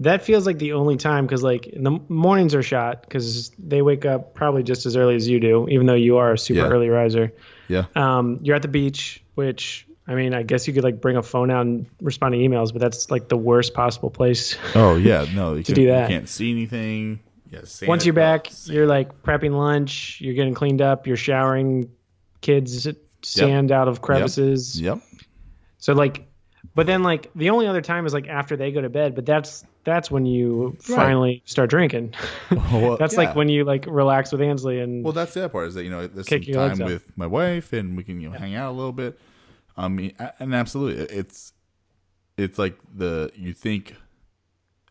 that 0.00 0.24
feels 0.24 0.44
like 0.44 0.58
the 0.58 0.74
only 0.74 0.98
time 0.98 1.24
because 1.24 1.42
like 1.42 1.66
in 1.66 1.84
the 1.84 2.00
mornings 2.10 2.54
are 2.54 2.62
shot 2.62 3.00
because 3.00 3.48
they 3.58 3.80
wake 3.80 4.04
up 4.04 4.34
probably 4.34 4.62
just 4.62 4.84
as 4.84 4.94
early 4.94 5.16
as 5.16 5.26
you 5.26 5.40
do, 5.40 5.66
even 5.70 5.86
though 5.86 5.94
you 5.94 6.18
are 6.18 6.34
a 6.34 6.38
super 6.38 6.60
Yeah. 6.60 6.68
early 6.68 6.90
riser. 6.90 7.32
Yeah. 7.66 7.84
Um, 7.96 8.40
you're 8.42 8.56
at 8.56 8.60
the 8.60 8.68
beach, 8.68 9.22
which 9.34 9.86
I 10.06 10.16
mean, 10.16 10.34
I 10.34 10.42
guess 10.42 10.68
you 10.68 10.74
could 10.74 10.84
like 10.84 11.00
bring 11.00 11.16
a 11.16 11.22
phone 11.22 11.50
out 11.50 11.62
and 11.62 11.86
respond 12.02 12.34
to 12.34 12.38
emails, 12.40 12.72
but 12.74 12.82
that's 12.82 13.10
like 13.10 13.30
the 13.30 13.38
worst 13.38 13.72
possible 13.72 14.10
place. 14.10 14.58
Oh 14.74 14.96
yeah, 14.96 15.24
no, 15.34 15.54
you, 15.54 15.62
To 15.62 15.72
can, 15.72 15.74
do 15.82 15.86
that. 15.86 16.10
you 16.10 16.14
can't 16.14 16.28
see 16.28 16.50
anything. 16.50 17.20
Yeah, 17.50 17.60
Once 17.86 18.04
you're 18.04 18.14
back, 18.14 18.48
Santa- 18.50 18.74
you're 18.74 18.86
like 18.86 19.22
prepping 19.22 19.56
lunch, 19.56 20.20
you're 20.20 20.34
getting 20.34 20.54
cleaned 20.54 20.82
up, 20.82 21.06
you're 21.06 21.16
showering 21.16 21.90
kids 22.40 22.86
sand 23.22 23.72
out 23.72 23.88
of 23.88 24.00
crevices. 24.02 24.80
Yep. 24.80 25.00
So 25.78 25.92
like, 25.92 26.26
but 26.74 26.86
then 26.86 27.02
like 27.02 27.30
the 27.34 27.50
only 27.50 27.66
other 27.66 27.80
time 27.80 28.06
is 28.06 28.12
like 28.12 28.28
after 28.28 28.56
they 28.56 28.72
go 28.72 28.80
to 28.80 28.90
bed, 28.90 29.14
but 29.14 29.24
that's 29.24 29.64
that's 29.84 30.10
when 30.10 30.26
you 30.26 30.76
finally 30.80 31.42
start 31.46 31.70
drinking. 31.70 32.14
Well, 32.50 32.96
that's 33.00 33.14
yeah. 33.14 33.20
like 33.20 33.36
when 33.36 33.48
you 33.48 33.64
like 33.64 33.86
relax 33.86 34.32
with 34.32 34.42
Ansley 34.42 34.80
and 34.80 35.02
Well, 35.02 35.12
that's 35.12 35.34
the 35.34 35.40
other 35.40 35.48
part 35.48 35.68
is 35.68 35.74
that 35.74 35.84
you 35.84 35.90
know 35.90 36.06
there's 36.06 36.26
Kick 36.26 36.44
some 36.44 36.52
your 36.52 36.62
legs 36.62 36.78
time 36.78 36.88
with 36.88 37.16
my 37.16 37.26
wife 37.26 37.72
and 37.72 37.96
we 37.96 38.04
can 38.04 38.20
you 38.20 38.30
know 38.30 38.38
hang 38.38 38.54
out 38.54 38.70
a 38.70 38.76
little 38.76 38.92
bit. 38.92 39.18
I 39.76 39.88
mean, 39.88 40.14
and 40.38 40.54
absolutely, 40.54 41.04
it's 41.04 41.52
it's 42.36 42.58
like 42.58 42.78
the 42.94 43.30
you 43.34 43.52
think. 43.52 43.94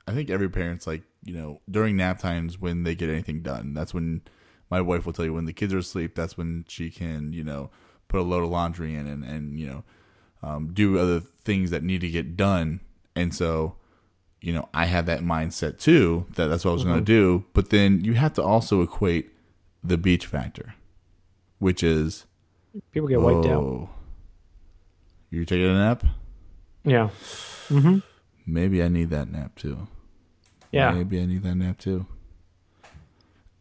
I 0.09 0.13
think 0.13 0.29
every 0.29 0.47
parent's 0.47 0.87
like 0.87 1.03
you 1.27 1.35
know 1.35 1.61
during 1.69 1.97
nap 1.97 2.19
times 2.19 2.59
when 2.59 2.83
they 2.83 2.95
get 2.95 3.09
anything 3.09 3.41
done. 3.41 3.73
That's 3.73 3.93
when 3.93 4.21
my 4.69 4.81
wife 4.81 5.05
will 5.05 5.13
tell 5.13 5.25
you 5.25 5.33
when 5.33 5.45
the 5.45 5.53
kids 5.53 5.73
are 5.73 5.79
asleep. 5.79 6.15
That's 6.15 6.37
when 6.37 6.65
she 6.67 6.89
can 6.89 7.33
you 7.33 7.43
know 7.43 7.69
put 8.07 8.21
a 8.21 8.23
load 8.23 8.43
of 8.43 8.49
laundry 8.49 8.95
in 8.95 9.07
and 9.07 9.23
and 9.23 9.59
you 9.59 9.67
know 9.67 9.83
um, 10.41 10.73
do 10.73 10.97
other 10.97 11.19
things 11.19 11.71
that 11.71 11.83
need 11.83 12.01
to 12.01 12.09
get 12.09 12.37
done. 12.37 12.81
And 13.15 13.33
so 13.33 13.75
you 14.41 14.53
know, 14.53 14.69
I 14.73 14.85
had 14.85 15.07
that 15.07 15.21
mindset 15.21 15.79
too 15.79 16.25
that 16.35 16.47
that's 16.47 16.63
what 16.63 16.71
I 16.71 16.73
was 16.75 16.83
going 16.83 16.99
to 16.99 17.03
do. 17.03 17.45
But 17.53 17.69
then 17.69 18.03
you 18.03 18.13
have 18.13 18.33
to 18.33 18.43
also 18.43 18.81
equate 18.81 19.31
the 19.83 19.97
beach 19.97 20.25
factor, 20.25 20.75
which 21.59 21.83
is 21.83 22.25
people 22.91 23.07
get 23.07 23.21
wiped 23.21 23.47
out. 23.47 23.63
oh, 23.63 23.89
you're 25.29 25.45
taking 25.45 25.65
a 25.65 25.73
nap. 25.73 26.03
Yeah. 26.83 27.09
Hmm. 27.67 27.99
Maybe 28.45 28.81
I 28.81 28.87
need 28.87 29.09
that 29.09 29.29
nap 29.29 29.55
too. 29.55 29.87
Yeah. 30.71 30.91
maybe 30.91 31.21
I 31.21 31.25
need 31.25 31.43
that 31.43 31.55
nap 31.55 31.77
too. 31.79 32.05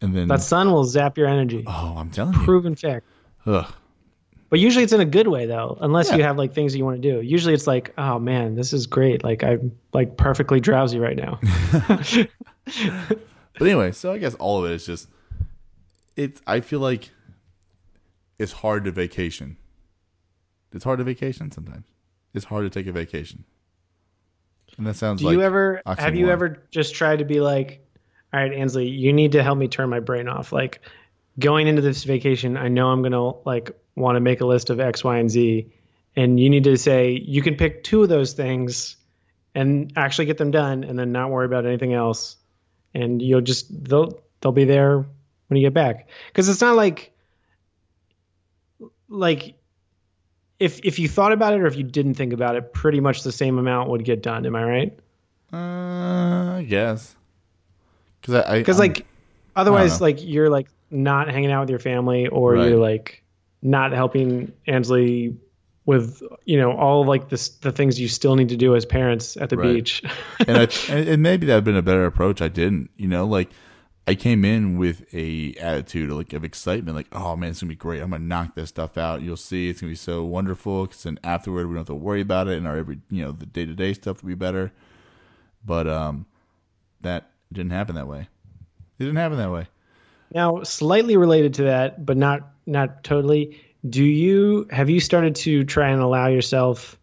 And 0.01 0.14
then 0.14 0.29
That 0.29 0.42
sun 0.42 0.71
will 0.73 0.85
zap 0.85 1.16
your 1.16 1.27
energy. 1.29 1.64
oh, 1.66 1.95
I'm 1.97 2.11
telling 2.11 2.35
you, 2.35 2.40
Proven 2.45 2.75
fact. 2.75 3.07
ugh, 3.47 3.73
But 4.51 4.59
usually 4.61 4.85
it's 4.85 4.92
in 4.92 5.01
a 5.01 5.05
good 5.07 5.27
way 5.29 5.47
though, 5.47 5.79
unless 5.81 6.11
Yeah. 6.11 6.16
you 6.16 6.23
have 6.25 6.37
like 6.37 6.53
things 6.53 6.73
that 6.73 6.79
you 6.79 6.85
want 6.85 7.01
to 7.01 7.12
do. 7.12 7.21
Usually 7.23 7.55
it's 7.55 7.66
like, 7.66 7.92
oh 7.97 8.19
man, 8.19 8.55
this 8.57 8.73
is 8.73 8.87
great. 8.87 9.25
Like 9.25 9.42
I'm 9.42 9.73
like 9.92 10.16
perfectly 10.16 10.61
drowsy 10.61 10.99
right 10.99 11.16
now. 11.16 11.40
But 13.59 13.62
anyway, 13.69 13.92
so 13.92 14.12
I 14.12 14.19
guess 14.19 14.35
all 14.35 14.62
of 14.62 14.71
it 14.71 14.75
is 14.75 14.85
just 14.85 15.09
it's 16.14 16.42
I 16.47 16.61
feel 16.61 16.81
like 16.81 17.11
it's 18.38 18.53
hard 18.53 18.85
to 18.85 18.90
vacation. 18.90 19.57
It's 20.73 20.85
hard 20.85 20.99
to 20.99 21.05
vacation 21.05 21.51
sometimes. 21.51 21.87
It's 22.35 22.45
hard 22.45 22.64
to 22.64 22.71
take 22.71 22.87
a 22.87 22.92
vacation. 22.92 23.45
And 24.79 24.87
that 24.87 24.97
sounds 24.97 25.21
Do 25.21 25.27
like 25.27 25.35
you 25.35 25.43
ever 25.43 25.83
have 25.87 26.17
you 26.17 26.31
ever 26.31 26.62
just 26.71 26.95
tried 26.95 27.21
to 27.21 27.25
be 27.25 27.41
like, 27.41 27.87
all 28.33 28.41
right, 28.41 28.53
Ansley, 28.53 28.89
you 28.89 29.12
need 29.12 29.33
to 29.33 29.43
help 29.43 29.59
me 29.59 29.69
turn 29.69 29.89
my 29.89 30.01
brain 30.01 30.29
off. 30.29 30.53
Like 30.53 30.81
going 31.39 31.67
into 31.67 31.83
this 31.83 32.05
vacation, 32.05 32.57
I 32.57 32.69
know 32.69 32.89
I'm 32.89 33.03
gonna 33.03 33.31
like 33.45 33.71
want 33.95 34.17
to 34.17 34.21
make 34.21 34.41
a 34.41 34.47
list 34.47 34.71
of 34.71 34.81
X, 34.81 35.03
Y, 35.03 35.19
and 35.19 35.31
Z, 35.31 35.73
and 36.15 36.39
you 36.39 36.51
need 36.51 36.65
to 36.65 36.77
say 36.77 37.11
you 37.12 37.43
can 37.43 37.57
pick 37.57 37.85
two 37.85 38.03
of 38.03 38.09
those 38.09 38.35
things 38.35 38.97
and 39.55 39.93
actually 39.97 40.27
get 40.27 40.37
them 40.37 40.51
done, 40.51 40.85
and 40.85 40.99
then 40.99 41.12
not 41.12 41.31
worry 41.31 41.47
about 41.47 41.65
anything 41.65 41.95
else, 41.95 42.37
and 42.93 43.23
you'll 43.23 43.41
just 43.41 43.85
they'll 43.85 44.21
they'll 44.41 44.53
be 44.53 44.65
there 44.65 44.99
when 44.99 45.57
you 45.57 45.62
get 45.62 45.75
back. 45.75 46.09
Because 46.29 46.49
it's 46.49 46.61
not 46.61 46.77
like 46.77 47.12
like 49.09 49.55
if 50.59 50.81
if 50.85 50.99
you 50.99 51.09
thought 51.09 51.33
about 51.33 51.53
it 51.55 51.61
or 51.61 51.66
if 51.66 51.77
you 51.77 51.83
didn't 51.83 52.14
think 52.14 52.33
about 52.33 52.57
it, 52.57 52.73
pretty 52.73 53.01
much 53.01 53.23
the 53.23 53.33
same 53.33 53.59
amount 53.59 53.90
would 53.90 54.05
get 54.05 54.23
done. 54.23 54.47
Am 54.47 54.57
I 54.57 54.64
right? 54.64 54.99
Uh, 55.53 56.57
I 56.59 56.66
guess. 56.69 57.14
Cuz 58.23 58.35
I 58.35 58.59
because 58.59 58.79
like 58.79 59.07
otherwise 59.55 60.01
like 60.01 60.19
you're 60.23 60.51
like 60.51 60.69
not 60.90 61.29
hanging 61.31 61.51
out 61.51 61.61
with 61.61 61.71
your 61.71 61.79
family 61.79 62.27
or 62.29 62.55
Right. 62.55 62.69
you're 62.69 62.79
like 62.79 63.23
not 63.62 63.92
helping 63.92 64.53
Ansley 64.66 65.37
with 65.85 66.21
you 66.45 66.59
know 66.59 66.73
all 66.73 67.05
like 67.05 67.29
this 67.29 67.49
the 67.49 67.71
things 67.71 67.99
you 68.01 68.09
still 68.09 68.35
need 68.37 68.49
to 68.49 68.57
do 68.57 68.75
as 68.75 68.85
parents 68.85 69.37
at 69.37 69.51
the 69.51 69.57
Right. 69.57 69.75
beach 69.75 70.03
and, 70.49 70.59
I, 70.59 70.62
and 70.90 71.09
and 71.09 71.23
maybe 71.23 71.47
that 71.47 71.55
would 71.55 71.59
have 71.59 71.64
been 71.64 71.77
a 71.77 71.83
better 71.83 72.07
approach. 72.07 72.42
I 72.42 72.49
didn't, 72.49 72.90
you 72.97 73.07
know, 73.09 73.27
like 73.27 73.49
I 74.09 74.14
came 74.14 74.45
in 74.45 74.79
with 74.79 75.12
a 75.12 75.55
attitude 75.55 76.11
like 76.11 76.33
of 76.33 76.45
excitement, 76.45 76.97
like, 76.97 77.09
oh 77.12 77.35
man, 77.37 77.51
it's 77.51 77.61
gonna 77.61 77.71
be 77.71 77.75
great. 77.77 78.01
I'm 78.01 78.11
gonna 78.11 78.25
knock 78.25 78.55
this 78.55 78.69
stuff 78.69 78.97
out. 78.97 79.23
You'll 79.23 79.37
see, 79.37 79.69
it's 79.69 79.81
gonna 79.81 79.90
be 79.90 79.97
so 79.97 80.25
wonderful. 80.25 80.87
Because 80.87 81.03
then 81.03 81.19
afterward, 81.25 81.66
we 81.66 81.73
don't 81.75 81.81
have 81.81 81.87
to 81.88 81.95
worry 81.95 82.21
about 82.21 82.47
it, 82.49 82.57
and 82.59 82.66
our 82.69 82.77
every, 82.77 83.01
you 83.11 83.25
know, 83.25 83.33
the 83.33 83.47
day 83.47 83.66
to 83.66 83.75
day 83.75 83.92
stuff 83.95 84.23
will 84.23 84.29
be 84.29 84.35
better. 84.35 84.73
But 85.64 85.88
um, 85.88 86.27
that 87.01 87.31
didn't 87.53 87.73
happen 87.73 87.97
that 87.97 88.07
way. 88.07 88.29
It 88.99 89.05
didn't 89.05 89.16
happen 89.16 89.38
that 89.38 89.51
way. 89.51 89.66
now 90.33 90.62
slightly 90.62 91.16
related 91.16 91.55
to 91.55 91.64
that 91.64 92.05
but 92.05 92.16
not 92.16 92.49
not 92.66 93.05
totally 93.05 93.61
do 93.88 94.03
you 94.05 94.66
have 94.71 94.90
you 94.90 94.99
started 95.01 95.37
to 95.37 95.64
try 95.64 95.90
and 95.90 96.01
allow 96.03 96.27
yourself 96.27 96.99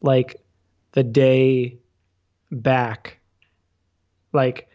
like 0.00 0.40
the 0.92 1.02
day 1.02 1.78
back 2.52 3.18
like 4.32 4.67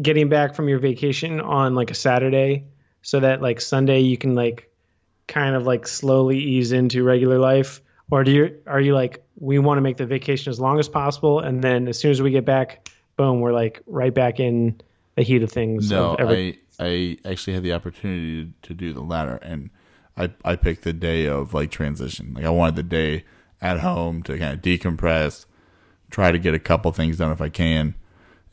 getting 0.00 0.28
back 0.28 0.54
from 0.54 0.68
your 0.68 0.78
vacation 0.78 1.40
on 1.40 1.74
like 1.74 1.90
a 1.90 1.94
Saturday 1.94 2.64
so 3.02 3.20
that 3.20 3.42
like 3.42 3.60
Sunday 3.60 4.00
you 4.00 4.16
can 4.16 4.34
like 4.34 4.70
kind 5.26 5.54
of 5.54 5.66
like 5.66 5.86
slowly 5.86 6.38
ease 6.38 6.72
into 6.72 7.02
regular 7.04 7.38
life 7.38 7.80
or 8.10 8.24
do 8.24 8.30
you 8.30 8.58
are 8.66 8.80
you 8.80 8.94
like 8.94 9.22
we 9.38 9.58
want 9.58 9.76
to 9.78 9.82
make 9.82 9.96
the 9.96 10.06
vacation 10.06 10.50
as 10.50 10.58
long 10.58 10.78
as 10.78 10.88
possible 10.88 11.40
and 11.40 11.62
then 11.62 11.86
as 11.88 11.98
soon 11.98 12.10
as 12.10 12.22
we 12.22 12.30
get 12.30 12.44
back 12.44 12.88
boom 13.16 13.40
we're 13.40 13.52
like 13.52 13.82
right 13.86 14.14
back 14.14 14.40
in 14.40 14.80
the 15.16 15.22
heat 15.22 15.42
of 15.42 15.50
things 15.50 15.90
No, 15.90 16.12
of 16.14 16.20
every- 16.20 16.60
I 16.80 17.18
I 17.24 17.30
actually 17.30 17.54
had 17.54 17.64
the 17.64 17.72
opportunity 17.72 18.52
to 18.62 18.72
do 18.72 18.92
the 18.92 19.00
latter, 19.00 19.40
and 19.42 19.70
I 20.16 20.30
I 20.44 20.54
picked 20.54 20.84
the 20.84 20.92
day 20.92 21.26
of 21.26 21.52
like 21.52 21.72
transition. 21.72 22.34
Like 22.34 22.44
I 22.44 22.50
wanted 22.50 22.76
the 22.76 22.84
day 22.84 23.24
at 23.60 23.80
home 23.80 24.22
to 24.22 24.38
kind 24.38 24.54
of 24.54 24.62
decompress, 24.62 25.44
try 26.12 26.30
to 26.30 26.38
get 26.38 26.54
a 26.54 26.60
couple 26.60 26.92
things 26.92 27.16
done 27.18 27.32
if 27.32 27.40
I 27.40 27.48
can, 27.48 27.96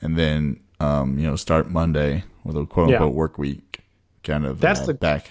and 0.02 0.18
then 0.18 0.60
um 0.80 1.18
you 1.20 1.26
know 1.26 1.36
start 1.36 1.70
Monday 1.70 2.24
with 2.44 2.56
a 2.58 2.66
quote 2.66 2.90
Yeah. 2.90 2.98
unquote 2.98 3.16
work 3.16 3.38
week, 3.38 3.80
kind 4.24 4.46
of 4.46 4.60
That's 4.60 4.82
uh, 4.82 4.88
the- 4.88 4.94
back. 4.96 5.30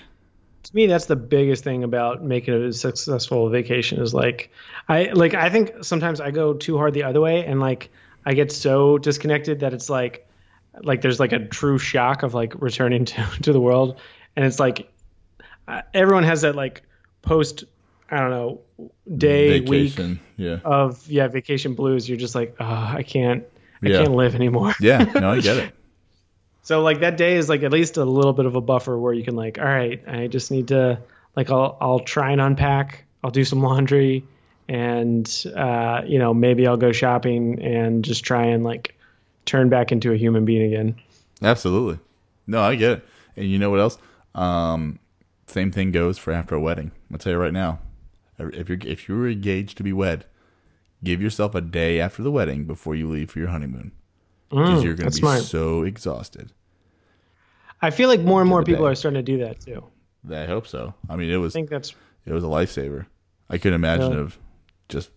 to 0.65 0.75
me 0.75 0.87
that's 0.87 1.07
the 1.07 1.17
biggest 1.17 1.63
thing 1.65 1.85
about 1.85 2.25
making 2.25 2.55
a 2.55 2.73
successful 2.73 3.49
vacation 3.51 4.01
is 4.01 4.15
like 4.15 4.51
i 4.89 5.05
like 5.13 5.35
i 5.35 5.51
think 5.51 5.85
sometimes 5.85 6.21
i 6.21 6.31
go 6.31 6.55
too 6.55 6.79
hard 6.79 6.95
the 6.95 7.03
other 7.03 7.21
way 7.21 7.45
and 7.45 7.61
like 7.61 7.91
i 8.25 8.33
get 8.33 8.51
so 8.51 8.97
disconnected 8.97 9.61
that 9.61 9.75
it's 9.75 9.91
like 9.91 10.27
like 10.83 11.03
there's 11.03 11.21
like 11.21 11.33
a 11.33 11.39
true 11.49 11.79
shock 11.79 12.23
of 12.23 12.33
like 12.33 12.55
returning 12.63 13.05
to 13.11 13.23
to 13.43 13.53
the 13.53 13.61
world 13.61 14.01
and 14.37 14.45
it's 14.47 14.59
like 14.59 14.91
uh, 15.69 15.83
everyone 15.93 16.25
has 16.25 16.41
that 16.41 16.55
like 16.57 16.83
post 17.21 17.65
i 18.11 18.19
don't 18.19 18.31
know 18.31 18.61
day 19.19 19.61
week 19.61 19.99
yeah, 20.39 20.59
of 20.65 21.07
yeah 21.09 21.29
vacation 21.29 21.75
blues 21.75 22.09
you're 22.09 22.19
just 22.19 22.35
like 22.35 22.57
oh 22.59 22.65
i 22.97 23.03
can't 23.03 23.45
i 23.87 23.91
Yeah. 23.91 23.99
can't 24.03 24.15
live 24.15 24.35
anymore 24.35 24.75
yeah. 24.81 25.05
No, 25.05 25.31
I 25.31 25.41
get 25.41 25.57
it. 25.59 25.75
So 26.63 26.81
like 26.83 27.01
that 27.01 27.19
day 27.19 27.35
is 27.37 27.51
like 27.51 27.63
at 27.63 27.73
least 27.73 27.99
a 27.99 28.05
little 28.07 28.33
bit 28.33 28.47
of 28.47 28.55
a 28.55 28.61
buffer 28.63 28.99
where 28.99 29.13
you 29.13 29.23
can 29.23 29.37
like, 29.37 29.59
all 29.59 29.67
right, 29.67 30.03
I 30.09 30.29
just 30.29 30.51
need 30.51 30.69
to 30.69 30.99
like 31.37 31.51
I'll 31.51 31.77
I'll 31.79 32.01
try 32.01 32.33
and 32.33 32.41
unpack, 32.41 33.05
I'll 33.23 33.31
do 33.31 33.45
some 33.45 33.61
laundry, 33.63 34.25
and 34.67 35.31
uh, 35.55 36.01
you 36.07 36.19
know 36.19 36.33
maybe 36.33 36.67
I'll 36.67 36.79
go 36.79 36.91
shopping 36.91 37.61
and 37.63 38.03
just 38.03 38.25
try 38.25 38.47
and 38.47 38.65
like 38.65 38.99
turn 39.45 39.69
back 39.69 39.93
into 39.93 40.11
a 40.13 40.17
human 40.17 40.47
being 40.47 40.63
again. 40.63 40.97
Absolutely. 41.43 41.99
No, 42.47 42.63
I 42.63 42.77
get 42.77 42.93
it. 42.93 43.05
And 43.37 43.45
you 43.47 43.59
know 43.59 43.69
what 43.69 43.81
else? 43.81 43.99
Um, 44.35 44.99
same 45.49 45.71
thing 45.71 45.91
goes 45.93 46.17
for 46.17 46.33
after 46.33 46.55
a 46.55 46.61
wedding. 46.61 46.93
I'll 47.13 47.19
tell 47.19 47.33
you 47.33 47.39
right 47.39 47.53
now. 47.53 47.81
If 48.39 48.71
you're 48.71 48.79
if 48.87 49.07
you're 49.07 49.29
engaged 49.29 49.77
to 49.77 49.83
be 49.83 49.93
wed, 49.93 50.25
give 51.05 51.21
yourself 51.23 51.55
a 51.55 51.61
day 51.61 52.01
after 52.01 52.23
the 52.23 52.31
wedding 52.31 52.65
before 52.65 52.95
you 52.95 53.09
leave 53.09 53.31
for 53.31 53.39
your 53.39 53.49
honeymoon. 53.49 53.93
Because 54.51 54.85
you're 54.85 54.95
going 54.95 55.11
to 55.11 55.15
be 55.15 55.21
smart. 55.21 55.43
so 55.43 55.83
exhausted. 55.83 56.53
I 57.83 57.91
feel 57.91 58.09
like 58.09 58.21
more 58.21 58.41
and 58.41 58.49
more 58.49 58.63
people 58.63 58.85
day. 58.85 58.93
are 58.93 58.95
starting 58.95 59.25
to 59.25 59.33
do 59.33 59.39
that 59.45 59.61
too. 59.61 59.85
I 60.33 60.47
hope 60.47 60.67
so. 60.67 60.95
I 61.09 61.17
mean, 61.17 61.31
it 61.31 61.37
was 61.37 61.55
I 61.55 61.59
think 61.59 61.71
that's 61.71 61.95
it 62.25 62.33
was 62.33 62.45
a 62.45 62.47
lifesaver. 62.47 63.07
I 63.51 63.59
couldn't 63.59 63.75
imagine 63.75 64.13
Yeah. 64.13 64.19
of 64.21 64.39
just 64.89 65.11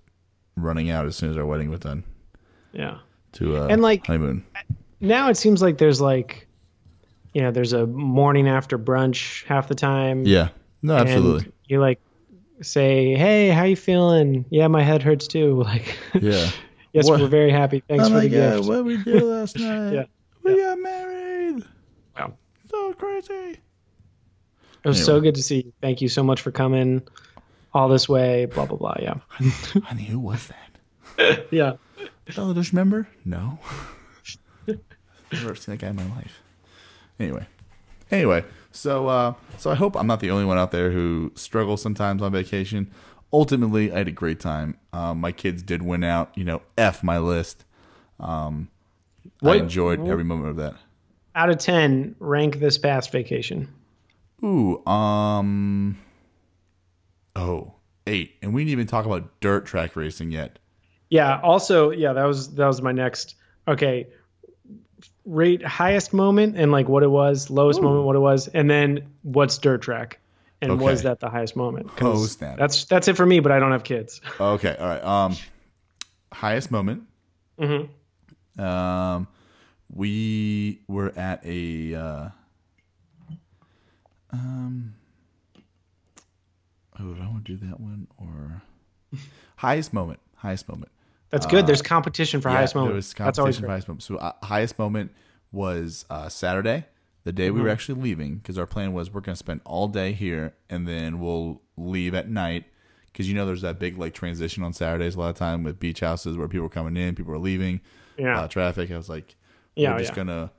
running 0.55 0.89
out 0.89 1.05
as 1.05 1.15
soon 1.15 1.29
as 1.29 1.37
our 1.37 1.45
wedding 1.45 1.69
was 1.69 1.79
done 1.79 2.03
yeah. 2.73 2.97
to 3.33 3.57
uh, 3.57 3.67
And, 3.67 3.81
like, 3.81 4.07
honeymoon. 4.07 4.43
Now 4.99 5.29
it 5.29 5.37
seems 5.37 5.61
like 5.61 5.77
there's 5.77 6.01
like, 6.01 6.47
you 7.33 7.41
know, 7.41 7.51
there's 7.51 7.73
a 7.73 7.85
morning 7.85 8.47
after 8.49 8.77
brunch 8.79 9.45
half 9.45 9.67
the 9.67 9.75
time. 9.75 10.25
Yeah. 10.25 10.49
No, 10.81 10.95
absolutely. 10.95 11.51
You 11.67 11.79
like 11.79 11.99
say, 12.61 13.13
"Hey, 13.15 13.49
how 13.49 13.63
you 13.63 13.75
feeling?" 13.75 14.45
Yeah, 14.49 14.67
my 14.67 14.83
head 14.83 15.01
hurts 15.03 15.27
too. 15.27 15.61
Like, 15.63 15.97
Yeah. 16.13 16.49
yes, 16.93 17.07
What- 17.09 17.19
we're 17.21 17.27
very 17.27 17.51
happy. 17.51 17.83
Thanks 17.87 18.05
oh 18.05 18.09
for 18.09 18.19
the 18.21 18.29
god, 18.29 18.57
gift. 18.57 18.69
what 18.69 18.85
we 18.85 18.97
did 19.03 19.23
last 19.35 19.57
night? 19.59 19.93
Yeah. 19.93 20.03
We 20.43 20.55
got 20.61 20.79
married. 20.79 21.63
Wow. 22.17 22.33
So 22.71 22.93
crazy. 22.93 23.59
It 24.83 24.87
was 24.89 25.03
so 25.03 25.19
good 25.19 25.35
to 25.35 25.43
see 25.43 25.57
you. 25.57 25.73
Thank 25.81 26.01
you 26.01 26.07
so 26.07 26.23
much 26.23 26.41
for 26.41 26.51
coming 26.51 27.01
all 27.73 27.89
this 27.89 28.07
way. 28.07 28.45
Blah 28.45 28.65
blah 28.67 28.77
blah. 28.77 28.95
Yeah, 28.99 29.15
Honey, 29.83 30.03
who 30.05 30.19
was 30.19 30.47
that? 30.47 31.47
yeah. 31.51 31.73
Bangladesh 32.27 32.71
member? 32.73 33.07
No. 33.25 33.59
Never 35.31 35.55
seen 35.55 35.73
that 35.75 35.79
guy 35.81 35.87
in 35.89 35.95
my 35.97 36.05
life. 36.15 36.41
Anyway. 37.19 37.45
Anyway, 38.11 38.43
so 38.71 39.07
uh, 39.07 39.33
so 39.57 39.71
I 39.71 39.75
hope 39.75 39.95
I'm 39.95 40.07
not 40.07 40.19
the 40.19 40.31
only 40.31 40.45
one 40.45 40.57
out 40.57 40.71
there 40.71 40.91
who 40.91 41.31
struggles 41.35 41.81
sometimes 41.81 42.21
on 42.21 42.31
vacation. 42.31 42.91
Ultimately, 43.33 43.91
I 43.91 43.99
had 43.99 44.07
a 44.07 44.11
great 44.11 44.39
time. 44.39 44.77
Um, 44.93 45.19
my 45.19 45.31
kids 45.31 45.61
did 45.61 45.81
win 45.81 46.03
out. 46.03 46.31
You 46.35 46.45
know, 46.45 46.61
f 46.77 47.03
my 47.03 47.17
list. 47.17 47.65
Um, 48.19 48.69
I 49.43 49.55
enjoyed 49.55 50.07
every 50.07 50.23
moment 50.23 50.49
of 50.51 50.55
that. 50.57 50.75
Out 51.35 51.49
of 51.49 51.59
10, 51.59 52.15
rank 52.19 52.59
this 52.59 52.77
past 52.77 53.11
vacation. 53.11 53.67
Ooh, 54.43 54.83
um, 54.87 55.97
oh, 57.35 57.73
eight, 58.07 58.35
and 58.41 58.53
we 58.53 58.61
didn't 58.61 58.71
even 58.71 58.87
talk 58.87 59.05
about 59.05 59.39
dirt 59.39 59.65
track 59.65 59.95
racing 59.95 60.31
yet. 60.31 60.59
Yeah. 61.09 61.39
Also, 61.41 61.91
yeah, 61.91 62.13
that 62.13 62.25
was 62.25 62.53
that 62.55 62.67
was 62.67 62.81
my 62.81 62.91
next. 62.91 63.35
Okay, 63.67 64.07
rate 65.27 65.63
highest 65.63 66.13
moment 66.13 66.55
and 66.57 66.71
like 66.71 66.87
what 66.87 67.03
it 67.03 67.11
was, 67.11 67.49
lowest 67.49 67.81
moment, 67.81 68.05
what 68.05 68.15
it 68.15 68.19
was, 68.19 68.47
and 68.47 68.69
then 68.71 69.07
what's 69.21 69.57
dirt 69.57 69.81
track, 69.81 70.19
and 70.61 70.71
Okay. 70.71 70.83
was 70.83 71.03
that 71.03 71.19
the 71.19 71.29
highest 71.29 71.55
moment? 71.55 71.91
Oh, 72.01 72.25
snap. 72.25 72.57
That's 72.57 72.85
that's 72.85 73.07
it 73.07 73.17
for 73.17 73.25
me, 73.25 73.41
but 73.41 73.51
I 73.51 73.59
don't 73.59 73.71
have 73.73 73.83
kids. 73.83 74.21
Okay, 74.39 74.75
all 74.79 74.87
right. 74.87 75.03
Um, 75.03 75.35
highest 76.33 76.71
moment. 76.71 77.03
Mhm. 77.59 77.89
Um, 78.57 79.27
we 79.93 80.81
were 80.87 81.11
at 81.17 81.45
a 81.45 81.93
uh, 81.93 82.29
um. 84.31 84.93
Oh, 86.99 87.13
do 87.13 87.21
I 87.21 87.27
want 87.27 87.45
to 87.45 87.55
do 87.55 87.67
that 87.67 87.79
one 87.79 88.07
or 88.17 88.61
highest 89.57 89.93
moment? 89.93 90.19
Highest 90.37 90.67
moment. 90.67 90.91
That's 91.29 91.45
good. 91.45 91.67
There's 91.67 91.81
competition 91.81 92.41
for 92.41 92.49
Uh, 92.49 92.51
Yeah, 92.53 92.57
highest 92.59 92.75
moment. 92.75 92.89
There 92.91 92.95
was 92.95 93.13
That's 93.13 93.39
always 93.39 93.57
competition 93.57 93.63
for 93.65 93.71
highest 93.71 93.87
moment. 93.87 94.03
So 94.03 94.15
uh, 94.17 94.31
highest 94.45 94.79
moment 94.79 95.11
was 95.51 96.05
uh, 96.09 96.29
Saturday, 96.29 96.85
the 97.23 97.31
day 97.31 97.47
Mm-hmm. 97.47 97.55
we 97.57 97.61
were 97.63 97.69
actually 97.69 98.01
leaving, 98.01 98.37
because 98.37 98.57
our 98.57 98.65
plan 98.65 98.93
was 98.93 99.11
we're 99.13 99.21
going 99.21 99.33
to 99.33 99.39
spend 99.39 99.61
all 99.65 99.87
day 99.87 100.13
here 100.13 100.53
and 100.69 100.87
then 100.87 101.19
we'll 101.19 101.61
leave 101.77 102.13
at 102.15 102.29
night. 102.29 102.65
Because 103.07 103.27
you 103.27 103.33
know 103.35 103.45
there's 103.47 103.61
that 103.63 103.79
big 103.79 103.97
like 103.97 104.13
transition 104.13 104.61
on 104.63 104.73
Saturdays 104.73 105.15
a 105.15 105.19
lot 105.19 105.29
of 105.29 105.35
time 105.35 105.63
with 105.63 105.79
beach 105.79 106.01
houses 106.01 106.37
where 106.37 106.47
people 106.47 106.67
are 106.67 106.69
coming 106.69 106.95
in, 106.95 107.15
people 107.15 107.33
are 107.33 107.39
leaving, 107.39 107.81
Yeah. 108.17 108.41
uh, 108.41 108.47
traffic. 108.47 108.91
I 108.91 108.97
was 108.97 109.09
like, 109.09 109.35
Yeah, 109.75 109.93
we're 109.93 109.99
just 109.99 110.11
yeah. 110.11 110.15
gonna 110.17 110.51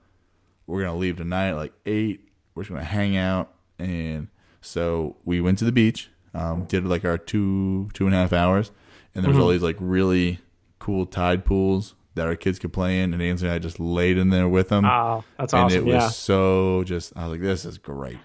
we're 0.67 0.83
gonna 0.83 0.99
leave 0.99 1.17
tonight 1.19 1.51
at 1.51 1.57
like 1.57 1.73
eight. 1.87 2.29
We're 2.55 2.65
just 2.65 2.71
gonna 2.73 2.83
hang 2.85 3.17
out, 3.17 3.55
and 3.79 4.27
so 4.61 5.17
we 5.25 5.41
went 5.41 5.59
to 5.59 5.65
the 5.65 5.73
beach. 5.73 6.11
Um, 6.35 6.65
did 6.65 6.85
like 6.85 7.05
our 7.05 7.17
two 7.17 7.89
two 7.95 8.07
and 8.07 8.15
a 8.15 8.19
half 8.19 8.33
hours, 8.33 8.73
and 9.15 9.23
there 9.25 9.29
was 9.29 9.37
Mm-hmm. 9.37 9.43
all 9.45 9.51
these 9.51 9.63
like 9.63 9.77
really 9.79 10.41
cool 10.79 11.07
tide 11.07 11.45
pools 11.45 11.95
that 12.15 12.27
our 12.27 12.37
kids 12.37 12.59
could 12.59 12.73
play 12.73 13.01
in, 13.01 13.13
and 13.13 13.23
Anthony 13.23 13.49
and 13.49 13.55
I 13.55 13.59
just 13.59 13.79
laid 13.79 14.19
in 14.19 14.31
there 14.31 14.49
with 14.49 14.69
them. 14.71 14.85
Ah, 14.85 15.23
that's 15.39 15.53
and 15.53 15.65
awesome. 15.65 15.79
it 15.79 15.85
was 15.85 15.95
Yeah. 15.95 16.09
so 16.09 16.83
just 16.85 17.17
I 17.17 17.23
was 17.25 17.33
like, 17.33 17.41
this 17.43 17.65
is 17.65 17.79
great. 17.79 18.19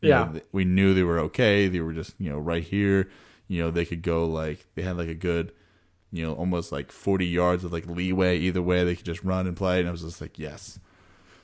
You 0.00 0.10
Yeah. 0.10 0.24
know, 0.32 0.40
we 0.52 0.64
knew 0.64 0.94
they 0.94 1.02
were 1.02 1.18
okay. 1.20 1.68
They 1.68 1.80
were 1.80 1.92
just 1.94 2.14
you 2.18 2.30
know 2.30 2.38
right 2.38 2.62
here. 2.62 3.08
You 3.48 3.62
know, 3.62 3.70
they 3.70 3.84
could 3.86 4.02
go 4.02 4.26
like 4.26 4.66
they 4.74 4.82
had 4.82 4.96
like 4.98 5.08
a 5.08 5.14
good, 5.14 5.52
you 6.12 6.24
know, 6.26 6.34
almost 6.34 6.70
like 6.72 6.92
forty 6.92 7.26
yards 7.26 7.64
of 7.64 7.72
like 7.72 7.86
leeway 7.86 8.38
either 8.38 8.60
way. 8.62 8.84
They 8.84 8.94
could 8.96 9.06
just 9.06 9.24
run 9.24 9.46
and 9.46 9.56
play, 9.56 9.80
and 9.80 9.88
I 9.88 9.92
was 9.92 10.02
just 10.02 10.20
like, 10.20 10.38
yes. 10.38 10.78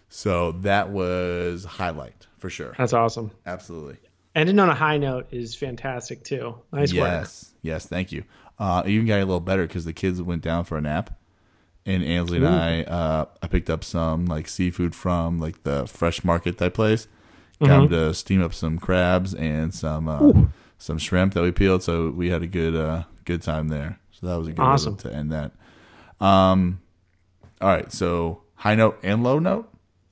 So 0.08 0.52
that 0.52 0.90
was 0.90 1.64
a 1.64 1.68
highlight 1.68 2.26
for 2.38 2.50
sure. 2.50 2.74
That's 2.78 2.92
awesome. 2.92 3.30
Absolutely. 3.46 3.96
Ending 4.34 4.58
on 4.58 4.68
a 4.68 4.74
high 4.74 4.98
note 4.98 5.28
is 5.32 5.54
fantastic 5.54 6.22
too. 6.24 6.56
Nice 6.72 6.92
work. 6.92 6.98
yes. 7.08 7.54
Yes. 7.62 7.86
Thank 7.86 8.12
you. 8.12 8.24
Uh, 8.58 8.82
it 8.86 8.90
even 8.90 9.06
got 9.06 9.16
a 9.16 9.24
little 9.24 9.40
better 9.40 9.66
because 9.66 9.84
the 9.84 9.92
kids 9.92 10.22
went 10.22 10.42
down 10.42 10.64
for 10.64 10.76
a 10.78 10.80
nap, 10.80 11.18
and 11.84 12.04
Ansley 12.04 12.38
and 12.38 12.46
I, 12.48 12.82
uh, 12.84 13.24
I 13.42 13.46
picked 13.48 13.68
up 13.68 13.82
some 13.84 14.26
like 14.26 14.46
seafood 14.48 14.94
from 14.94 15.38
like 15.40 15.62
the 15.64 15.86
fresh 15.86 16.22
market 16.24 16.58
type 16.58 16.74
place. 16.74 17.08
Got 17.60 17.68
Mm-hmm. 17.68 17.82
'em 17.82 17.88
to 17.90 18.14
steam 18.14 18.42
up 18.42 18.52
some 18.54 18.78
crabs 18.78 19.32
and 19.34 19.72
some 19.74 20.08
uh, 20.08 20.32
some 20.78 20.98
shrimp 20.98 21.34
that 21.34 21.42
we 21.42 21.52
peeled. 21.52 21.82
So 21.82 22.10
we 22.10 22.30
had 22.30 22.42
a 22.42 22.46
good 22.48 22.74
uh, 22.76 23.04
good 23.24 23.42
time 23.42 23.68
there. 23.68 23.98
So 24.12 24.26
that 24.26 24.36
was 24.36 24.48
a 24.48 24.52
good 24.52 24.60
Awesome. 24.62 24.96
to 24.98 25.12
end 25.14 25.32
that. 25.32 25.52
Um, 26.20 26.80
all 27.60 27.68
right. 27.68 27.90
So 27.92 28.42
high 28.54 28.74
note 28.74 28.98
and 29.02 29.22
low 29.22 29.38
note. 29.38 29.68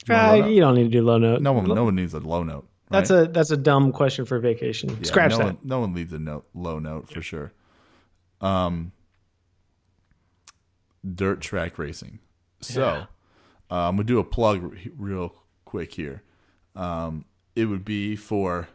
You 0.09 0.15
Uh, 0.15 0.33
low 0.33 0.41
note? 0.41 0.61
don't 0.61 0.75
need 0.77 0.85
to 0.85 0.89
do 0.89 1.03
low 1.03 1.19
note. 1.19 1.43
No 1.43 1.53
one, 1.53 1.67
no 1.67 1.85
one 1.85 1.95
needs 1.97 2.15
a 2.15 2.21
low 2.21 2.43
note. 2.43 2.67
Right? 2.91 2.99
That's 2.99 3.11
a 3.11 3.27
that's 3.27 3.51
a 3.51 3.57
dumb 3.57 3.93
question 3.93 4.25
for 4.25 4.39
vacation. 4.39 4.91
Yeah, 4.91 4.97
Scratch 5.03 5.33
no 5.33 5.39
that. 5.39 5.45
One, 5.47 5.59
no 5.65 5.81
one 5.81 5.95
leaves 5.95 6.13
a 6.13 6.19
note, 6.19 6.47
low 6.55 6.79
note 6.79 7.09
for 7.11 7.23
sure. 7.23 7.53
Um, 8.43 8.93
dirt 11.15 11.41
track 11.41 11.79
racing. 11.79 12.19
So, 12.61 12.81
Yeah. 12.81 13.07
uh, 13.71 13.89
I'm 13.89 13.97
gonna 13.97 14.05
do 14.05 14.19
a 14.19 14.25
plug 14.25 14.63
re- 14.63 14.91
real 14.97 15.35
quick 15.65 15.95
here. 15.95 16.23
Um, 16.77 17.25
it 17.57 17.67
would 17.67 17.85
be 17.85 18.17
for 18.17 18.69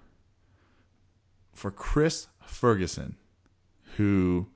for 1.53 1.71
Chris 1.71 2.27
Ferguson, 2.45 3.15
who 3.97 4.47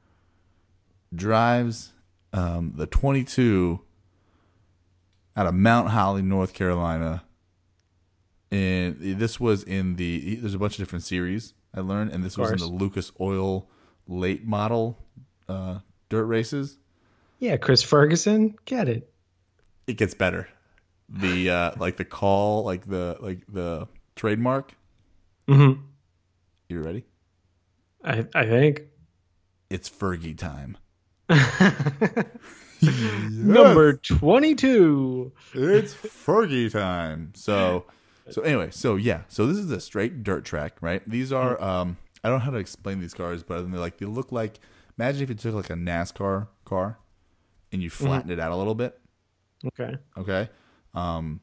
drives 1.13 1.93
um, 2.33 2.73
the 2.75 2.85
22 2.85 3.81
out 5.35 5.47
of 5.47 5.53
Mount 5.55 5.89
Holly, 5.89 6.21
North 6.21 6.53
Carolina. 6.53 7.23
And 8.51 8.97
this 8.99 9.39
was 9.39 9.63
in 9.63 9.95
the 9.95 10.35
there's 10.35 10.53
a 10.53 10.59
bunch 10.59 10.73
of 10.73 10.79
different 10.79 11.03
series 11.03 11.53
I 11.73 11.79
learned, 11.79 12.11
and 12.11 12.23
this 12.23 12.37
was 12.37 12.51
in 12.51 12.57
the 12.57 12.67
Lucas 12.67 13.11
Oil 13.19 13.67
late 14.11 14.45
model 14.45 14.97
uh, 15.47 15.79
dirt 16.09 16.25
races. 16.25 16.77
Yeah, 17.39 17.57
Chris 17.57 17.81
Ferguson, 17.81 18.55
get 18.65 18.87
it. 18.87 19.11
It 19.87 19.97
gets 19.97 20.13
better. 20.13 20.47
The 21.09 21.49
uh, 21.49 21.71
like 21.79 21.97
the 21.97 22.05
call, 22.05 22.63
like 22.63 22.85
the 22.85 23.17
like 23.19 23.41
the 23.51 23.87
trademark. 24.15 24.73
Mm-hmm. 25.47 25.81
You 26.69 26.81
ready? 26.81 27.05
I 28.03 28.25
I 28.35 28.45
think. 28.45 28.83
It's 29.69 29.89
Fergie 29.89 30.37
time. 30.37 30.77
Number 32.81 33.93
twenty 33.93 34.53
two. 34.53 35.31
it's 35.53 35.93
Fergie 35.93 36.71
time. 36.71 37.31
So, 37.35 37.85
so 38.29 38.41
anyway, 38.41 38.69
so 38.71 38.97
yeah, 38.97 39.21
so 39.29 39.47
this 39.47 39.57
is 39.57 39.71
a 39.71 39.79
straight 39.79 40.23
dirt 40.23 40.43
track, 40.43 40.75
right? 40.81 41.01
These 41.09 41.31
are, 41.31 41.61
um, 41.61 41.97
I 42.23 42.29
don't 42.29 42.39
know 42.39 42.45
how 42.45 42.51
to 42.51 42.57
explain 42.57 42.99
these 42.99 43.13
cars, 43.13 43.43
but 43.43 43.69
they're 43.69 43.79
like 43.79 43.97
they 43.97 44.05
look 44.05 44.31
like. 44.31 44.59
Imagine 44.99 45.23
if 45.23 45.29
you 45.29 45.35
took 45.35 45.55
like 45.55 45.69
a 45.69 45.75
NASCAR 45.75 46.47
car, 46.65 46.99
and 47.71 47.81
you 47.81 47.89
flattened 47.89 48.31
it 48.31 48.39
out 48.39 48.51
a 48.51 48.55
little 48.55 48.75
bit. 48.75 48.99
Okay. 49.65 49.95
Okay. 50.17 50.49
Um, 50.93 51.39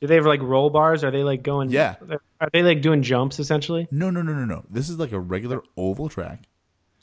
Do 0.00 0.06
they 0.06 0.14
have 0.14 0.26
like 0.26 0.40
roll 0.40 0.70
bars? 0.70 1.04
Are 1.04 1.10
they 1.10 1.24
like 1.24 1.42
going? 1.42 1.70
Yeah. 1.70 1.96
Are 2.40 2.48
they 2.52 2.62
like 2.62 2.80
doing 2.80 3.02
jumps 3.02 3.38
essentially? 3.38 3.88
no, 3.90 4.10
no, 4.10 4.22
no, 4.22 4.32
no, 4.32 4.44
no. 4.44 4.64
This 4.70 4.88
is 4.88 4.98
like 4.98 5.12
a 5.12 5.20
regular 5.20 5.62
oval 5.76 6.08
track. 6.08 6.44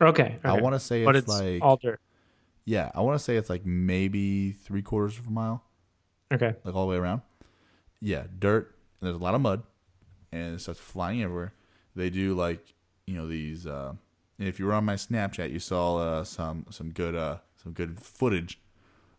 Okay. 0.01 0.37
I 0.43 0.51
okay. 0.51 0.61
want 0.61 0.75
to 0.75 0.79
say 0.79 1.05
but 1.05 1.15
it's, 1.15 1.27
it's 1.27 1.41
like 1.41 1.61
all 1.61 1.77
dirt. 1.77 2.01
yeah, 2.65 2.91
I 2.93 3.01
want 3.01 3.17
to 3.17 3.23
say 3.23 3.37
it's 3.37 3.49
like 3.49 3.65
maybe 3.65 4.51
three 4.51 4.81
quarters 4.81 5.17
of 5.17 5.27
a 5.27 5.31
mile. 5.31 5.63
Okay. 6.33 6.53
like 6.63 6.75
all 6.75 6.85
the 6.85 6.91
way 6.91 6.97
around. 6.97 7.21
Yeah, 8.01 8.23
dirt. 8.39 8.75
And 8.99 9.07
there's 9.07 9.19
a 9.19 9.23
lot 9.23 9.35
of 9.35 9.41
mud, 9.41 9.63
and 10.31 10.55
it 10.55 10.61
starts 10.61 10.79
flying 10.79 11.21
everywhere. 11.21 11.53
They 11.95 12.09
do 12.09 12.33
like 12.33 12.73
you 13.07 13.15
know 13.15 13.27
these. 13.27 13.65
Uh, 13.65 13.93
if 14.37 14.59
you 14.59 14.65
were 14.65 14.73
on 14.73 14.85
my 14.85 14.95
Snapchat, 14.95 15.51
you 15.51 15.59
saw 15.59 15.97
uh, 15.97 16.23
some 16.23 16.65
some 16.69 16.91
good 16.91 17.15
uh, 17.15 17.37
some 17.61 17.73
good 17.73 17.99
footage. 17.99 18.59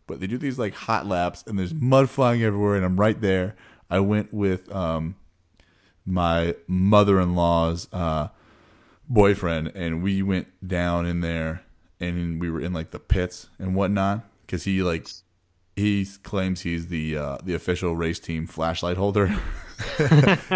But 0.05 0.21
they 0.21 0.27
do 0.27 0.37
these 0.37 0.57
like 0.57 0.73
hot 0.73 1.05
laps, 1.05 1.43
and 1.47 1.59
there's 1.59 1.73
mud 1.73 2.09
flying 2.09 2.41
everywhere, 2.41 2.75
and 2.75 2.85
I'm 2.85 2.99
right 2.99 3.19
there. 3.19 3.55
I 3.89 3.99
went 3.99 4.33
with 4.33 4.73
um, 4.73 5.15
my 6.05 6.55
mother-in-law's 6.67 7.87
uh, 7.91 8.29
boyfriend, 9.09 9.71
and 9.75 10.01
we 10.01 10.21
went 10.21 10.47
down 10.65 11.05
in 11.05 11.19
there, 11.19 11.63
and 11.99 12.39
we 12.39 12.49
were 12.49 12.61
in 12.61 12.71
like 12.71 12.91
the 12.91 12.99
pits 12.99 13.49
and 13.59 13.75
whatnot, 13.75 14.23
because 14.45 14.63
he 14.63 14.81
like 14.81 15.07
he 15.75 16.05
claims 16.23 16.61
he's 16.61 16.87
the 16.87 17.17
uh, 17.17 17.37
the 17.43 17.53
official 17.53 17.95
race 17.95 18.19
team 18.19 18.47
flashlight 18.47 18.97
holder. 18.97 19.27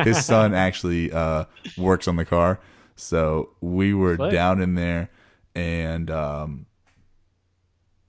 His 0.03 0.25
son 0.25 0.53
actually 0.53 1.11
uh, 1.11 1.45
works 1.77 2.07
on 2.07 2.15
the 2.15 2.25
car, 2.25 2.59
so 3.01 3.49
we 3.61 3.93
were 3.93 4.15
Slick. 4.15 4.31
down 4.31 4.61
in 4.61 4.75
there, 4.75 5.09
and 5.55 6.09
um, 6.11 6.65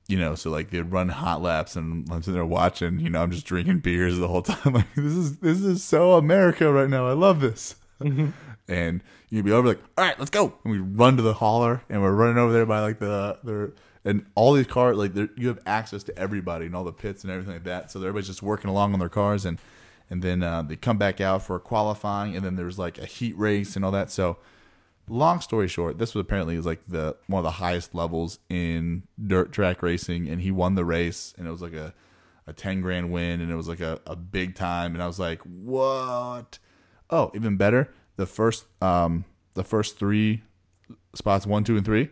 you 0.06 0.18
know, 0.18 0.34
so 0.34 0.50
like 0.50 0.70
they'd 0.70 0.82
run 0.82 1.08
hot 1.08 1.40
laps, 1.40 1.76
and 1.76 2.06
I'm 2.10 2.22
sitting 2.22 2.34
there 2.34 2.44
watching. 2.44 3.00
You 3.00 3.10
know, 3.10 3.22
I'm 3.22 3.30
just 3.30 3.46
drinking 3.46 3.80
beers 3.80 4.18
the 4.18 4.28
whole 4.28 4.42
time. 4.42 4.74
Like 4.74 4.94
this 4.94 5.12
is 5.12 5.38
this 5.38 5.60
is 5.60 5.82
so 5.82 6.12
America 6.12 6.70
right 6.70 6.90
now. 6.90 7.06
I 7.06 7.12
love 7.12 7.40
this. 7.40 7.76
and 8.68 9.02
you'd 9.30 9.44
be 9.44 9.52
over 9.52 9.68
like, 9.68 9.80
all 9.96 10.04
right, 10.04 10.18
let's 10.18 10.30
go. 10.30 10.54
And 10.64 10.72
we 10.72 10.78
run 10.78 11.16
to 11.16 11.22
the 11.22 11.34
hauler, 11.34 11.82
and 11.88 12.02
we're 12.02 12.12
running 12.12 12.38
over 12.38 12.52
there 12.52 12.66
by 12.66 12.80
like 12.80 12.98
the 12.98 13.38
the 13.42 13.72
and 14.04 14.26
all 14.34 14.52
these 14.52 14.66
cars 14.66 14.96
like 14.96 15.14
you 15.14 15.48
have 15.48 15.60
access 15.64 16.02
to 16.02 16.18
everybody 16.18 16.66
and 16.66 16.74
all 16.74 16.84
the 16.84 16.92
pits 16.92 17.22
and 17.22 17.32
everything 17.32 17.54
like 17.54 17.64
that. 17.64 17.90
So 17.90 18.00
everybody's 18.00 18.26
just 18.26 18.42
working 18.42 18.68
along 18.68 18.92
on 18.92 18.98
their 18.98 19.08
cars, 19.08 19.46
and 19.46 19.58
and 20.10 20.22
then 20.22 20.42
uh, 20.42 20.60
they 20.62 20.76
come 20.76 20.98
back 20.98 21.22
out 21.22 21.42
for 21.42 21.58
qualifying, 21.58 22.36
and 22.36 22.44
then 22.44 22.56
there's 22.56 22.78
like 22.78 22.98
a 22.98 23.06
heat 23.06 23.38
race 23.38 23.76
and 23.76 23.84
all 23.84 23.92
that. 23.92 24.10
So 24.10 24.36
long 25.08 25.40
story 25.40 25.68
short, 25.68 25.98
this 25.98 26.14
was 26.14 26.20
apparently 26.22 26.56
is 26.56 26.66
like 26.66 26.80
the 26.86 27.16
one 27.26 27.38
of 27.40 27.44
the 27.44 27.50
highest 27.52 27.94
levels 27.94 28.38
in 28.48 29.02
dirt 29.24 29.52
track 29.52 29.82
racing, 29.82 30.28
and 30.28 30.40
he 30.40 30.50
won 30.50 30.74
the 30.74 30.84
race, 30.84 31.34
and 31.38 31.46
it 31.46 31.50
was 31.50 31.62
like 31.62 31.74
a 31.74 31.92
a 32.46 32.52
ten 32.52 32.80
grand 32.80 33.12
win, 33.12 33.40
and 33.40 33.50
it 33.50 33.54
was 33.56 33.68
like 33.68 33.80
a, 33.80 34.00
a 34.06 34.16
big 34.16 34.54
time, 34.54 34.94
and 34.94 35.02
I 35.02 35.06
was 35.06 35.18
like, 35.18 35.40
what? 35.42 36.58
Oh, 37.10 37.30
even 37.34 37.56
better, 37.56 37.92
the 38.16 38.26
first 38.26 38.64
um 38.82 39.24
the 39.54 39.64
first 39.64 39.98
three 39.98 40.42
spots 41.14 41.46
one, 41.46 41.62
two, 41.64 41.76
and 41.76 41.84
three, 41.84 42.08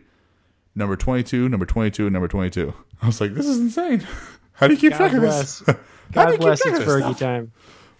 number 0.75 0.95
twenty 0.95 1.23
two, 1.23 1.49
number 1.49 1.65
twenty 1.65 1.91
two, 1.91 2.05
and 2.07 2.13
number 2.13 2.27
twenty 2.27 2.49
two. 2.49 2.73
I 3.01 3.07
was 3.07 3.19
like, 3.19 3.33
this 3.33 3.45
is 3.47 3.59
insane. 3.59 4.05
How 4.53 4.67
do 4.67 4.73
you 4.75 4.79
keep 4.79 4.91
God 4.91 4.97
track 4.97 5.13
of 5.13 5.21
bless. 5.21 5.59
this? 5.59 5.75
How 6.13 6.25
do 6.25 6.31
you 6.33 6.37
God 6.37 6.39
keep 6.39 6.39
bless 6.39 6.61
track 6.61 6.75
it's 6.75 6.85
Fergie 6.85 6.99
stuff? 7.01 7.19
time. 7.19 7.51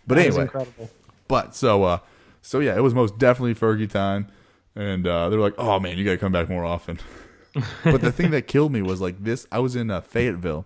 But 0.05 0.15
That 0.15 0.25
anyway, 0.27 0.43
incredible. 0.43 0.89
but 1.27 1.55
so 1.55 1.83
uh 1.83 1.99
so 2.43 2.59
yeah, 2.59 2.75
it 2.75 2.81
was 2.81 2.93
most 2.93 3.17
definitely 3.17 3.55
Fergie 3.55 3.89
time. 3.89 4.27
And 4.75 5.05
uh 5.07 5.29
they're 5.29 5.39
like, 5.39 5.55
Oh 5.57 5.79
man, 5.79 5.97
you 5.97 6.05
gotta 6.05 6.17
come 6.17 6.31
back 6.31 6.49
more 6.49 6.63
often. 6.65 6.99
but 7.83 7.99
the 8.01 8.11
thing 8.11 8.31
that 8.31 8.47
killed 8.47 8.71
me 8.71 8.81
was 8.81 9.01
like 9.01 9.21
this 9.23 9.45
I 9.51 9.59
was 9.59 9.75
in 9.75 9.91
uh, 9.91 10.01
Fayetteville. 10.01 10.65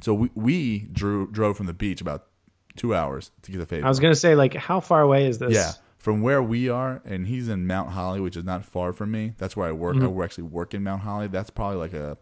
So 0.00 0.14
we 0.14 0.30
we 0.34 0.78
drew 0.92 1.30
drove 1.30 1.56
from 1.56 1.66
the 1.66 1.74
beach 1.74 2.00
about 2.00 2.26
two 2.76 2.94
hours 2.94 3.30
to 3.42 3.52
get 3.52 3.58
to 3.58 3.66
Fayetteville. 3.66 3.86
I 3.86 3.90
was 3.90 4.00
gonna 4.00 4.14
say, 4.14 4.34
like, 4.34 4.54
how 4.54 4.80
far 4.80 5.02
away 5.02 5.26
is 5.26 5.38
this? 5.38 5.52
Yeah, 5.54 5.72
from 5.98 6.22
where 6.22 6.42
we 6.42 6.68
are, 6.70 7.02
and 7.04 7.26
he's 7.26 7.48
in 7.48 7.66
Mount 7.66 7.90
Holly, 7.90 8.18
which 8.20 8.36
is 8.36 8.44
not 8.44 8.64
far 8.64 8.92
from 8.94 9.10
me. 9.10 9.34
That's 9.36 9.54
where 9.56 9.68
I 9.68 9.72
work. 9.72 9.96
Mm-hmm. 9.96 10.04
I 10.06 10.08
work- 10.08 10.24
actually 10.30 10.44
work 10.44 10.72
in 10.74 10.82
Mount 10.82 11.02
Holly. 11.02 11.28
That's 11.28 11.50
probably 11.50 11.76
like 11.76 11.92
a 11.92 12.16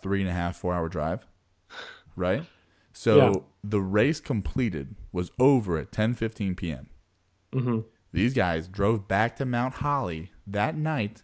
three 0.00 0.20
and 0.20 0.30
a 0.30 0.32
half, 0.32 0.56
four 0.56 0.72
hour 0.72 0.88
drive, 0.88 1.26
right? 2.16 2.44
So 2.92 3.16
Yeah. 3.16 3.32
the 3.64 3.80
race 3.80 4.20
completed 4.20 4.94
was 5.12 5.32
over 5.40 5.76
at 5.78 5.90
ten 5.90 6.14
fifteen 6.14 6.54
p.m. 6.54 6.88
Mm-hmm. 7.52 7.80
These 8.16 8.32
guys 8.32 8.66
drove 8.66 9.06
back 9.06 9.36
to 9.36 9.44
Mount 9.44 9.74
Holly 9.74 10.32
that 10.46 10.74
night 10.74 11.22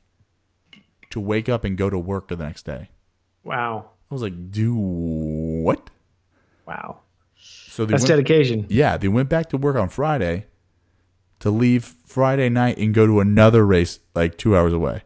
to 1.09 1.21
wake 1.21 1.49
up 1.49 1.65
and 1.65 1.75
go 1.75 1.89
to 1.89 1.99
work 1.99 2.29
the 2.29 2.37
next 2.37 2.67
day. 2.67 2.91
Wow. 3.45 3.93
I 4.11 4.15
was 4.15 4.21
like, 4.21 4.51
"Do 4.51 4.75
what?" 4.75 5.89
Wow. 6.67 7.01
So 7.35 7.87
That's 7.87 8.03
went, 8.03 8.09
dedication. 8.09 8.67
Yeah, 8.69 8.99
they 8.99 9.09
went 9.09 9.31
back 9.31 9.49
to 9.49 9.57
work 9.57 9.77
on 9.77 9.89
Friday 9.89 10.45
to 11.41 11.51
leave 11.51 11.83
Friday 12.05 12.51
night 12.51 12.77
and 12.77 12.93
go 12.93 13.07
to 13.07 13.21
another 13.21 13.65
race 13.65 13.99
like 14.15 14.37
two 14.37 14.55
hours 14.55 14.75
away. 14.75 15.03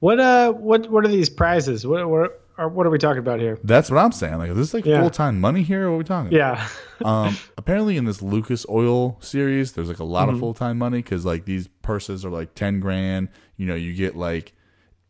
What 0.00 0.18
uh 0.18 0.54
what 0.54 0.90
what 0.90 1.04
are 1.04 1.08
these 1.08 1.30
prizes? 1.30 1.86
What 1.86 2.10
what 2.10 2.45
what 2.58 2.86
are 2.86 2.90
we 2.90 2.98
talking 2.98 3.18
about 3.18 3.38
here? 3.40 3.58
That's 3.62 3.90
what 3.90 3.98
I'm 3.98 4.12
saying. 4.12 4.38
Like, 4.38 4.50
is 4.50 4.56
this 4.56 4.72
like 4.74 4.86
Yeah. 4.86 5.00
full 5.00 5.10
time 5.10 5.40
money 5.40 5.62
here? 5.62 5.88
What 5.90 5.94
are 5.94 5.98
we 5.98 6.04
talking? 6.04 6.34
About? 6.34 6.58
Yeah. 6.58 6.68
Um, 7.04 7.36
apparently 7.58 7.98
in 7.98 8.06
this 8.06 8.22
Lucas 8.22 8.64
Oil 8.70 9.18
series, 9.20 9.72
there's 9.72 9.88
like 9.88 9.98
a 9.98 10.04
lot 10.04 10.28
Mm-hmm. 10.28 10.34
of 10.36 10.40
full 10.40 10.54
time 10.54 10.78
money 10.78 10.98
because 11.02 11.26
like 11.26 11.44
these 11.44 11.68
purses 11.82 12.24
are 12.24 12.30
like 12.30 12.54
ten 12.54 12.80
grand. 12.80 13.28
You 13.58 13.66
know, 13.66 13.74
you 13.74 13.92
get 13.92 14.16
like 14.16 14.54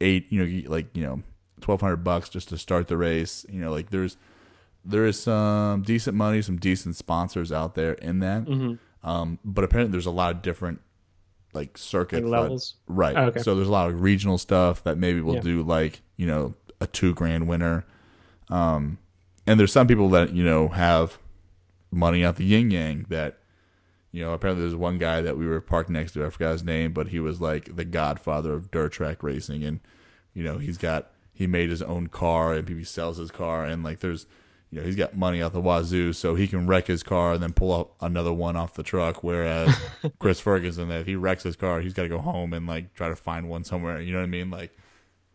eight. 0.00 0.26
You 0.32 0.40
know, 0.40 0.44
you 0.44 0.68
like 0.68 0.88
you 0.96 1.04
know 1.04 1.22
twelve 1.60 1.80
hundred 1.80 1.98
bucks 2.02 2.28
just 2.28 2.48
to 2.48 2.58
start 2.58 2.88
the 2.88 2.96
race. 2.96 3.46
You 3.48 3.60
know, 3.60 3.70
like 3.70 3.90
there's 3.90 4.16
there 4.84 5.06
is 5.06 5.20
some 5.20 5.82
decent 5.82 6.16
money, 6.16 6.42
some 6.42 6.56
decent 6.56 6.96
sponsors 6.96 7.52
out 7.52 7.76
there 7.76 7.92
in 7.92 8.18
that. 8.18 8.46
Mm-hmm. 8.46 9.08
Um, 9.08 9.38
but 9.44 9.62
apparently 9.62 9.92
there's 9.92 10.06
a 10.06 10.10
lot 10.10 10.34
of 10.34 10.42
different 10.42 10.80
like 11.52 11.78
circuit 11.78 12.24
Like 12.24 12.40
levels? 12.42 12.74
right? 12.88 13.16
Oh, 13.16 13.24
okay. 13.26 13.40
So 13.42 13.54
there's 13.54 13.68
a 13.68 13.72
lot 13.72 13.88
of 13.90 14.02
regional 14.02 14.38
stuff 14.38 14.82
that 14.82 14.98
maybe 14.98 15.20
will 15.20 15.36
Yeah. 15.36 15.40
do 15.42 15.62
like 15.62 16.02
you 16.16 16.26
know 16.26 16.54
a 16.80 16.86
two 16.86 17.14
grand 17.14 17.48
winner. 17.48 17.84
Um, 18.50 18.98
and 19.46 19.58
there's 19.58 19.72
some 19.72 19.86
people 19.86 20.08
that 20.10 20.34
you 20.34 20.44
know 20.44 20.68
have 20.68 21.18
money 21.90 22.24
out 22.24 22.36
the 22.36 22.44
yin 22.44 22.70
yang 22.70 23.06
that 23.08 23.38
you 24.12 24.22
know 24.22 24.32
apparently 24.32 24.62
there's 24.62 24.74
one 24.74 24.98
guy 24.98 25.20
that 25.20 25.36
we 25.36 25.46
were 25.46 25.60
parked 25.60 25.88
next 25.88 26.12
to 26.12 26.24
i 26.24 26.30
forgot 26.30 26.52
his 26.52 26.64
name 26.64 26.92
but 26.92 27.08
he 27.08 27.20
was 27.20 27.40
like 27.40 27.74
the 27.76 27.84
godfather 27.84 28.52
of 28.52 28.70
dirt 28.70 28.92
track 28.92 29.22
racing. 29.22 29.64
And 29.64 29.80
you 30.34 30.42
know 30.42 30.58
he's 30.58 30.78
got 30.78 31.10
he 31.32 31.46
made 31.46 31.70
his 31.70 31.82
own 31.82 32.08
car 32.08 32.54
and 32.54 32.68
he 32.68 32.84
sells 32.84 33.16
his 33.16 33.30
car 33.30 33.64
and 33.64 33.82
like 33.82 34.00
there's 34.00 34.26
you 34.70 34.80
know 34.80 34.86
he's 34.86 34.96
got 34.96 35.16
money 35.16 35.40
out 35.40 35.52
the 35.52 35.60
wazoo 35.60 36.12
so 36.12 36.34
he 36.34 36.46
can 36.46 36.66
wreck 36.66 36.86
his 36.88 37.02
car 37.02 37.34
and 37.34 37.42
then 37.42 37.52
pull 37.52 37.72
out 37.72 37.92
another 38.00 38.32
one 38.32 38.56
off 38.56 38.74
the 38.74 38.82
truck. 38.82 39.22
Whereas 39.22 39.74
chris 40.18 40.40
ferguson 40.40 40.90
if 40.90 41.06
he 41.06 41.16
wrecks 41.16 41.44
his 41.44 41.56
car 41.56 41.80
he's 41.80 41.94
got 41.94 42.02
to 42.02 42.08
go 42.08 42.18
home 42.18 42.52
and 42.52 42.66
like 42.66 42.92
try 42.94 43.08
to 43.08 43.16
find 43.16 43.48
one 43.48 43.64
somewhere. 43.64 44.00
You 44.00 44.12
know 44.12 44.18
what 44.18 44.24
i 44.24 44.28
mean? 44.28 44.50
Like 44.50 44.76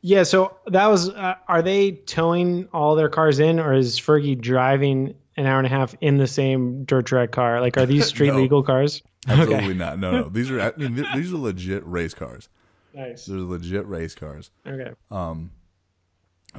Yeah, 0.01 0.23
so 0.23 0.57
that 0.67 0.87
was. 0.87 1.09
Uh, 1.09 1.35
are 1.47 1.61
they 1.61 1.91
towing 1.91 2.67
all 2.73 2.95
their 2.95 3.09
cars 3.09 3.39
in, 3.39 3.59
or 3.59 3.73
is 3.73 3.99
Fergie 3.99 4.39
driving 4.39 5.13
an 5.37 5.45
hour 5.45 5.57
and 5.59 5.67
a 5.67 5.69
half 5.69 5.95
in 6.01 6.17
the 6.17 6.27
same 6.27 6.83
dirt 6.85 7.05
track 7.05 7.31
car? 7.31 7.61
Like, 7.61 7.77
are 7.77 7.85
these 7.85 8.05
street 8.13 8.29
No. 8.31 8.37
legal 8.37 8.63
cars? 8.63 9.01
absolutely 9.27 9.75
not 9.75 9.99
no 9.99 10.11
no 10.11 10.29
these 10.29 10.49
are 10.49 10.59
I 10.59 10.71
mean, 10.77 10.95
these 11.13 11.31
are 11.31 11.37
legit 11.37 11.85
race 11.85 12.15
cars 12.15 12.49
Nice. 12.91 13.25
they're 13.27 13.37
legit 13.37 13.85
race 13.87 14.15
cars 14.15 14.49
Okay. 14.65 14.93
Um, 15.11 15.51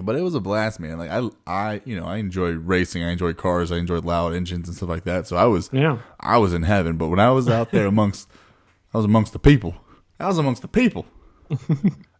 But 0.01 0.15
it 0.15 0.23
was 0.23 0.37
a 0.37 0.41
blast, 0.41 0.79
man. 0.79 0.97
Like 0.97 1.11
I, 1.11 1.29
I, 1.45 1.81
you 1.85 1.99
know, 1.99 2.07
I 2.07 2.19
enjoy 2.19 2.53
racing. 2.53 3.03
I 3.03 3.11
enjoy 3.11 3.33
cars. 3.35 3.73
I 3.73 3.79
enjoy 3.79 3.99
loud 3.99 4.33
engines 4.35 4.69
and 4.69 4.77
stuff 4.77 4.89
like 4.89 5.03
that. 5.05 5.27
So 5.27 5.37
I 5.37 5.47
was, 5.47 5.71
Yeah. 5.73 5.99
I 6.21 6.39
was 6.39 6.55
in 6.55 6.63
heaven. 6.63 6.97
But 6.99 7.09
when 7.09 7.19
I 7.19 7.31
was 7.33 7.49
out 7.49 7.73
there 7.73 7.87
amongst, 7.95 8.29
I 8.95 8.97
was 8.99 9.07
amongst 9.07 9.33
the 9.33 9.41
people. 9.41 9.75
I 10.21 10.29
was 10.29 10.39
amongst 10.39 10.63
the 10.63 10.69
people, 10.69 11.05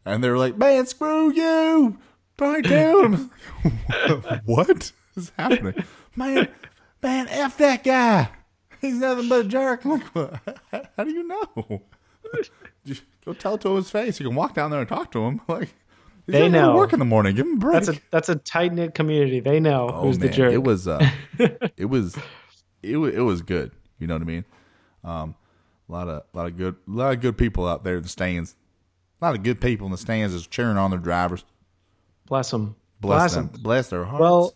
and 0.05 0.23
they 0.23 0.31
were 0.31 0.39
like, 0.39 0.57
"Man, 0.57 0.87
screw 0.87 1.33
you! 1.33 1.99
Don't 2.39 3.31
what 4.45 4.93
is 5.17 5.33
happening, 5.39 5.75
man? 6.17 6.49
Man, 7.03 7.29
f 7.29 7.57
that 7.59 7.85
guy. 7.85 8.29
He's 8.81 8.95
nothing 8.95 9.29
but 9.29 9.47
a 9.47 9.49
jerk. 9.49 9.85
I'm 9.85 9.91
like, 9.93 10.05
"What? 10.15 10.59
how 10.97 11.05
do 11.05 11.11
you 11.13 11.23
know? 11.27 11.83
Just 12.85 13.03
go 13.25 13.33
tell 13.33 13.55
it 13.55 13.61
to 13.63 13.75
his 13.77 13.91
face. 13.91 14.19
You 14.19 14.27
can 14.27 14.35
walk 14.35 14.55
down 14.55 14.71
there 14.71 14.81
and 14.81 14.89
talk 14.89 15.13
to 15.13 15.21
him. 15.25 15.41
Like 15.49 15.73
he's 16.27 16.33
They 16.33 16.49
gotta 16.49 16.51
go 16.51 16.61
to 16.61 16.67
know. 16.69 16.77
work 16.77 16.93
in 16.93 16.99
the 16.99 17.05
morning. 17.05 17.35
Give 17.37 17.47
him 17.47 17.55
a 17.55 17.59
break. 17.59 17.75
That's 17.85 17.97
a 17.97 18.01
that's 18.11 18.29
a 18.29 18.37
tight 18.37 18.73
knit 18.73 18.95
community. 18.95 19.41
They 19.41 19.61
know 19.61 19.91
Oh 19.93 20.03
who's 20.03 20.19
man, 20.19 20.29
the 20.31 20.35
jerk. 20.35 20.53
it 20.53 20.63
was 20.65 20.89
uh, 20.89 21.09
it 21.77 21.87
was 21.87 22.17
it 22.83 22.97
was 22.97 23.15
it 23.15 23.21
was 23.21 23.43
good. 23.43 23.73
You 23.99 24.07
know 24.09 24.15
what 24.15 24.23
I 24.23 24.27
mean? 24.27 24.45
Um, 25.05 25.35
a 25.89 25.93
lot 25.93 26.09
of 26.09 26.23
a 26.33 26.37
lot 26.37 26.47
of 26.47 26.57
good 26.57 26.75
a 26.89 26.91
lot 26.91 27.13
of 27.13 27.21
good 27.21 27.37
people 27.39 27.69
out 27.69 27.85
there 27.85 27.97
in 27.97 28.03
the 28.03 28.09
stands. 28.09 28.57
A 29.23 29.25
lot 29.25 29.37
of 29.37 29.45
good 29.45 29.61
people 29.61 29.87
in 29.87 29.93
the 29.93 29.99
stands 29.99 30.35
is 30.35 30.49
cheering 30.49 30.77
on 30.77 30.91
their 30.91 30.99
drivers. 30.99 31.45
Bless 32.27 32.51
them. 32.51 32.75
Bless, 33.01 33.35
them. 33.35 33.51
Bless 33.63 33.89
their 33.89 34.05
hearts. 34.05 34.21
Well, 34.21 34.55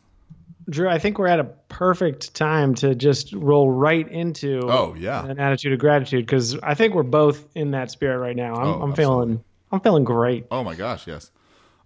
Drew, 0.68 0.88
I 0.88 0.98
think 0.98 1.18
we're 1.20 1.28
at 1.28 1.38
a 1.38 1.44
perfect 1.44 2.34
time 2.34 2.74
to 2.76 2.96
just 2.96 3.32
roll 3.32 3.70
right 3.70 4.08
into 4.10 4.60
Oh, 4.64 4.96
yeah. 4.98 5.24
an 5.24 5.38
attitude 5.38 5.72
of 5.72 5.78
gratitude 5.78 6.26
because 6.26 6.58
I 6.58 6.74
think 6.74 6.94
we're 6.94 7.04
both 7.04 7.46
in 7.54 7.70
that 7.70 7.92
spirit 7.92 8.18
right 8.18 8.34
now. 8.34 8.54
I'm, 8.56 8.66
Oh, 8.66 8.82
I'm 8.82 8.94
feeling 8.94 9.44
I'm 9.70 9.78
feeling 9.80 10.02
great. 10.02 10.46
oh 10.50 10.64
my 10.64 10.74
gosh, 10.74 11.06
yes. 11.06 11.30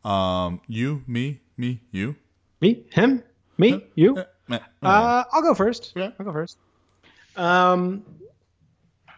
Um, 0.02 0.62
you, 0.66 1.02
me, 1.06 1.40
me, 1.58 1.82
you. 1.90 2.16
Me, 2.62 2.82
him, 2.90 3.22
me, 3.58 3.84
you. 3.94 4.16
Eh, 4.50 4.58
Uh, 4.82 5.24
I'll 5.30 5.42
go 5.42 5.52
first. 5.54 5.92
Okay. 5.94 6.14
I'll 6.18 6.24
go 6.24 6.32
first. 6.32 6.56
Um, 7.36 8.04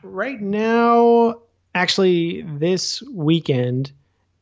right 0.02 0.40
now, 0.40 1.42
actually, 1.74 2.42
this 2.42 3.02
weekend 3.02 3.92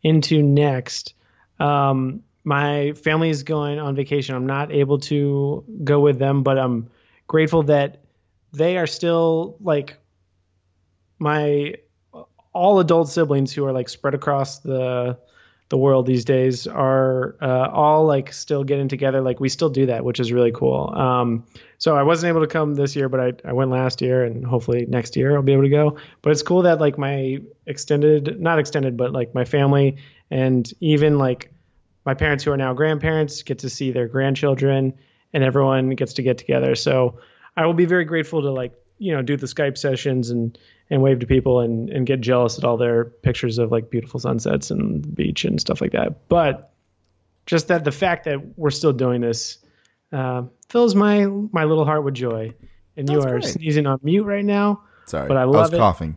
into 0.03 0.43
next, 0.43 1.15
um, 1.59 2.23
my 2.45 2.93
family 2.93 3.31
is 3.31 3.43
going 3.43 3.79
on 3.79 3.95
vacation. 3.95 4.35
I'm 4.35 4.47
not 4.47 4.73
able 4.73 4.99
to 5.01 5.65
go 5.85 6.01
with 6.01 6.19
them, 6.19 6.43
but 6.43 6.59
I'm 6.59 6.91
grateful 7.27 7.65
that 7.65 8.03
they 8.53 8.79
are 8.79 8.87
still 8.87 9.57
like 9.61 9.99
my 11.19 11.75
all 12.53 12.81
adult 12.81 13.09
siblings 13.09 13.53
who 13.53 13.65
are 13.65 13.73
like 13.73 13.89
spread 13.89 14.15
across 14.15 14.59
the 14.61 15.19
the 15.71 15.79
world 15.79 16.05
these 16.05 16.25
days 16.25 16.67
are 16.67 17.37
uh, 17.41 17.69
all 17.73 18.05
like 18.05 18.33
still 18.33 18.65
getting 18.65 18.89
together. 18.89 19.21
Like 19.21 19.39
we 19.39 19.49
still 19.49 19.71
do 19.71 19.87
that, 19.87 20.05
which 20.05 20.19
is 20.19 20.33
really 20.33 20.51
cool. 20.51 20.93
Um, 20.93 21.47
so 21.79 21.97
I 21.97 22.03
wasn't 22.03 22.31
able 22.31 22.41
to 22.41 22.49
come 22.49 22.75
this 22.75 22.97
year, 22.97 23.09
but 23.09 23.21
I, 23.21 23.33
I 23.49 23.53
went 23.53 23.71
last 23.71 24.03
year 24.03 24.25
and 24.25 24.45
hopefully 24.45 24.85
next 24.87 25.17
year 25.17 25.37
I'll 25.37 25.43
be 25.43 25.53
able 25.53 25.63
to 25.63 25.69
go. 25.69 25.99
But 26.23 26.31
it's 26.31 26.43
cool 26.43 26.63
that 26.63 26.81
like 26.81 26.99
my 26.99 27.39
extended, 27.67 28.41
not 28.41 28.59
extended, 28.59 28.97
but 28.97 29.13
like 29.13 29.33
my 29.33 29.45
family 29.45 29.99
and 30.29 30.71
even 30.81 31.19
like 31.19 31.53
my 32.05 32.15
parents 32.15 32.43
who 32.43 32.51
are 32.51 32.57
now 32.57 32.75
grandparents 32.75 33.45
get 33.45 33.61
to 33.61 33.71
see 33.71 33.93
their 33.93 34.09
grandchildren 34.09 34.95
and 35.33 35.45
everyone 35.45 35.91
gets 35.91 36.15
to 36.15 36.23
get 36.23 36.37
together. 36.37 36.75
So 36.75 37.21
I 37.57 37.67
will 37.67 37.75
be 37.75 37.87
very 37.87 38.05
grateful 38.05 38.43
to 38.43 38.51
like, 38.51 38.73
you 38.99 39.15
know, 39.15 39.23
do 39.23 39.37
the 39.37 39.47
Skype 39.47 39.79
sessions 39.79 40.31
and, 40.31 40.59
and 40.91 41.03
wave 41.03 41.21
to 41.21 41.27
people 41.27 41.61
and, 41.61 41.89
and 41.89 42.07
get 42.07 42.21
jealous 42.21 42.59
at 42.59 42.65
all 42.65 42.77
their 42.77 43.05
pictures 43.05 43.59
of 43.59 43.71
like 43.71 43.91
beautiful 43.91 44.21
sunsets 44.21 44.71
and 44.71 45.05
the 45.05 45.09
beach 45.09 45.45
and 45.45 45.61
stuff 45.61 45.81
like 45.81 45.93
that. 45.93 46.29
But 46.29 46.73
just 47.47 47.69
that 47.69 47.85
the 47.85 47.93
fact 47.93 48.25
that 48.25 48.59
we're 48.59 48.71
still 48.71 48.93
doing 48.93 49.21
this 49.21 49.59
uh, 50.13 50.43
fills 50.69 50.95
my 50.95 51.27
my 51.27 51.65
little 51.65 51.85
heart 51.85 52.05
with 52.05 52.15
joy. 52.15 52.55
And 52.97 53.09
you 53.09 53.21
are 53.23 53.39
great. 53.39 53.45
sneezing 53.45 53.87
on 53.87 54.01
mute 54.03 54.25
right 54.25 54.45
now. 54.45 54.83
Sorry, 55.07 55.29
but 55.29 55.37
I 55.37 55.47
was 55.47 55.55
love 55.55 55.75
it. 55.75 55.79
coughing. 55.79 56.17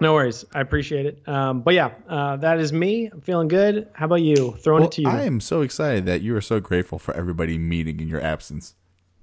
No 0.00 0.14
worries. 0.14 0.46
I 0.54 0.62
appreciate 0.62 1.04
it. 1.04 1.28
Um, 1.28 1.60
but 1.60 1.74
yeah, 1.74 1.92
uh, 2.08 2.38
that 2.38 2.58
is 2.58 2.72
me. 2.72 3.06
I'm 3.06 3.20
feeling 3.20 3.48
good. 3.48 3.88
How 3.92 4.06
about 4.06 4.22
you? 4.22 4.56
Throwing 4.58 4.80
Well, 4.80 4.88
it 4.88 4.92
to 4.92 5.02
you. 5.02 5.08
I 5.08 5.22
am 5.24 5.40
so 5.40 5.60
excited 5.60 6.06
that 6.06 6.22
you 6.22 6.34
are 6.34 6.40
so 6.40 6.58
grateful 6.58 6.98
for 6.98 7.14
everybody 7.14 7.58
meeting 7.58 8.00
in 8.00 8.08
your 8.08 8.20
absence. 8.22 8.74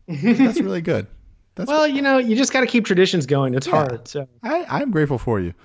That's 0.08 0.62
really 0.62 0.82
good. 0.82 1.08
That's 1.58 1.68
well, 1.68 1.88
you 1.88 2.04
know, 2.04 2.20
you 2.20 2.36
just 2.36 2.54
got 2.54 2.62
to 2.62 2.68
keep 2.68 2.86
traditions 2.86 3.26
going. 3.26 3.56
It's 3.56 3.66
hard. 3.66 4.08
So 4.08 4.28
I, 4.44 4.64
I'm 4.70 4.92
grateful 4.92 5.18
for 5.18 5.40
you. 5.40 5.56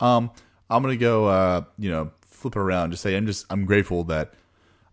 Um, 0.00 0.32
I'm 0.68 0.82
gonna 0.82 0.96
go. 0.96 1.26
Uh, 1.26 1.62
you 1.78 1.88
know, 1.88 2.10
flip 2.26 2.56
it 2.56 2.58
around. 2.58 2.90
Just 2.90 3.02
say 3.02 3.16
I'm 3.16 3.26
just 3.26 3.46
I'm 3.48 3.64
grateful 3.64 4.02
that 4.04 4.34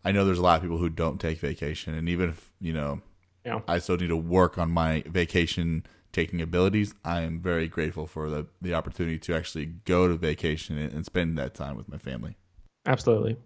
I 0.05 0.11
know 0.11 0.25
there's 0.25 0.37
a 0.37 0.43
lot 0.43 0.57
of 0.57 0.61
people 0.61 0.77
who 0.77 0.89
don't 0.89 1.19
take 1.19 1.39
vacation, 1.39 1.95
and 1.95 2.07
even 2.07 2.29
if 2.29 2.51
you 2.61 2.71
know 2.71 3.01
yeah. 3.43 3.61
I 3.67 3.79
still 3.79 3.97
need 3.97 4.07
to 4.07 4.15
work 4.15 4.59
on 4.59 4.69
my 4.69 5.03
vacation 5.07 5.85
taking 6.11 6.39
abilities, 6.41 6.93
I 7.03 7.21
am 7.21 7.41
very 7.41 7.67
grateful 7.67 8.05
for 8.05 8.29
the 8.29 8.45
the 8.61 8.75
opportunity 8.75 9.17
to 9.17 9.35
actually 9.35 9.65
go 9.65 10.07
to 10.07 10.15
vacation 10.15 10.77
and, 10.77 10.93
and 10.93 11.05
spend 11.05 11.35
that 11.39 11.55
time 11.55 11.75
with 11.75 11.89
my 11.89 11.97
family. 11.97 12.37
Absolutely. 12.85 13.37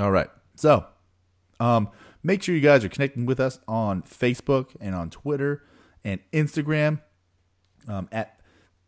All 0.00 0.10
right, 0.10 0.30
so 0.56 0.86
Um, 1.60 1.90
make 2.22 2.42
sure 2.42 2.54
you 2.54 2.60
guys 2.60 2.84
are 2.84 2.88
connecting 2.88 3.26
with 3.26 3.40
us 3.40 3.58
on 3.66 4.02
Facebook 4.02 4.76
and 4.80 4.94
on 4.94 5.10
Twitter 5.10 5.64
and 6.04 6.20
Instagram 6.32 7.00
um, 7.88 8.08
at 8.12 8.40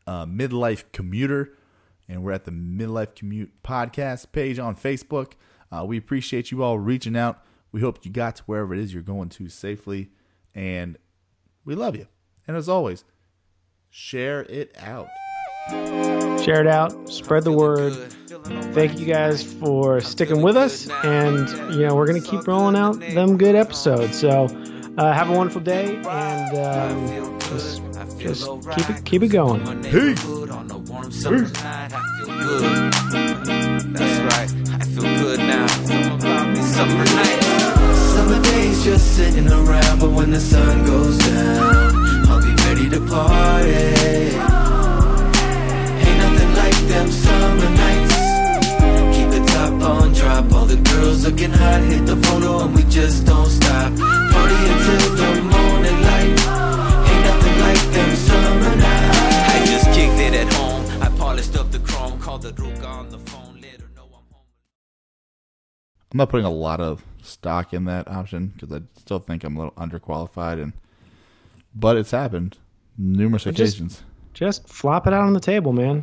uh, 0.06 0.26
Midlife 0.26 0.84
Commuter. 0.92 1.56
And 2.08 2.22
we're 2.22 2.32
at 2.32 2.44
the 2.44 2.50
Midlife 2.50 3.14
Commute 3.14 3.62
podcast 3.62 4.32
page 4.32 4.58
on 4.58 4.76
Facebook. 4.76 5.32
Uh, 5.72 5.84
we 5.84 5.96
appreciate 5.96 6.50
you 6.50 6.62
all 6.62 6.78
reaching 6.78 7.16
out. 7.16 7.42
We 7.72 7.80
hope 7.80 8.04
you 8.04 8.10
got 8.10 8.36
to 8.36 8.42
wherever 8.44 8.74
it 8.74 8.80
is 8.80 8.92
you're 8.92 9.02
going 9.02 9.30
to 9.30 9.48
safely. 9.48 10.10
And 10.54 10.98
we 11.64 11.74
love 11.74 11.96
you. 11.96 12.06
And 12.46 12.56
as 12.56 12.68
always, 12.68 13.04
share 13.90 14.42
it 14.42 14.76
out. 14.78 15.08
Share 15.70 16.60
it 16.60 16.66
out, 16.66 17.08
spread 17.08 17.44
the 17.44 17.52
word. 17.52 17.94
Thank 18.74 18.98
you 18.98 19.06
guys 19.06 19.42
for 19.42 20.00
sticking 20.00 20.42
with 20.42 20.56
us, 20.56 20.88
and 21.02 21.48
you 21.74 21.86
know 21.86 21.94
we're 21.94 22.06
gonna 22.06 22.20
keep 22.20 22.46
rolling 22.46 22.76
out 22.76 23.00
them 23.00 23.38
good 23.38 23.54
episodes. 23.54 24.18
So 24.20 24.44
uh, 24.98 25.12
have 25.12 25.30
a 25.30 25.32
wonderful 25.32 25.62
day, 25.62 25.96
and 26.06 26.58
um, 26.58 27.40
just, 27.40 27.82
just 28.18 28.46
keep 28.72 28.90
it 28.90 29.04
keep 29.06 29.22
it 29.22 29.28
going. 29.28 29.82
Peace. 29.84 30.22
on 30.24 30.70
a 30.70 30.76
warm 30.76 31.10
summer's 31.10 31.52
night. 31.54 31.92
I 31.94 32.02
feel 32.18 32.26
good. 32.26 32.92
That's 33.94 34.36
right. 34.36 34.80
I 34.80 34.84
feel 34.84 35.02
good 35.02 35.38
now. 35.38 35.66
Summer 35.66 37.04
nights. 37.04 37.46
Summer 38.12 38.42
days 38.42 38.84
just 38.84 39.16
sitting 39.16 39.48
around, 39.48 39.98
but 39.98 40.10
when 40.10 40.30
the 40.30 40.40
sun 40.40 40.84
goes 40.84 41.16
down, 41.16 42.26
I'll 42.28 42.42
be 42.42 42.54
ready 42.64 42.90
to 42.90 43.00
party. 43.06 44.63
Ain't 46.84 46.92
nothing 46.92 47.08
like 47.08 47.08
them 47.08 47.10
summer 47.10 47.70
nights. 47.76 49.16
Keep 49.16 49.30
the 49.30 49.52
top 49.52 49.82
on 49.82 50.12
drop. 50.12 50.52
All 50.52 50.66
the 50.66 50.76
girls 50.76 51.24
looking 51.24 51.50
hot, 51.50 51.80
hit 51.82 52.04
the 52.06 52.16
photo, 52.16 52.64
and 52.64 52.74
we 52.76 52.82
just 52.84 53.26
don't 53.26 53.48
stop. 53.48 53.92
Party 53.98 54.54
until 54.54 55.16
the 55.16 55.42
morning 55.42 56.02
light. 56.02 56.36
Ain't 57.08 57.24
nothing 57.24 57.58
like 57.60 57.84
them 57.92 58.16
summer 58.16 58.76
nights. 58.76 59.18
I 59.54 59.64
just 59.66 59.86
kicked 59.94 60.20
it 60.20 60.34
at 60.34 60.52
home. 60.52 61.02
I 61.02 61.08
polished 61.16 61.56
up 61.56 61.70
the 61.70 61.78
chrome, 61.80 62.20
called 62.20 62.42
the 62.42 62.52
Ruka 62.52 62.86
on 62.86 63.08
the 63.08 63.18
phone, 63.18 63.58
let 63.62 63.80
her 63.80 63.88
know 63.96 64.04
I'm 64.04 64.24
home. 64.34 64.44
I'm 66.12 66.18
not 66.18 66.28
putting 66.28 66.46
a 66.46 66.50
lot 66.50 66.80
of 66.80 67.02
stock 67.22 67.72
in 67.72 67.86
that 67.86 68.08
option 68.08 68.48
because 68.48 68.72
I 68.72 68.82
still 68.98 69.18
think 69.20 69.42
I'm 69.44 69.56
a 69.56 69.60
little 69.60 69.74
underqualified, 69.74 70.62
and 70.62 70.72
but 71.74 71.96
it's 71.96 72.10
happened 72.10 72.58
numerous 72.98 73.44
just- 73.44 73.58
occasions. 73.58 74.02
Just 74.34 74.68
flop 74.68 75.06
it 75.06 75.12
out 75.12 75.22
on 75.22 75.32
the 75.32 75.38
table, 75.38 75.72
man. 75.72 76.02